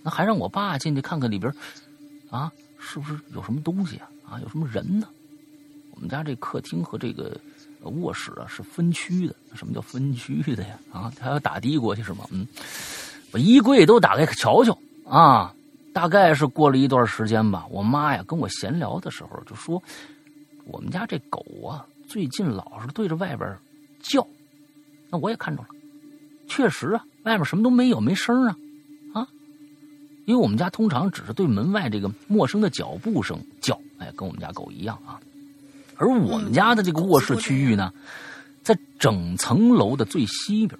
[0.03, 1.53] 那还让我爸进去看看里边，
[2.29, 4.09] 啊，是不是有什么东西啊？
[4.29, 5.07] 啊，有什么人呢？
[5.93, 7.39] 我们家这客厅和这个
[7.83, 9.35] 卧室啊是分区的。
[9.53, 10.79] 什么叫分区的呀？
[10.91, 12.25] 啊，他要打的过去是吗？
[12.31, 12.47] 嗯。
[13.31, 15.55] 把衣柜都打开瞧瞧啊！
[15.93, 19.81] 大概是过了一段时间吧，我妈呀跟我闲聊的时候就说
[20.67, 23.57] ：“我们家这狗啊，最近老是对着外边
[24.01, 24.25] 叫。”
[25.09, 25.67] 那我也看着了，
[26.47, 28.55] 确实啊，外面什么都没有，没声啊！
[30.31, 35.19] 因为我们家通常只是对门外这个陌生的脚步声叫，哎，跟我们家狗一样啊。
[35.97, 37.91] 而我们家的这个卧室区域呢，
[38.63, 40.79] 在整层楼的最西边。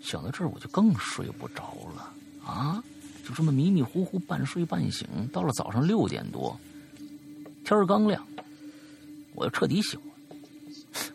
[0.00, 2.12] 想到这儿，我就更睡不着了
[2.46, 2.80] 啊！
[3.26, 6.56] 就这么迷迷糊糊，半睡半醒，到了早上六点多，
[7.64, 8.24] 天儿刚亮，
[9.34, 10.36] 我就彻底醒了。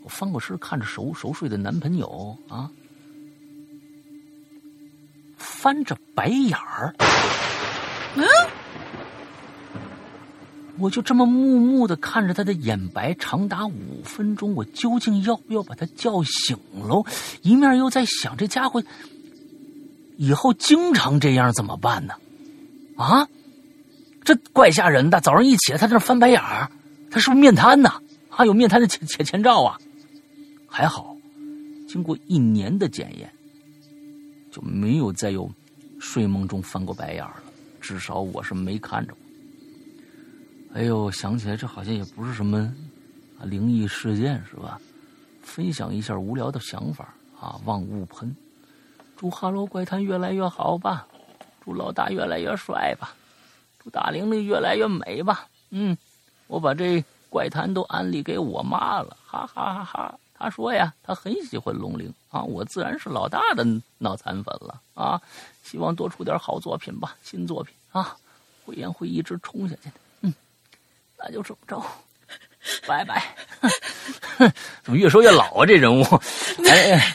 [0.02, 2.70] 我翻过身，看着熟熟睡的男朋友啊，
[5.44, 6.96] 翻着白眼儿。
[8.16, 8.24] 嗯。
[10.80, 14.56] 我就这么木木的看着他的眼白，长达五分钟。
[14.56, 16.58] 我究竟要不要把他叫醒
[16.88, 17.06] 喽？
[17.44, 18.82] 一面又在想，这家伙
[20.18, 22.16] 以后经常这样怎么办呢？
[22.98, 23.28] 啊，
[24.24, 25.22] 这怪吓人的！
[25.22, 26.72] 早上一起来，他在那翻白眼儿，
[27.12, 27.94] 他是不是面瘫呢？
[28.30, 29.78] 啊，有面瘫的前前前兆啊？
[30.68, 31.16] 还好，
[31.88, 33.32] 经过一年的检验，
[34.54, 35.52] 就没有再有
[36.00, 37.42] 睡梦中翻过白眼了。
[37.82, 39.14] 至少我是没看着。
[40.76, 42.72] 哎呦，想起来这好像也不是什么
[43.42, 44.80] 灵异事件是吧？
[45.42, 48.34] 分享一下无聊的想法啊，望勿喷。
[49.18, 51.08] 祝哈喽怪谈越来越好吧，
[51.66, 53.16] 祝老大越来越帅吧，
[53.84, 55.48] 祝大玲玲越来越美吧。
[55.72, 55.98] 嗯，
[56.48, 60.20] 我把这怪谈都安利给我妈了，哈哈哈哈。
[60.44, 63.66] 她说呀，他很喜欢龙陵啊，我自然是老大的
[63.98, 65.22] 脑残粉了啊。
[65.64, 68.14] 希望多出点好作品吧，新作品啊，
[68.66, 69.96] 会员会一直冲下去的。
[70.20, 70.34] 嗯
[71.18, 71.82] 那就这么着，
[72.86, 73.34] 拜拜。
[74.84, 75.66] 怎么越说越老啊？
[75.66, 76.04] 这人物，
[76.70, 77.14] 哎，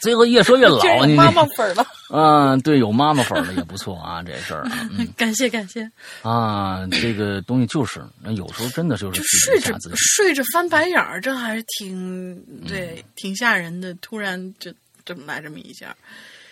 [0.00, 0.78] 最后越说越老。
[1.06, 1.86] 有妈妈粉了。
[2.10, 4.64] 嗯， 对，有妈妈粉了也不错啊，这事儿。
[5.16, 5.90] 感谢感谢。
[6.22, 12.36] 啊，这个东西就是，那有时候真的就是睡着睡着翻白眼儿，这还是挺
[12.66, 13.94] 对，挺吓人的。
[13.94, 14.72] 突然就
[15.04, 15.96] 这么来这么一下。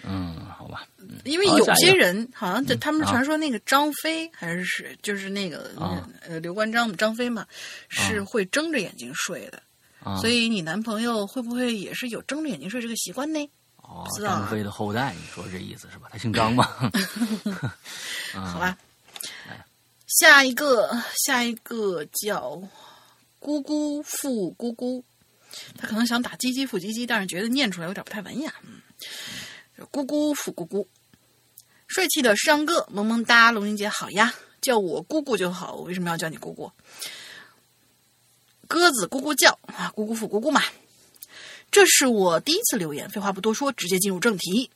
[0.04, 0.86] 嗯，好吧，
[1.24, 5.72] 因为有些人好像他们传说那个张飞还是是就是那个
[6.26, 7.44] 呃刘关张张飞嘛，
[7.88, 9.60] 是会睁着眼睛睡的，
[10.20, 13.50] 所以你男朋友会不会也是有睁着眼睛睡这个习惯呢？
[13.76, 16.08] 哦，张飞的后代，你说这意思是吧？
[16.12, 16.64] 他姓张吗？
[18.34, 18.76] 好吧，
[20.06, 20.90] 下一个
[21.26, 22.60] 下一个叫
[23.38, 25.02] 姑姑父姑姑，
[25.76, 28.52] 他可能想打唧唧复唧唧，但是觉得念出来有点不太文雅。
[29.90, 30.86] 咕咕富咕咕，
[31.86, 35.76] 帅气的山哥萌萌哒，龙云姐好呀，叫我姑姑就好。
[35.76, 36.70] 我为什么要叫你姑姑？
[38.68, 40.62] 鸽子咕咕叫啊，咕咕富咕咕嘛。
[41.70, 44.70] 这是我第一次留言，废话不多说，直接进入正题。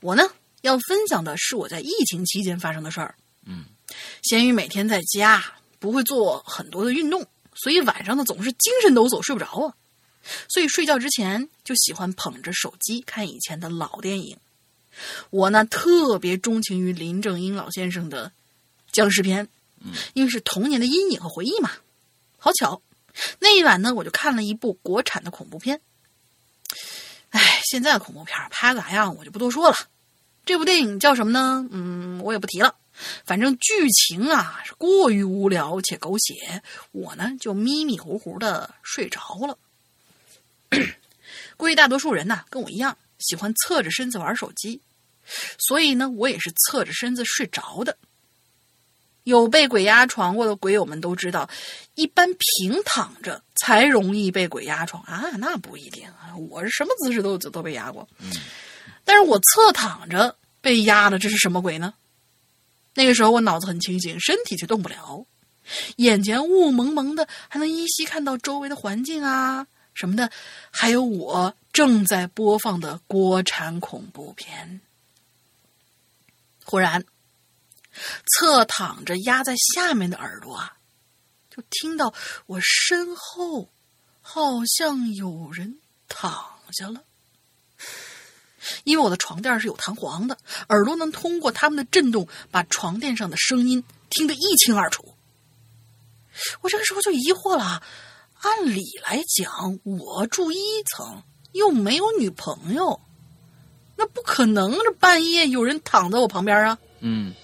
[0.00, 0.22] 我呢
[0.62, 3.16] 要分享的是我在疫情期间发生的事儿。
[3.44, 3.64] 嗯，
[4.22, 5.44] 咸鱼每天在家
[5.78, 9.74] 不会做很多的运动，所以晚上呢总是精神抖擞，睡不着啊。
[10.48, 14.36] 所以睡觉之前就喜欢捧着手机看以前的老电影。
[15.30, 18.32] 我呢特别钟情于林正英老先生的
[18.92, 19.48] 僵尸片，
[20.14, 21.70] 因为是童年的阴影和回忆嘛。
[22.36, 22.82] 好巧，
[23.38, 25.80] 那一晚呢我就看了一部国产的恐怖片。
[27.30, 29.76] 哎，现在恐怖片拍的咋样，我就不多说了。
[30.46, 31.68] 这部电影叫什么呢？
[31.70, 32.74] 嗯，我也不提了。
[33.24, 39.58] 反正剧情啊是过于无聊且狗血，我呢就迷迷糊糊的睡着了。
[41.56, 44.80] 估计大多数人呢跟我一样，喜欢侧着身子玩手机，
[45.58, 47.98] 所以呢我也是侧着身子睡着的。
[49.28, 51.46] 有被鬼压床过的鬼友们都知道，
[51.96, 58.08] 一般平躺着才容易被鬼压床啊，那不一定啊，我是什么姿势都都被压过，
[59.04, 61.92] 但是我侧躺着被压的，这是什么鬼呢？
[62.94, 65.26] 那个时候我脑子很清醒，身体却动不了，
[65.96, 70.30] 眼前雾蒙蒙的，还能依稀看到周围的环境啊什么的，
[70.70, 74.80] 还有我正在播放的国产恐怖片。
[76.64, 77.04] 忽然。
[78.26, 80.74] 侧躺着压在下面的耳朵啊，
[81.50, 82.14] 就听到
[82.46, 83.68] 我身后
[84.20, 86.32] 好像有人躺
[86.72, 87.02] 下了。
[88.84, 90.36] 因为我的床垫是有弹簧的，
[90.68, 95.14] 耳朵能通过它们的震动把床垫上的声音听得一清二楚。
[96.60, 97.82] 我这个时候就疑惑了：
[98.40, 101.22] 按理来讲，我住一层
[101.52, 103.00] 又没有女朋友，
[103.96, 106.78] 那不可能这半夜有人躺在我旁边啊。
[107.00, 107.34] 嗯。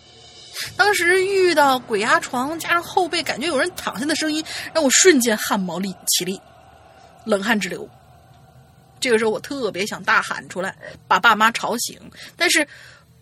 [0.77, 6.41] 当时遇到鬼压床，加上后背感觉有人躺下的声音，让我瞬间汗毛立起立，
[7.25, 7.89] 冷汗直流。
[9.01, 10.77] 这个时候我特别想大喊出来，
[11.07, 12.01] 把爸妈吵醒，
[12.37, 12.67] 但是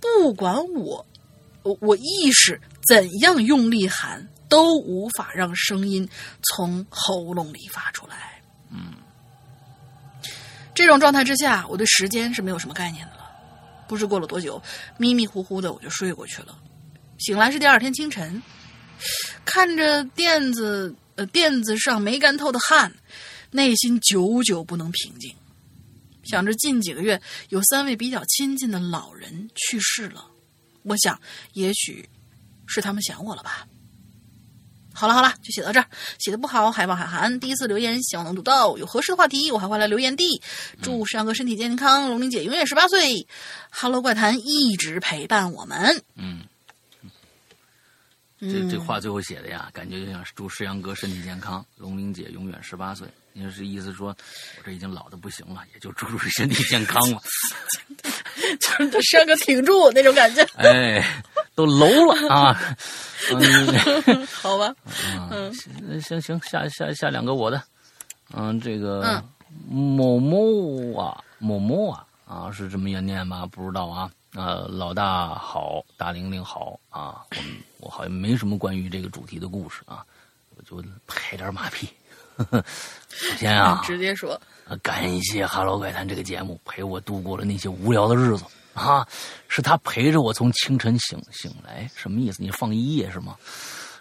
[0.01, 1.05] 不管我
[1.63, 6.09] 我我意识怎样用力喊，都无法让声音
[6.43, 8.41] 从喉咙里发出来。
[8.71, 8.93] 嗯，
[10.75, 13.23] 这种状态之下，我对时间是没有什么概念的了。
[13.89, 14.63] 不知过了多久，
[14.99, 16.57] 迷迷糊糊的我就睡过去了。
[17.25, 18.43] 醒来是第二天清晨，
[19.45, 22.93] 看着垫子呃垫子上没干透的汗，
[23.53, 25.33] 内心久久不能平静。
[26.25, 30.27] 想着近几个月有三位比较亲近的老人去世了，
[30.83, 31.21] 我想
[31.53, 32.09] 也许
[32.67, 33.69] 是他们想我了吧。
[34.93, 35.87] 好了好了，就写到这儿。
[36.19, 37.39] 写的不好，海报海涵。
[37.39, 38.77] 第一次留言，希望能读到。
[38.77, 40.43] 有合适的话题，我还会来留言的。
[40.83, 43.29] 祝山哥身体健康，龙玲姐永远十八岁。
[43.71, 46.03] Hello 怪谈一直陪伴我们。
[46.17, 46.41] 嗯。
[48.43, 53.07] 这这话最后写的呀，感觉就像祝世阳哥身体健康，龙玲姐永远十八岁。
[53.33, 57.23] 你说是意思说，我这已经老的不行了，也就祝祝身体健康了，
[58.61, 60.43] 就是世阳哥挺住那种感觉。
[60.57, 61.23] 哎，
[61.55, 62.61] 都楼了啊！
[64.33, 64.75] 好吧，
[65.31, 65.51] 嗯，
[66.03, 67.63] 行行，下下下两个我的，
[68.35, 69.23] 嗯，这个
[69.71, 73.47] 某某啊，某某啊，啊，是这么一念吧？
[73.47, 74.11] 不知道啊。
[74.35, 77.23] 呃，老大好，大玲玲好啊！
[77.79, 80.05] 我我好像没什么关于这个主题的故事啊，
[80.57, 81.87] 我 就拍点马屁。
[83.09, 84.41] 首先啊， 直接说，
[84.83, 89.07] 感谢《哈喽怪谈》这个节目陪我度过了那些无聊的日子啊，
[89.49, 92.43] 是他陪着我从清晨醒醒来，什么意思？
[92.43, 93.37] 你放一夜是吗？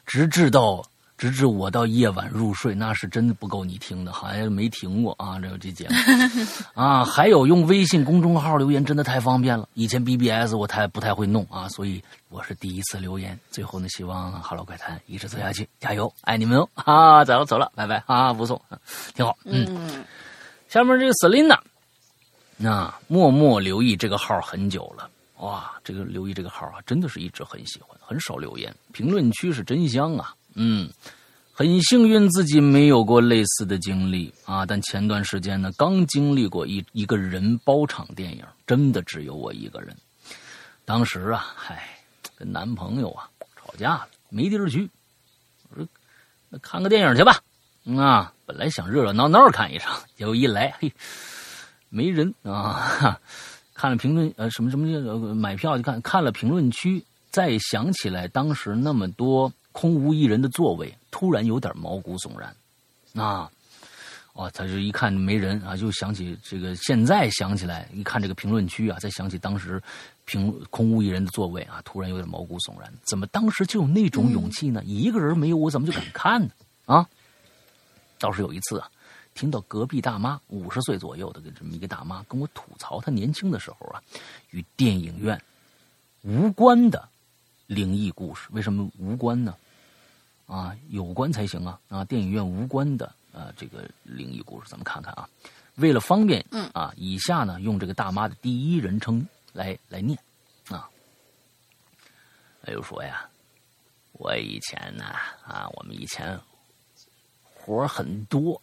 [0.06, 0.82] 直至到。
[1.22, 5.38] 直至我到夜晚入睡，那是真的不够你听的，好像没停过啊！
[5.40, 5.96] 这这节目
[6.74, 9.70] 啊，还有用微信公众号留言，真的太方便了。
[9.76, 13.40] 以前 BBS 我太不太会弄啊，所以我是第一次留言。
[13.52, 16.68] 最后呢，希望哈喽怪谈一直走下去，加油，爱你们哦！
[16.74, 18.60] 啊，走了走了，拜拜啊，不错，
[19.14, 19.38] 挺好。
[19.44, 20.04] 嗯，
[20.70, 21.60] 下面这个 Selina，
[22.58, 25.08] 那默默留意这个号很久了，
[25.38, 30.34] 哇，这个留意这个号啊，真的是一直很喜欢，很少留言，评论区是真香啊。
[30.56, 30.90] 嗯，
[31.52, 34.66] 很幸运自己没有过类似的经历啊！
[34.66, 39.96] 但前段时间呢，刚经历过一一个人包场电影，真的只有我一个人。
[40.86, 41.84] 当时啊，嗨，
[42.36, 44.90] 跟男朋友啊吵架了，没地儿去，
[45.70, 45.88] 我说
[46.62, 47.40] 看个电影去吧。
[47.98, 50.92] 啊，本来想热热闹闹看一场，结果一来，嘿，
[51.90, 53.20] 没人啊！
[53.74, 59.52] 看了评论，呃，什么什么买票就看看了评论区，再想起来当时那么多。
[59.72, 62.56] 空无一人的座位，突然有点毛骨悚然。
[63.14, 63.52] 啊，
[64.34, 66.76] 哦，他就一看没人啊，就想起这个。
[66.76, 69.82] 现在想起来，一看这个评论区啊，再想起当时
[70.26, 72.92] 评空无一人的座位啊，突然有点毛骨悚然。
[73.04, 74.84] 怎么当时就有那种勇气呢？
[74.86, 76.50] 一个人没有，我怎么就敢看呢？
[76.86, 77.08] 啊！
[78.18, 78.90] 倒是有一次啊，
[79.34, 84.02] 听到隔壁大妈五十岁左右的这么一个大妈跟我吐槽，她年轻的时候啊，
[84.52, 85.42] 与电影院
[86.22, 87.10] 无关的
[87.68, 88.48] 灵异故事。
[88.52, 89.56] 为什么无关呢？
[90.52, 91.80] 啊，有关才行啊！
[91.88, 93.06] 啊，电影院无关的。
[93.32, 95.28] 啊，这个灵异故事，咱们看看啊。
[95.76, 100.20] 为了方便，嗯啊，以下呢用这个大妈的第一人称来来念
[100.68, 100.90] 啊。
[102.62, 103.26] 他就说呀，
[104.12, 105.06] 我以前呢
[105.48, 106.38] 啊，我们以前
[107.56, 108.62] 活很多，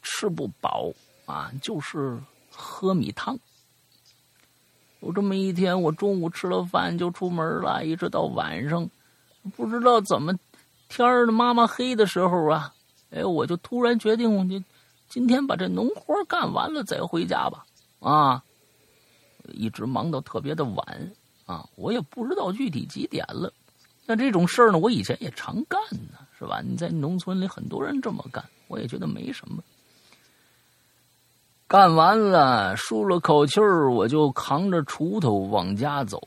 [0.00, 0.90] 吃不饱
[1.26, 2.18] 啊，就是
[2.50, 3.38] 喝米汤。
[5.00, 8.88] 有这么一天，我中午吃了饭就出门了，一直到晚上，
[9.54, 10.34] 不知道怎么
[10.90, 12.74] 天儿的妈妈黑的时候啊。
[13.12, 14.46] 哎，我就突然决定，我
[15.08, 17.66] 今天把这农活干完了再回家吧。
[17.98, 18.40] 啊，
[19.48, 21.12] 一直忙到特别的晚
[21.44, 23.52] 啊，我也不知道具体几点了。
[24.06, 25.80] 那这种事儿呢，我以前也常干
[26.12, 26.60] 呢，是吧？
[26.64, 29.60] 你在农村里很多人这么干，我也觉得没什么。
[31.66, 36.20] 干完了，舒了口气儿，我就扛着锄头往家走。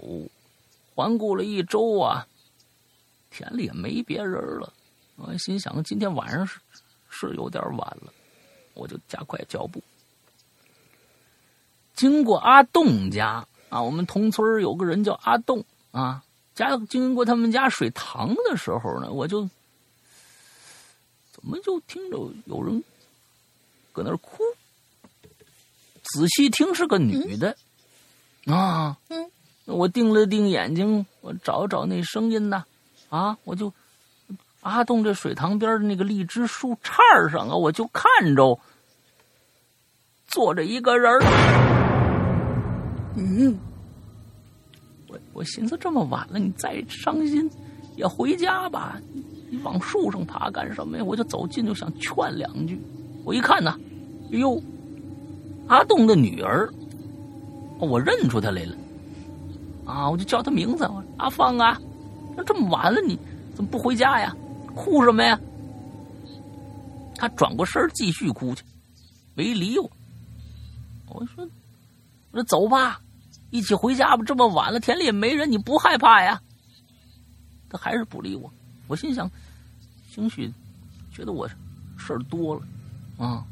[0.93, 2.27] 环顾了一周啊，
[3.33, 4.71] 田里也没别人了。
[5.15, 6.59] 我心想，今天晚上是
[7.09, 8.13] 是有点晚了，
[8.75, 9.81] 我就加快脚步。
[11.95, 16.23] 经过阿栋家啊，我们同村有个人叫阿栋啊，
[16.55, 19.49] 家经过他们家水塘的时候呢，我就
[21.31, 22.83] 怎么就听着有人
[23.91, 24.43] 搁那儿哭？
[26.03, 27.55] 仔细听是个女的
[28.45, 29.31] 啊，嗯，
[29.65, 32.65] 我定了定眼睛，我找找那声音呢，
[33.13, 33.71] 啊，我就。
[34.61, 38.57] 阿栋这水塘边的那个荔枝树杈上啊，我就看着
[40.25, 41.11] 坐着一个人
[43.17, 43.59] 嗯，
[45.09, 47.51] 我我寻思这么晚了，你再伤心
[47.97, 48.97] 也回家吧，
[49.49, 51.03] 你往树上爬干什么呀？
[51.03, 52.81] 我就走近就想劝两句。
[53.25, 53.77] 我一看呢，
[54.31, 54.63] 哎呦，
[55.67, 56.71] 阿栋的女儿，
[57.79, 58.75] 我认出她来了。
[59.85, 61.77] 啊，我就叫她名字，阿芳啊，
[62.35, 63.17] 那这么晚了，你
[63.55, 64.35] 怎么不回家呀？
[64.75, 65.39] 哭什么呀？
[67.15, 68.63] 他转过身继续哭去，
[69.35, 69.89] 没理我。
[71.07, 71.47] 我说
[72.31, 72.99] ：“我说走吧，
[73.51, 74.23] 一起回家吧。
[74.25, 76.41] 这么晚了，田里也没人，你不害怕呀？”
[77.69, 78.51] 他还是不理我。
[78.87, 79.29] 我心想，
[80.09, 80.51] 兴许
[81.11, 81.47] 觉得我
[81.97, 82.61] 事儿多了
[83.17, 83.45] 啊。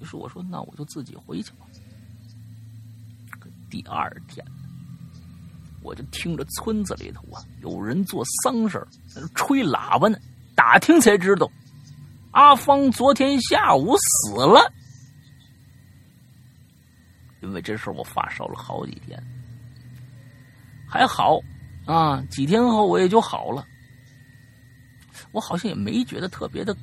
[0.00, 1.66] 于是我说：“那我就自己回去吧。”
[3.68, 4.46] 第二天。
[5.82, 8.86] 我就听着村子里头啊，有人做丧事
[9.34, 10.18] 吹喇叭呢。
[10.54, 11.50] 打听才知道，
[12.32, 14.72] 阿芳昨天下午死了。
[17.40, 19.18] 因为这事我发烧了好几天，
[20.86, 21.40] 还好
[21.86, 23.66] 啊，几天后我也就好了。
[25.32, 26.76] 我好像也没觉得特别的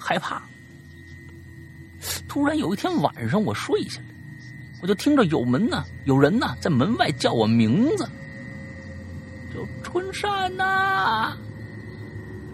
[0.00, 0.42] 害怕。
[2.28, 4.00] 突然有一天晚上，我睡下。
[4.80, 8.08] 我就听着有门呢，有人呢，在门外叫我名字，
[9.52, 11.36] 叫春山呐，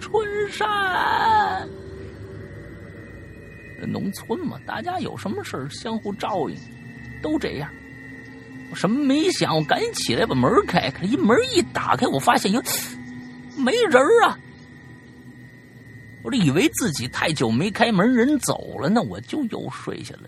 [0.00, 1.68] 春山。
[3.86, 6.56] 农村嘛，大家有什么事相互照应，
[7.20, 7.70] 都这样。
[8.70, 12.62] 我什么没想，我赶紧起来把门开开，一门一打开，我发现哟，
[13.58, 14.38] 没人啊。
[16.22, 20.22] 我这以为自己太久没开门，人走了呢，我就又睡下了。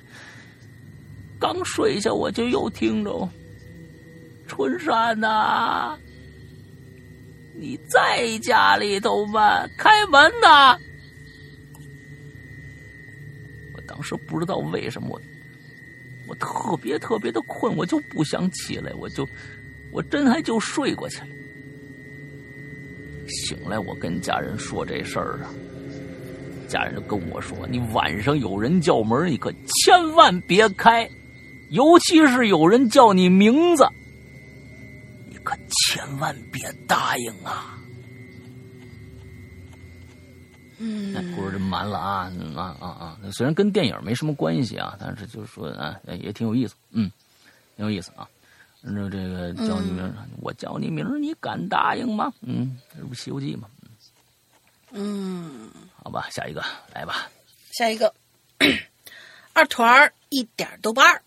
[1.38, 3.28] 刚睡下，我就又听着
[4.46, 5.98] 春山呐，
[7.58, 9.66] 你在家里头吗？
[9.76, 10.78] 开门呐！
[13.74, 15.20] 我当时不知道为什么，我
[16.28, 19.28] 我特别特别的困，我就不想起来，我就
[19.92, 21.26] 我真还就睡过去了。
[23.28, 25.50] 醒来，我跟家人说这事儿啊，
[26.68, 31.08] 家人跟我说：“你晚上有人叫门，你可千万别开。”
[31.70, 33.86] 尤其是有人叫你名字，
[35.28, 37.72] 你可千万别答应啊！
[40.78, 43.18] 嗯，故事这么完了啊啊啊啊！
[43.32, 47.10] 虽然跟电影没什么关系啊，但是就是说啊，也挺有意思，嗯，
[47.76, 48.28] 挺有意思啊。
[48.82, 52.32] 那这个叫你名，我叫你名，你敢答应吗？
[52.42, 53.68] 嗯，这不《西游记》吗？
[54.92, 55.70] 嗯，
[56.02, 56.62] 好吧，下一个
[56.94, 57.28] 来吧。
[57.72, 58.14] 下一个，
[59.54, 61.22] 二团儿一点都不二。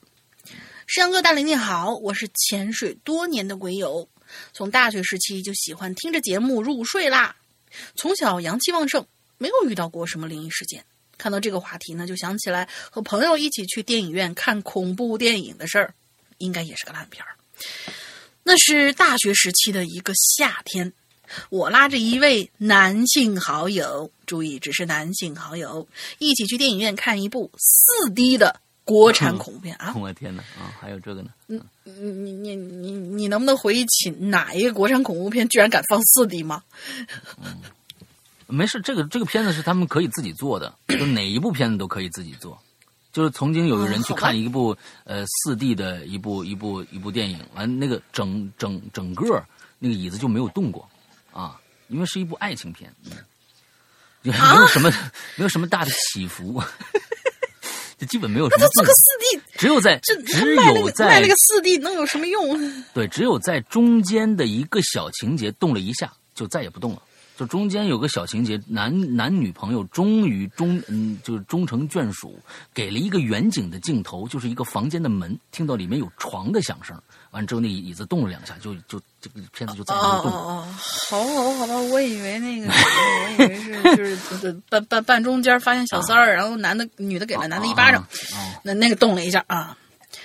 [0.89, 4.09] 山哥大林你好，我是潜水多年的鬼友，
[4.53, 7.35] 从大学时期就喜欢听着节目入睡啦。
[7.93, 9.05] 从小阳气旺盛，
[9.37, 10.83] 没有遇到过什么灵异事件，
[11.15, 15.93] 看到这个话题呢，就想起来和朋友一起去电影院看恐怖电影的事儿，
[16.39, 17.37] 应该也是个烂片儿。
[18.41, 20.91] 那是大学时期的一个夏天，
[21.51, 25.87] 我拉着一位男性好友，注意只是男性好友，
[26.17, 28.59] 一起去电影院看一部四 D 的
[28.89, 29.93] 国产恐怖片啊！
[30.01, 31.29] 我天哪啊，还有这个呢？
[31.47, 36.63] 嗯，你你你你你能不能回忆起哪一个国产恐怖片居然敢放四 D 吗？
[37.37, 37.61] 嗯，
[38.47, 42.59] 没事，这个这个片子是他们可以自己做的， 就哪一部片子都可以自己做。
[43.13, 49.43] 就是曾经有个人去看一部呃四 D 的一部一部一部电影，完那个整整整个
[49.77, 50.87] 那个椅子就没有动过
[51.31, 52.91] 啊，因为是一部爱情片，
[54.23, 54.91] 没有什么
[55.35, 56.61] 没有什么大的起伏，
[57.99, 58.57] 就基本没有什么。
[58.59, 62.57] 那他做个四 D，只有在只有在卖那个四 D 能有什么用？
[62.93, 67.03] 对，只有在中间的一个小情节动了一下，就再也不动了。
[67.39, 72.37] 就中间有个小情节，男男女朋友终于终嗯，就是终成眷属，
[72.73, 77.01] 给了一个远景的镜头，就是一个房间的门，听到里面有床的响声，
[77.31, 80.33] 完之后那椅子动了两下，就就这个片子就再也没动。
[80.33, 80.75] 哦哦，
[81.09, 88.05] 好好好吧，我以为那个，我以为是 就是半半半中间发现小三儿，然后男的女的给了男的一巴掌，
[88.63, 89.77] 那那个动了一下啊。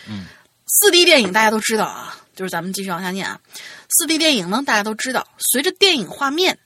[0.09, 0.27] 嗯，
[0.66, 3.41] 四 D 电影大家都知道啊，就是咱们继续往下念啊。
[3.89, 6.59] 四 D 电影呢，大家都知道，随着电影画面。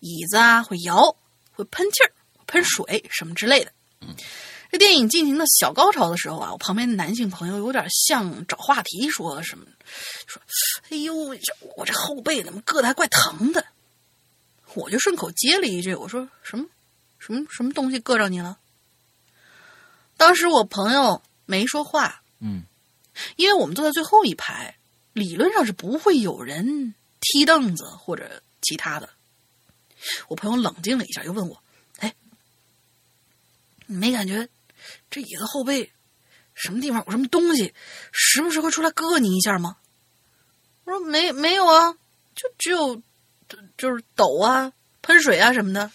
[0.00, 1.16] 椅子啊会摇，
[1.52, 2.12] 会喷气儿、
[2.46, 3.72] 喷水什么之类的。
[4.70, 9.64] 这电影进行到小高潮的时候啊，我旁边的男性朋友有点像找话题说什么，
[10.26, 10.42] 说
[10.90, 11.14] ：“哎呦，
[11.76, 13.64] 我这后背怎么硌得还怪疼的？”
[14.74, 16.66] 我就顺口接了一句：“我说什么
[17.18, 18.58] 什么什么东西硌着你了？”
[20.18, 22.64] 当时我朋友没说话，嗯，
[23.36, 24.76] 因为我们坐在最后一排，
[25.14, 29.08] 理论上是不会有人踢凳子或者其他的。
[30.28, 31.62] 我朋友冷静了一下，又问我
[31.98, 32.14] ：“哎，
[33.86, 34.48] 你没感觉
[35.10, 35.90] 这椅子后背
[36.54, 37.74] 什么地方有什么东西，
[38.12, 39.76] 时不时会出来硌你一下吗？”
[40.84, 41.92] 我说：“没，没有啊，
[42.34, 43.02] 就只有
[43.76, 44.72] 就是抖啊、
[45.02, 45.90] 喷水啊什么的。”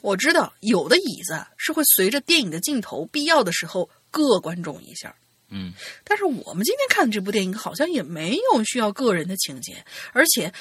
[0.00, 5.14] 我知道有的椅子是会随着电影的镜头，必要的时候硌观众一下。
[5.50, 5.72] 嗯，
[6.04, 10.52] 但是我们今天看的这部电影好像也没有需要个人的情节，而且。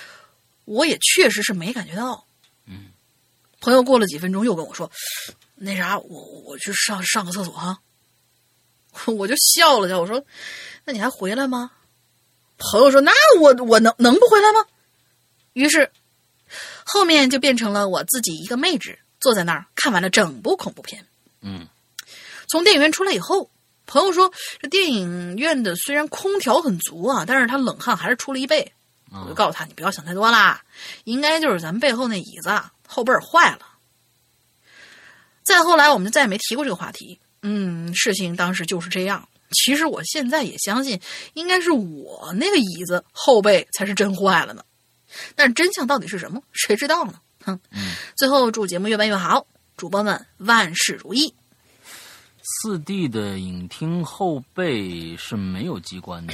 [0.68, 2.26] 我也确实是没感觉到，
[2.65, 2.91] 嗯。
[3.61, 4.91] 朋友过了几分钟又跟我说
[5.56, 7.80] ：“那啥，我我去上上个厕所哈。
[9.07, 10.23] ”我就笑了笑，我说
[10.84, 11.72] ：“那你还回来吗？”
[12.60, 14.65] 朋友说：“那我我能能不回来吗？”
[15.53, 15.89] 于是
[16.84, 21.07] 后面就变成了我自己一个妹纸坐在那儿看完了整部恐怖片。
[21.41, 21.68] 嗯。
[22.49, 23.49] 从电影院出来以后，
[23.88, 24.31] 朋友说
[24.61, 28.73] ：“这电影院的虽然空调很足啊，但是他冷汗还是出了一背。”
[29.12, 30.62] 我就告诉他：“你不要想太多啦，
[31.06, 32.50] 应该就是咱们背后那椅子
[32.88, 33.60] 后背坏了。”
[35.44, 37.20] 再后来，我们就再也没提过这个话题。
[37.42, 39.28] 嗯，事情当时就是这样。
[39.52, 41.00] 其实我现在也相信，
[41.34, 44.64] 应该是我那个椅子后背才是真坏了呢。
[45.36, 47.14] 但是真相到底是什么，谁知道呢？
[47.46, 47.58] 哼。
[48.18, 49.48] 最后祝节目越办越好，
[49.78, 51.34] 主播们万事如意。
[52.42, 56.34] 四 D 的影厅后背是没有机关的，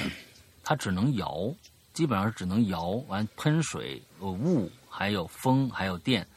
[0.63, 1.53] 它只能摇。
[1.93, 6.27] 基本上是只能摇完喷水、雾，还有风，还有电，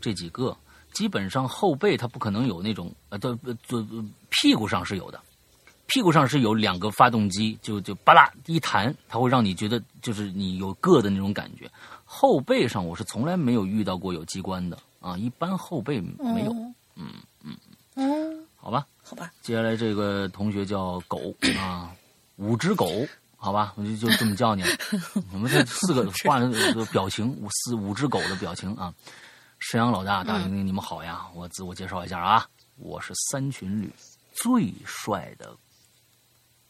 [0.00, 0.56] 这几个
[0.92, 3.34] 基本上后背它不可能有那种呃，对
[3.66, 3.84] 对
[4.30, 5.20] 屁股上是有的，
[5.86, 11.70] 屁股上是有两个发动机，就就巴拉一弹，它会让你觉得就是你有硌的那种感觉。
[12.04, 16.52] 后背上我是从来没有遇到过有机关的啊，一般后背没有。
[16.94, 17.12] 嗯
[17.42, 17.56] 嗯
[17.94, 19.32] 嗯，好吧，好吧。
[19.42, 21.92] 接下来这个同学叫狗啊，
[22.36, 22.86] 五只狗。
[23.36, 24.68] 好吧，我就就这么叫你了。
[25.32, 26.48] 我们这四个画的
[26.86, 28.92] 表情，五四五只狗的表情啊。
[29.58, 31.26] 沈阳老大，大玲你们好呀！
[31.34, 32.46] 我自我介绍一下啊，
[32.76, 33.90] 我是三群里
[34.32, 35.56] 最帅的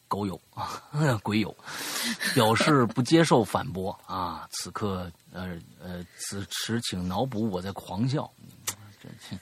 [0.07, 0.81] 狗友啊，
[1.21, 1.55] 鬼友，
[2.33, 4.47] 表示不接受反驳啊。
[4.51, 8.29] 此刻呃呃，此时请脑补我在狂笑，
[9.03, 9.39] 真。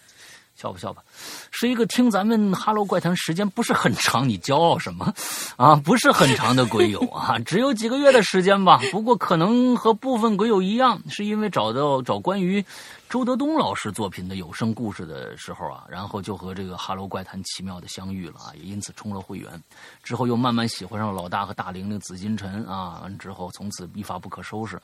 [0.56, 1.04] 笑吧笑吧，
[1.52, 5.14] 是一个听咱们《哈喽怪谈》时间不是很长，你骄傲什么？
[5.58, 8.80] 啊，不是很长的鬼友啊，只有几个月的时间吧。
[8.92, 12.64] 不过可能和部分鬼友一样，是因为找到找关于
[13.10, 19.62] 周德东老师作品的有声故事的时候啊，然后就和这个《哈喽怪谈》奇妙的相遇了啊，也因此充了会员。
[20.04, 24.82] 之后又慢慢喜欢上老大和大玲玲、紫金陈啊，完之后从此一发不可收拾。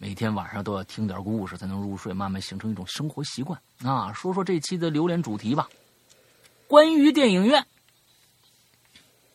[0.00, 4.12] 每天晚上都要听点故事才能入睡，慢慢形成一种生活习惯啊！
[4.12, 5.68] 说说这期的榴莲主题吧，
[6.68, 7.66] 关于电影院。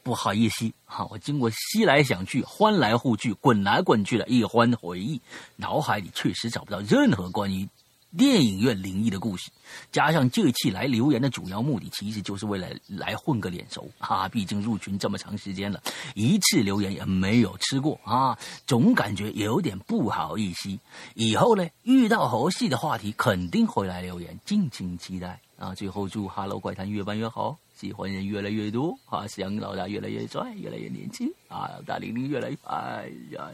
[0.03, 5.21] 不好意思啊，我经过思来想去、欢来互去、滚来滚去的一番回忆，
[5.57, 7.67] 脑海里确实找不到任何关于
[8.15, 9.49] 电影院灵异的故事，
[9.91, 14.27] 加上这期来留言的主要目的，其实就是为了来混个脸熟 啊！
[14.29, 15.81] 毕竟入群这么长时间了，
[16.13, 18.37] 一次留言也没有吃过啊，
[18.67, 20.69] 总感觉有点不好意思。
[21.15, 25.73] 以后呢，遇到合适的话题，肯定会来留言，敬请期待啊！
[25.73, 29.25] 最后祝《Hello 怪谈》越办越好，喜欢人越来越多啊！
[29.27, 31.71] 想老大越来越帅，越来越年轻啊！
[31.85, 33.49] 大玲玲越来越哎呀。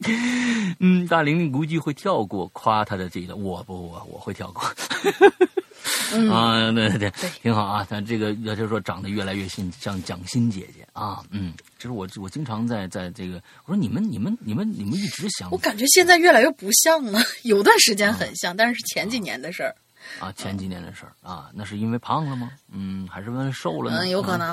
[0.78, 4.62] 嗯，大玲玲估计会跳过夸她的这个，我不，我我会跳过。
[6.30, 7.86] 啊，对对对，挺好啊。
[7.88, 11.24] 但这个，也就是说，长得越来越像像蒋欣姐姐啊。
[11.30, 17.20] 嗯，就是我，我经常在在这个，我说你们你们你们你们一直想，我感觉现在越来越不像了。
[17.42, 19.74] 有段时间很像，但是前几年的事儿。
[20.20, 22.50] 啊，前几年的事儿啊，那是因为胖了吗？
[22.70, 23.98] 嗯，还是因为瘦了呢？
[24.00, 24.48] 嗯，有可能。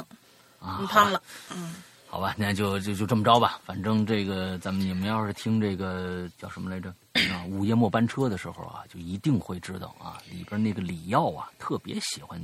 [0.60, 1.22] 啊，胖了。
[1.54, 1.76] 嗯。
[2.14, 3.60] 好吧，那就就就这么着吧。
[3.66, 6.90] 反正这个，咱们你们要是听这个叫什么来着
[7.34, 12.40] 啊，《午夜末班车》的时候啊，就一定会知道啊，里边那个李耀啊，特别喜欢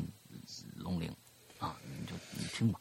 [0.76, 1.08] 龙玲
[1.60, 2.80] 啊，你就你听吧。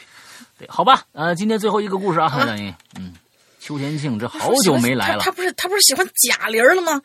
[0.58, 3.14] 对，好吧，呃，今天最后一个故事啊，大英，嗯，
[3.58, 7.02] 邱田庆这好久没来了，他不是他不是喜欢贾玲了吗？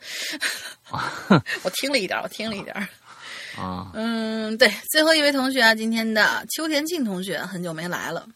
[1.64, 2.76] 我听了一点，我听了一点。
[3.56, 8.28] 啊，嗯，对，最后一位同学啊，今天的邱田庆同学很久没来了。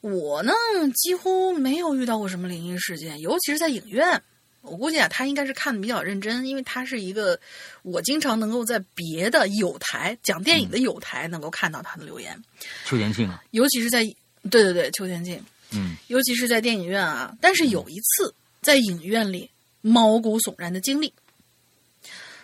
[0.00, 0.52] 我呢，
[0.94, 4.22] 几乎没有遇到过什么灵异事件，尤其是在影院。
[4.62, 7.38] 我估计啊，他应该是看的比较认真，因为他是一个
[7.82, 12.38] 我经常能够在别的有台讲电影的有台能够看到他的留言。
[12.84, 14.04] 邱田庆啊，尤其是在
[14.50, 17.34] 对对对，邱田庆，嗯，尤其是在电影院啊。
[17.40, 19.50] 但是有一次在影院里
[19.80, 21.10] 毛骨悚然的经历，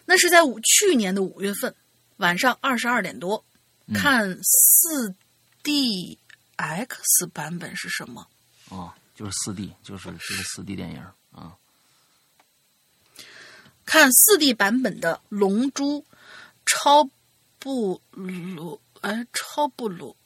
[0.07, 1.75] 那是在五去年的五月份
[2.17, 3.45] 晚上二十二点多
[3.95, 5.15] 看四
[5.63, 6.19] D。
[6.57, 8.27] X 版本是什么？
[8.71, 11.01] 哦，就是四 D，就是这个四 D 电影
[11.33, 11.57] 啊。
[13.85, 16.01] 看四 D 版本的《龙珠》
[16.67, 17.09] 超
[17.61, 20.17] 布罗，哎，超布罗，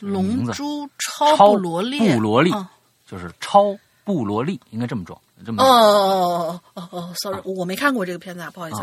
[0.00, 2.50] 龙珠超布罗利，布罗利，
[3.06, 5.62] 就是超布罗利，应该这么装，这么。
[5.62, 8.82] 哦哦哦哦，sorry，我没看过这个片子啊，不好意思。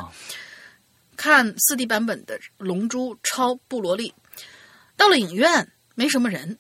[1.18, 4.12] 看四 D 版本的《龙珠超布罗利》，
[4.96, 6.60] 到了影院，没什么人。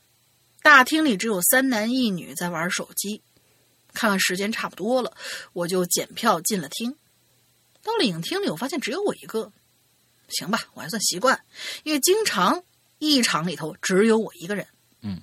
[0.63, 3.21] 大厅里只有三男一女在玩手机，
[3.93, 5.15] 看看时间差不多了，
[5.51, 6.95] 我就检票进了厅。
[7.83, 9.51] 到了影厅里，我发现只有我一个。
[10.29, 11.39] 行吧，我还算习惯，
[11.83, 12.63] 因为经常
[12.97, 14.65] 一场里头只有我一个人。
[15.01, 15.21] 嗯，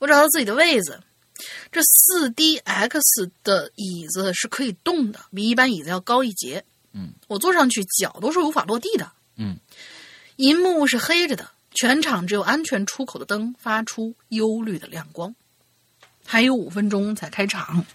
[0.00, 1.00] 我找到自己的位子，
[1.70, 6.64] 这四 D X 的椅子是可以动的，比一般椅子要高一截。
[6.92, 9.12] 嗯，我坐上去脚都是无法落地的。
[9.36, 9.58] 嗯，
[10.36, 11.48] 银幕是黑着的。
[11.72, 15.34] 全场只有安全出口的灯发出幽绿的亮光，
[16.26, 17.86] 还有五分钟才开场，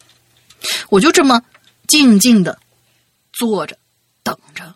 [0.89, 1.43] 我就这么
[1.85, 2.57] 静静的
[3.33, 3.77] 坐着
[4.23, 4.75] 等着，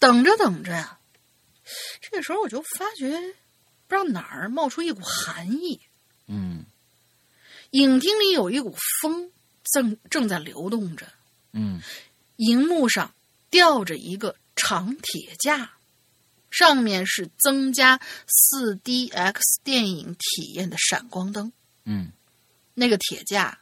[0.00, 0.98] 等着等着呀，
[2.00, 3.18] 这个时候我就发觉
[3.86, 5.80] 不知道哪儿冒出一股寒意，
[6.26, 6.64] 嗯，
[7.70, 9.30] 影厅里有一股风
[9.62, 11.06] 正正在流动着，
[11.52, 11.80] 嗯，
[12.36, 13.14] 荧幕上
[13.50, 15.74] 吊着一个长铁架。
[16.50, 21.52] 上面是增加 4DX 电影体验的闪光灯。
[21.84, 22.10] 嗯，
[22.74, 23.58] 那个铁架，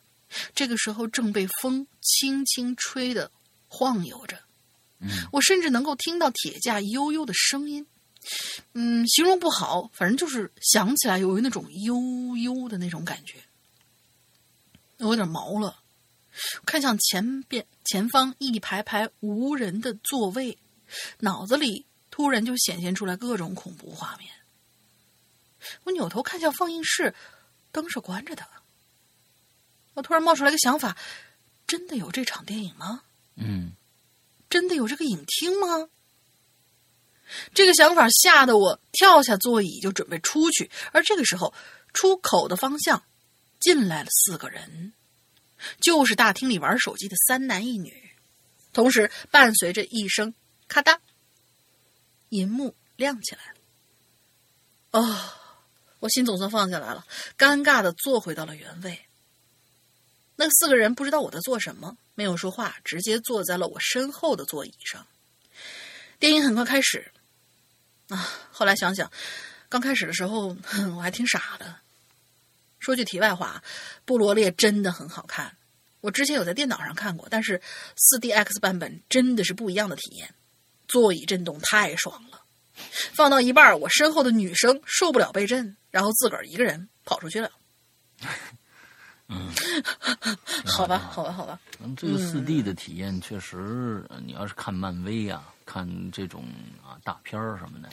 [0.54, 3.30] 这个时候正被风轻轻吹的
[3.68, 4.38] 晃悠着。
[5.00, 7.86] 嗯，我甚至能够听到铁架悠悠的声音。
[8.72, 13.38] 嗯，形容不好，反正就是想起来有那种悠悠的那种感觉。
[14.98, 15.80] 我有点毛了，
[16.64, 20.56] 看向前边前方一排排无人的座位，
[21.18, 21.84] 脑子里。
[22.14, 24.30] 突然就显现出来各种恐怖画面。
[25.82, 27.12] 我扭头看向放映室，
[27.72, 28.46] 灯是关着的。
[29.94, 30.96] 我突然冒出来个想法：
[31.66, 33.02] 真的有这场电影吗？
[33.34, 33.72] 嗯，
[34.48, 35.88] 真的有这个影厅吗？
[37.52, 41.52] 这个想法吓得我跳下座椅就准备出去，而这个时候，
[41.92, 43.02] 出口的方向
[43.58, 44.92] 进来了四个人，
[45.80, 48.12] 就是大厅里玩手机的三男一女，
[48.72, 50.32] 同时伴随着一声
[50.68, 51.00] 咔嗒。
[52.34, 55.32] 银幕亮起来了，哦，
[56.00, 57.06] 我心总算放下来了，
[57.38, 59.06] 尴尬的坐回到了原位。
[60.34, 65.06] 那四个人不知道我在做什么，没有说话，直接坐在了我身后的座椅上。
[66.18, 67.12] 电影很快开始，
[68.08, 69.10] 啊，后来想想，
[69.68, 70.56] 刚开始的时候
[70.96, 71.76] 我还挺傻的。
[72.80, 73.62] 说句题外话，
[74.04, 75.56] 布罗列真的很好看，
[76.00, 77.62] 我之前有在电脑上看过，但是
[77.96, 80.34] 四 D X 版本真的是不一样的体验。
[80.86, 82.40] 座椅震动太爽了，
[83.14, 87.50] 放到一半，我身后的女生受不了被震，然后自个儿一个人跑出去了。
[89.28, 89.50] 嗯，
[90.66, 91.58] 好吧，好吧，好吧。
[91.82, 96.44] 嗯，这个四 D 的体验确实，你要是看漫威啊，看这种
[96.82, 97.88] 啊大片儿什么的，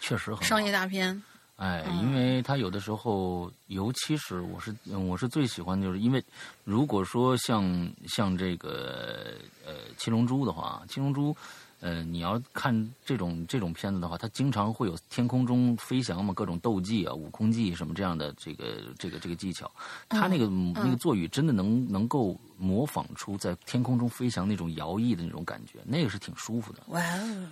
[0.00, 1.22] 确实很商业大片。
[1.56, 6.22] 哎，因为它有的时候，尤其是我是我是最喜欢，就是因为
[6.64, 11.34] 如果说像像这个呃七龙珠的话，七龙珠。
[11.82, 12.72] 呃，你要看
[13.04, 19.68] 这种这种片子的话，它经常会有天空中飞翔嘛，各种斗技啊、悟空技什么这样的这个这个这个技巧。
[20.08, 26.84] 它那个那个座语真的能能够模仿出在天空中飞翔那种摇曳的那种感觉，那个是挺舒服的。
[26.86, 27.02] 哇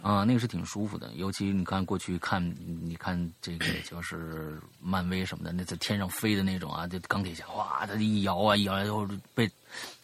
[0.00, 1.12] 啊，那个是挺舒服的。
[1.14, 9.04] 尤其你看过去看，你看这个就是漫威什么的，那在天上飞的那种啊，这钢铁侠哇，他一摇啊一摇，然后
[9.34, 9.50] 被。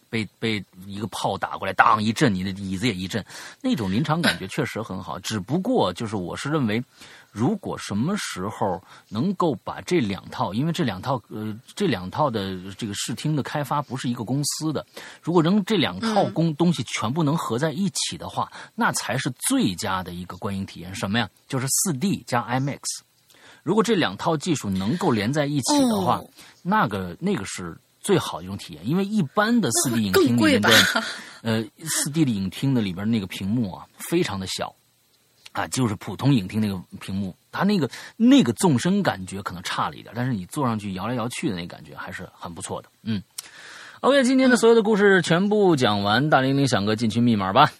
[0.08, 3.24] 被被一个炮打过来，当一震，你的椅子也一震，
[3.60, 5.18] 那种临场感觉确实很好。
[5.18, 6.82] 只不过就是我是认为，
[7.32, 14.84] 如果什么时候能够把这两套，因为这两套呃这两套的这个视听的开发不是一个公司的，
[15.22, 20.94] 如果能这两套工东西全部能合在一起的话，那才是最佳的一个观影体验。
[20.94, 21.28] 什么呀？
[21.48, 22.80] 就是四 D 加 IMAX。
[23.62, 26.22] 如果这两套技术能够连在一起的话，
[26.62, 27.76] 那个那个是。
[28.06, 30.70] 最好的一种体验，因为一般的四 D 影厅里面的，
[31.42, 34.72] 呃，四 D 的影厅的里边那个屏幕啊，非常的小，
[35.50, 42.88] 啊，就是普通影厅那个屏幕，它那个那个纵深感觉可能差了一点，但是你坐上去摇来摇去的那感觉还是很不错的。
[43.02, 43.20] 嗯
[44.02, 47.72] ，OK，今天的所有的故事全部讲完，大玲玲想个进群密码吧。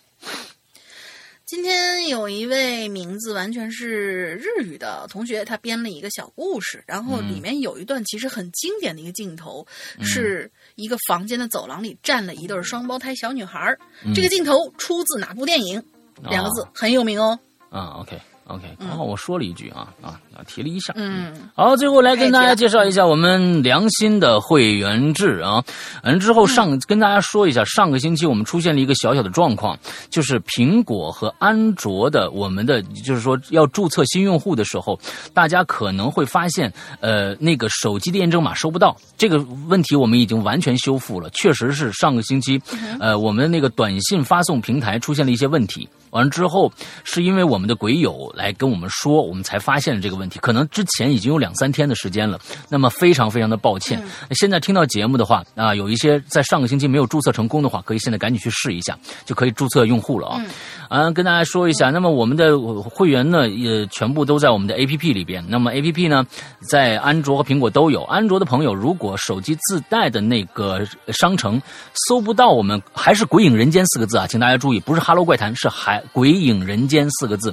[1.47, 9.65] 今天有一位名字完全是日语的同学，他编了一个小故事，然后里面有一段其实很经典的一个镜头，
[10.01, 13.79] 是一个房间的走廊里站了一对双胞胎小女孩
[14.13, 15.81] 这个镜头出自哪部电影？
[16.29, 17.39] 两个字很有名哦。
[17.71, 18.21] 啊，OK。
[18.49, 20.93] OK，然后我说了一句啊啊啊，提了一下。
[20.97, 25.65] 嗯，好，最后来跟大家介绍一下我们良心的会员制啊。
[26.03, 29.79] 嗯，之后上跟大家说一下，上个星期我们出现了一个小小的状况，
[30.11, 34.99] 就是苹果和安卓的我们的就是说要注册新用户的时候，
[35.33, 39.39] 大家可能会发现呃那个手机的验证码收不到这个
[39.69, 41.31] 问题，我们已经完全修复了。
[41.31, 42.61] 确实是上个星期
[43.01, 45.89] 呃我们那个短信发送平台出现了一些问题。
[46.11, 46.73] 完了之后，
[47.05, 50.26] 是因为我们的鬼友来跟我们说，我们才发现了这个问题。
[50.41, 52.39] 可能之前已经有两三天的时间了。
[52.69, 54.03] 那么非常非常的抱歉。
[54.33, 60.43] 现在听到节目的话啊，有一些在上个星期没有注册成功的话，可以现在赶紧去试一下，就可以注册用户了啊。
[60.89, 65.45] 啊，跟大家说一下，那么我们的会员呢，也全部都在我们的 A P P 里边。
[65.49, 66.25] 那么 A P P 呢，
[66.71, 68.03] 在安卓和苹果都有。
[68.05, 71.61] 安卓的朋友，如果手机自带的那个商城
[72.09, 76.01] 搜不到我们，还是“鬼影人间”四个字啊，请大家注意，不是“哈喽怪谈”，是还。
[76.13, 77.53] 鬼影人间四个字，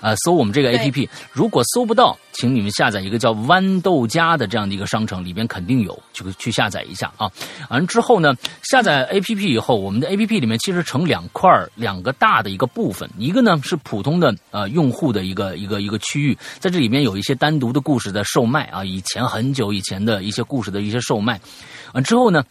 [0.00, 7.30] 啊，搜我们这个 A P P，如果搜不到，请你们下载一个叫豌豆荚的这样的一个商城，里边肯定有，去去下载一下啊。
[7.70, 21.40] 完之后呢，下载 A P P 以后，我们的 A P P 里面其实成两块两个大的一个部分，一个呢是普通的呃用户的一个一个一个区域，在这里面有一些单独的故事在售卖啊，以前很久以前的一些故事的一些售卖，
[21.92, 22.44] 完之后呢，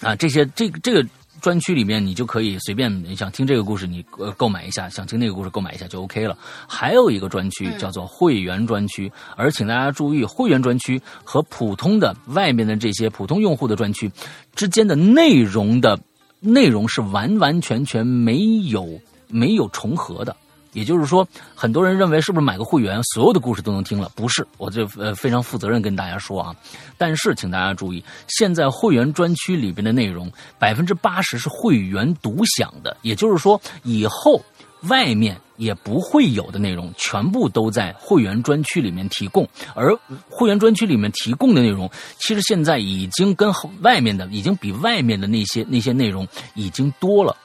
[0.00, 1.06] 啊这些这个这个。
[1.40, 6.36] 专区里面，你就可以随便你想听这个故事，你呃购买一下；想听那个故事，购买一下就 OK 了。
[6.68, 14.10] 还有一个专区叫做会员专区，而请大家注意，会员专区和普通的外面的这些普通用户的专区
[14.54, 15.98] 之间的内容的
[16.40, 20.36] 内容是完完全全没有没有重合的。
[20.72, 24.10] 也就是说，很多人认为是不是买个会员，所有的故事都能听了？
[24.14, 26.54] 不是，我这呃非常负责任跟大家说啊。
[26.96, 32.96] 但是，请大家注意，现在会员专区里边的内容，百分之八十是会员独享的。
[33.02, 34.40] 也就是说，以后
[34.82, 39.46] 外面也不会有的内容，全部都在会员专区里面提供。
[39.74, 39.94] 而
[40.28, 43.52] 会员专区里面提供的内容，其实现在已经跟
[43.82, 47.36] 外面的，已经比外面的那些那些内容已经多了。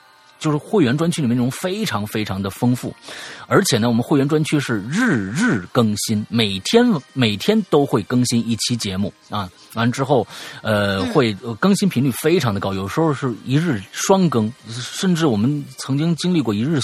[0.45, 2.93] 就是会员专区里面内容非常非常的丰富，
[3.47, 9.49] 而且呢，我们会员专区是日日更新，每天每天都会更新一期节目啊。
[9.73, 10.25] 完之后，
[10.61, 16.79] 呃，会更新频率非常的高，有时候是一日双更，甚至我们曾经经历过一日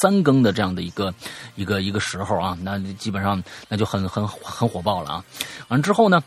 [0.00, 1.12] 三更的这样的一个
[1.54, 2.56] 一个一个时候啊。
[2.62, 5.24] 那基本上那就很很很火爆了啊。
[5.68, 6.22] 完之后呢？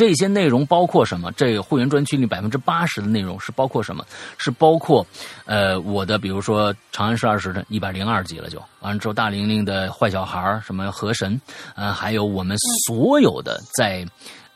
[0.00, 1.30] 这些内容包括什么？
[1.32, 4.02] 这个会员专区里百分之八十的内容是包括什么？
[4.38, 5.06] 是包括，
[5.44, 11.38] 呃，我的比如说《长安十二时辰》一百零二集了，就完了之后，大玲玲的坏小孩什么河神，
[11.76, 12.56] 嗯，还有我们
[12.86, 14.02] 所有的在，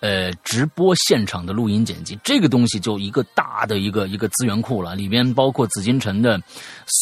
[0.01, 6.41] 呃，直播现场的录音剪辑，这个东西就一个大的一个一个资源库了，里边包括紫禁城的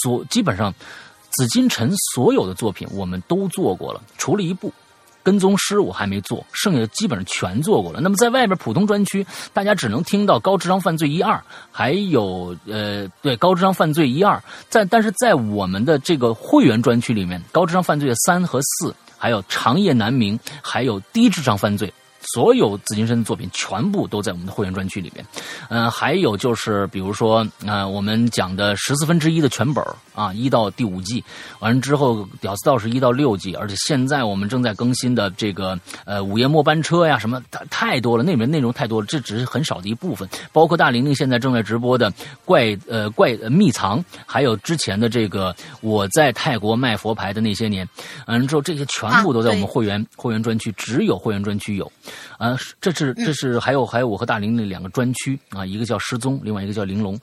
[0.02, 0.74] 所，基本上
[1.30, 4.72] 紫禁城所有的作品我们都做过了，除了一部。
[5.22, 8.00] 跟踪师我还没做，剩下的基本上全做过了。
[8.00, 21.92] 那么在外边普通专区，大家只能听到高智商犯罪一二，还有呃对高智商犯罪一二，在但是在我们的这个会员专区里面，高智商犯罪的三和四，还有长夜难明，还有低智商犯罪。
[22.22, 25.26] 所有紫金山的作品全部都在我们的会员专区里面，
[25.68, 29.84] 嗯，还有就是比如说，呃，我们讲的十四分之一的全本
[30.14, 31.22] 啊，一到第五季，
[31.58, 42.12] 完了之后，屌丝道士一到六季，而且现在我们正在更新的这个呃午夜末班车呀，什么太太多了，那里面内容太多了，这只是很少的一部分，包括大玲玲现在正在直播的
[42.44, 47.88] 怪呃怪秘藏，还有之前的这个我在泰国卖佛牌的那些年，
[48.26, 51.90] 完了之后这些全部都在我们会员会员专区，只有会员专区有。
[52.38, 57.18] 啊，这是这是还有还有我和大林的两个专区啊，一个叫失踪，另外一个叫玲珑，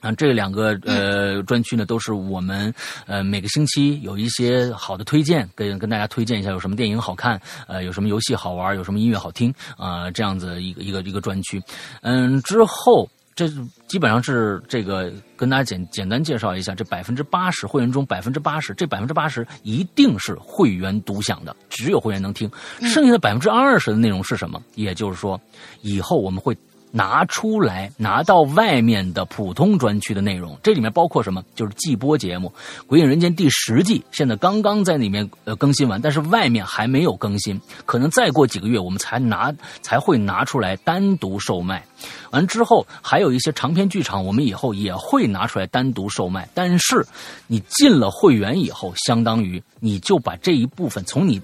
[0.00, 2.72] 啊，这两个呃专区呢都是我们
[3.06, 11.62] 呃每个星期有一些好的推荐，跟跟大家推荐一下有什么电影好看，呃有什么游戏好玩，有什么音乐好听啊，这样子一个一个一个专区，
[12.02, 13.08] 嗯之后。
[13.38, 13.48] 这
[13.86, 22.50] 基本上是这个跟大家简简单介绍一下，这百分之八十会员中百分之八十，这百分之八十一定是会员独享的，只有会员能听。
[22.80, 24.60] 剩下的百分之二十的内容是什么？
[24.74, 25.40] 也就是说，
[25.82, 26.58] 以后我们会。
[26.90, 31.42] 拿出来，拿到外面的普通专区的内容，这里面包括什么？
[31.54, 32.52] 就是季播节目
[32.86, 39.52] 《鬼影人间》第十季，现在刚刚在里面呃更新完，但是外面还没有更新，可能再过几个月我们才拿
[39.82, 41.84] 才会拿出来单独售卖。
[42.30, 46.48] 完之后，还有一些长篇剧场，我们以后也会拿出来单独售卖。
[46.54, 47.06] 但是
[47.46, 51.40] 你进了会员以后，相当于你就把这一部分从你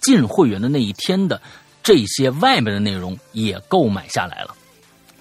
[0.00, 1.40] 进会员的那一天的
[1.82, 4.54] 这些外面的内容也购买下来了。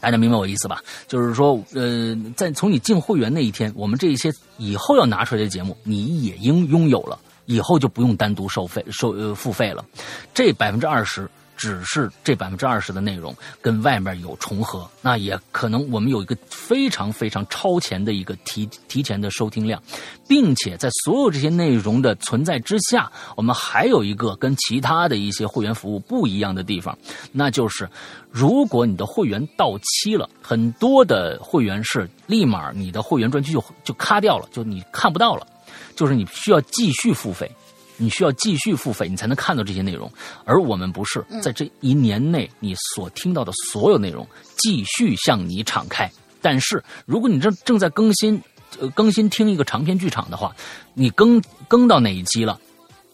[0.04, 0.82] 大家明白我意思吧？
[1.08, 9.86] 就是说，呃，在从你进会员那一天，我们这一些以后要拿出来的节目，你也应拥有了，以后就不用单独收费收呃付费了，
[10.34, 11.30] 这百分之二十。
[11.64, 19.82] 只是这百分之二十的内容跟外面有重合，那也可能我们有一个非常非常超前的一个提提前的收听量，
[20.28, 26.98] 并且在所有这些内容的存在之下，我们还有一个跟其他的一些会员服务不一样的地方，
[27.32, 27.90] 那就是
[28.30, 35.48] 如果你的会员到期了，很多的会员是立马你的会员专区就就卡掉了，就你看不到了，
[35.96, 37.50] 就是你需要继续付费。
[37.98, 40.12] 你需要继续付费，你才能看到这些内容，
[40.46, 46.12] 而我们不是在这一年内你所听到的所有内容继续向你敞开。
[46.42, 48.42] 但是，如果你正正在更新，
[48.80, 50.54] 呃，更新听一个长篇剧场的话，
[50.94, 52.60] 你更更到哪一集了，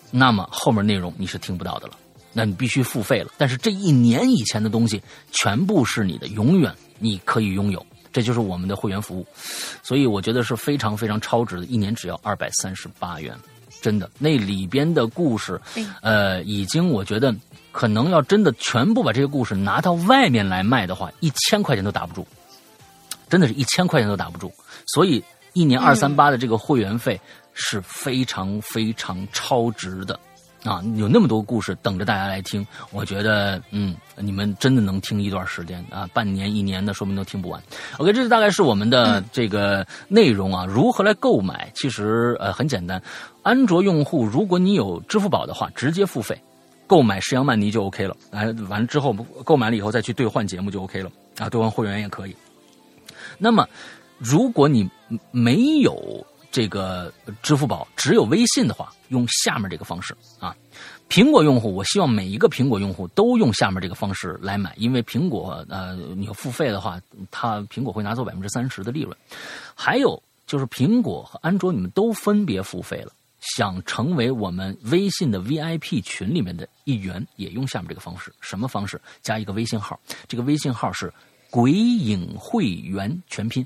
[0.10, 1.94] 那么后面内容你是听不到的了，
[2.34, 3.32] 那你必须付费了。
[3.38, 5.00] 但是这一年以前的东西
[5.32, 9.28] 全部是你的，永远你可以拥有，这就是我们的会员服务，
[9.84, 13.38] 所以我觉得是非常非常超值的，一年只要二百三十八元。
[13.82, 15.60] 真的，那里边的故事，
[16.02, 17.34] 呃，已经我觉得
[17.72, 22.26] 可能要真的全部把这些故事拿到外面来卖的话，一千块钱都打不住，
[23.30, 24.52] 真的是一千块钱都打不住。
[24.88, 25.24] 所以
[25.54, 27.20] 一年二三八的这个会员费
[27.54, 30.20] 是非常非常超值的。
[30.64, 37.62] 啊，有那么多故事等着大家来听，我觉得，嗯，你们真的能听一段时间啊，半年、一年的，说明都听不完。
[37.98, 40.66] OK，这大概是我们的这个内容啊。
[40.66, 41.72] 如何来购买？
[41.74, 43.02] 其实呃很简单，
[43.42, 46.38] 安卓用户如果你有支付宝的话，直接付费
[46.88, 48.18] 购买石羊曼尼就 OK 了。
[48.32, 49.14] 哎，完了之后
[49.46, 52.36] 购买了以后再去兑换节目就 OK 了啊，兑换会员也可以。
[53.38, 53.66] 那么，
[54.18, 54.90] 如果你
[55.32, 56.26] 没有。
[56.52, 57.12] 这个
[57.42, 60.56] 支付宝只有微信的话，用下面这个方式啊。
[61.10, 67.02] 苹果用户，我希望每一个苹果用户都用下面这个方式来买，因为苹果呃，你要付费的话，
[67.32, 69.18] 它苹果会拿走百分之三十的利润。
[69.74, 78.32] 还有就是苹果和安卓，你们都分别付费了，想成为我们微信的 VIP 群里面的一员，也用下面这个方式。
[78.40, 79.02] 什么方式？
[79.24, 81.12] 加一个微信号，这个微信号是
[81.50, 83.66] “鬼影会员”全拼。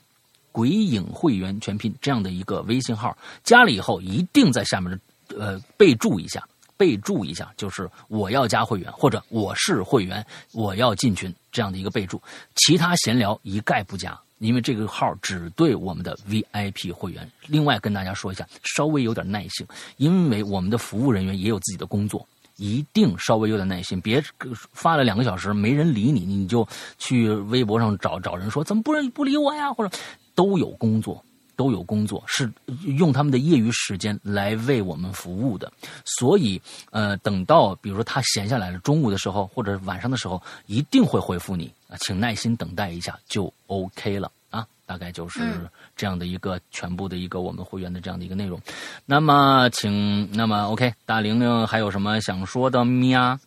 [0.54, 6.48] 鬼影会员全拼这样的一个微信号，加了以后一定在下面的呃备注一下，
[6.78, 12.22] 备注一下就是我要加会员或者我是会员，我要进群这样的一个备注，
[12.56, 17.30] 其他闲聊一概不加，因为这个号只对我们的 VIP 会员。
[17.48, 19.68] 另外跟大家说一下，稍微有点耐性，
[19.98, 22.26] 因为我们的服务人员也有自己的工作。
[22.58, 24.24] 一定稍微有点耐心，别
[24.74, 26.66] 发了两个小时没人理你，你就
[27.00, 29.74] 去微博上找找人说怎么不不理我呀？
[29.74, 29.98] 或者
[30.36, 31.24] 都有工作，
[31.56, 32.52] 都有工作，是
[32.98, 35.72] 用他们的业余时间来为我们服务的。
[36.06, 36.62] 所以，
[36.92, 44.66] 呃，等到比如说他闲下来了，中午的时候或者晚上的时候，一定会回复你啊，请耐心等待一下就 OK 了啊。
[44.86, 45.40] 大概就是
[45.96, 48.60] 这样的一个全部的一个我们会员的这样的一个内容。
[49.06, 53.40] 那么，请那么 OK，大玲玲还有什么想说的吗？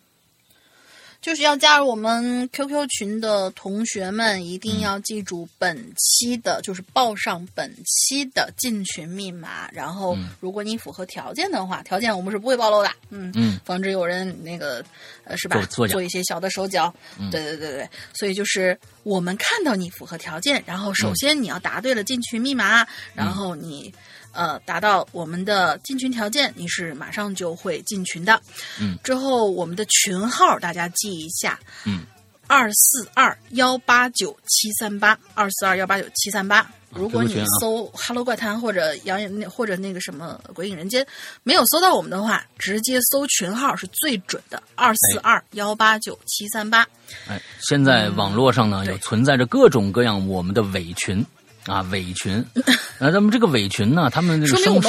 [1.27, 9.69] 就是要加入我们 QQ 群的同学们，一定要记住本期的，就是报上本期的进群密码。
[9.73, 12.89] 然后，如果你符合条件的话，条件我们是不会暴露的。
[13.11, 14.85] 嗯嗯，防止有人那个
[15.25, 15.61] 呃是吧？
[15.69, 16.95] 做做一些小的手脚。
[17.33, 23.93] 对对对对，所以就是我们看到你符合条件，然后首先你要答对了进群密码，然后你。
[24.37, 28.41] 呃，达到我们的进群条件，你是马上就会进群的。
[28.79, 31.59] 嗯，之后我们的群号大家记一下。
[31.85, 32.05] 嗯，
[32.47, 36.71] 二四二幺八九七三八，二四二幺八九七三八。
[36.91, 41.05] 如果你搜《哈喽怪谈》或者《杨那或者那个什么《鬼影人间》，
[41.43, 44.63] 没有搜到我们的话，直接搜群号是最准的。
[44.75, 46.87] 二四二幺八九七三八。
[47.29, 51.25] 哎，现在网络上呢，有存在着各种各样我们的伪群。
[51.67, 52.45] 啊，伪群，
[52.99, 54.09] 那咱们这个伪群呢？
[54.11, 54.89] 他们这个声势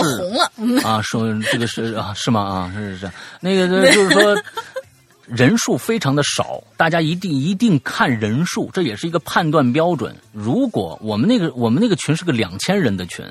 [0.85, 2.41] 啊，说这个是啊，是吗？
[2.41, 4.35] 啊，是是是，那个 就是说
[5.25, 10.15] 人数非常的少，大家一定一定看人数，这也是一个判断标准。
[10.31, 13.25] 如果我们那个我们那个群是个两千人的群，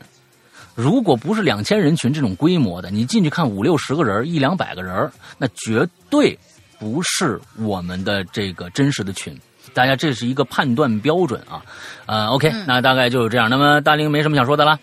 [0.74, 6.38] 如果不是两千人群这种规模的，你进去看五六十个人，一两百个人，那绝对
[6.78, 9.34] 不是我们的这个真实的群。
[9.76, 11.60] 大家这是一个判断标准啊，
[12.06, 13.50] 呃，OK，那大概就是这样。
[13.50, 14.80] 那么大林没什么想说的了，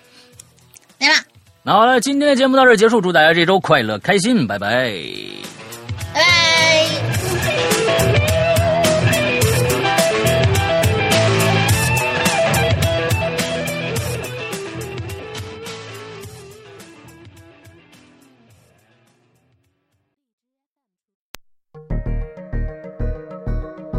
[1.00, 1.16] 没了。
[1.64, 4.94] 那好了，今天的节目到这结束，祝大家这周快乐开心，拜拜，
[6.14, 6.43] 拜拜。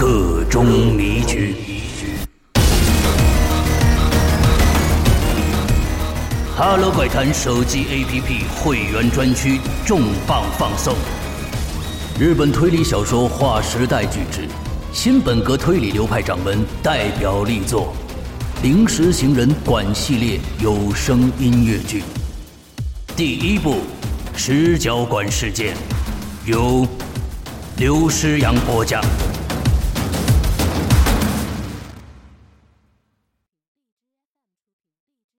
[0.00, 0.64] 各种
[0.96, 1.54] 谜局。
[6.56, 10.94] 哈喽怪谈手机 APP 会员专区重磅放送，
[12.18, 14.48] 日本推理小说划时代巨制，
[14.90, 17.92] 新本格推理流派掌门代表力作
[18.62, 22.02] 《临时行人馆》系列有声音乐剧，
[23.14, 23.74] 第一部
[24.34, 25.74] 《十角馆事件》
[26.46, 26.88] 由
[27.76, 29.04] 刘诗阳播讲。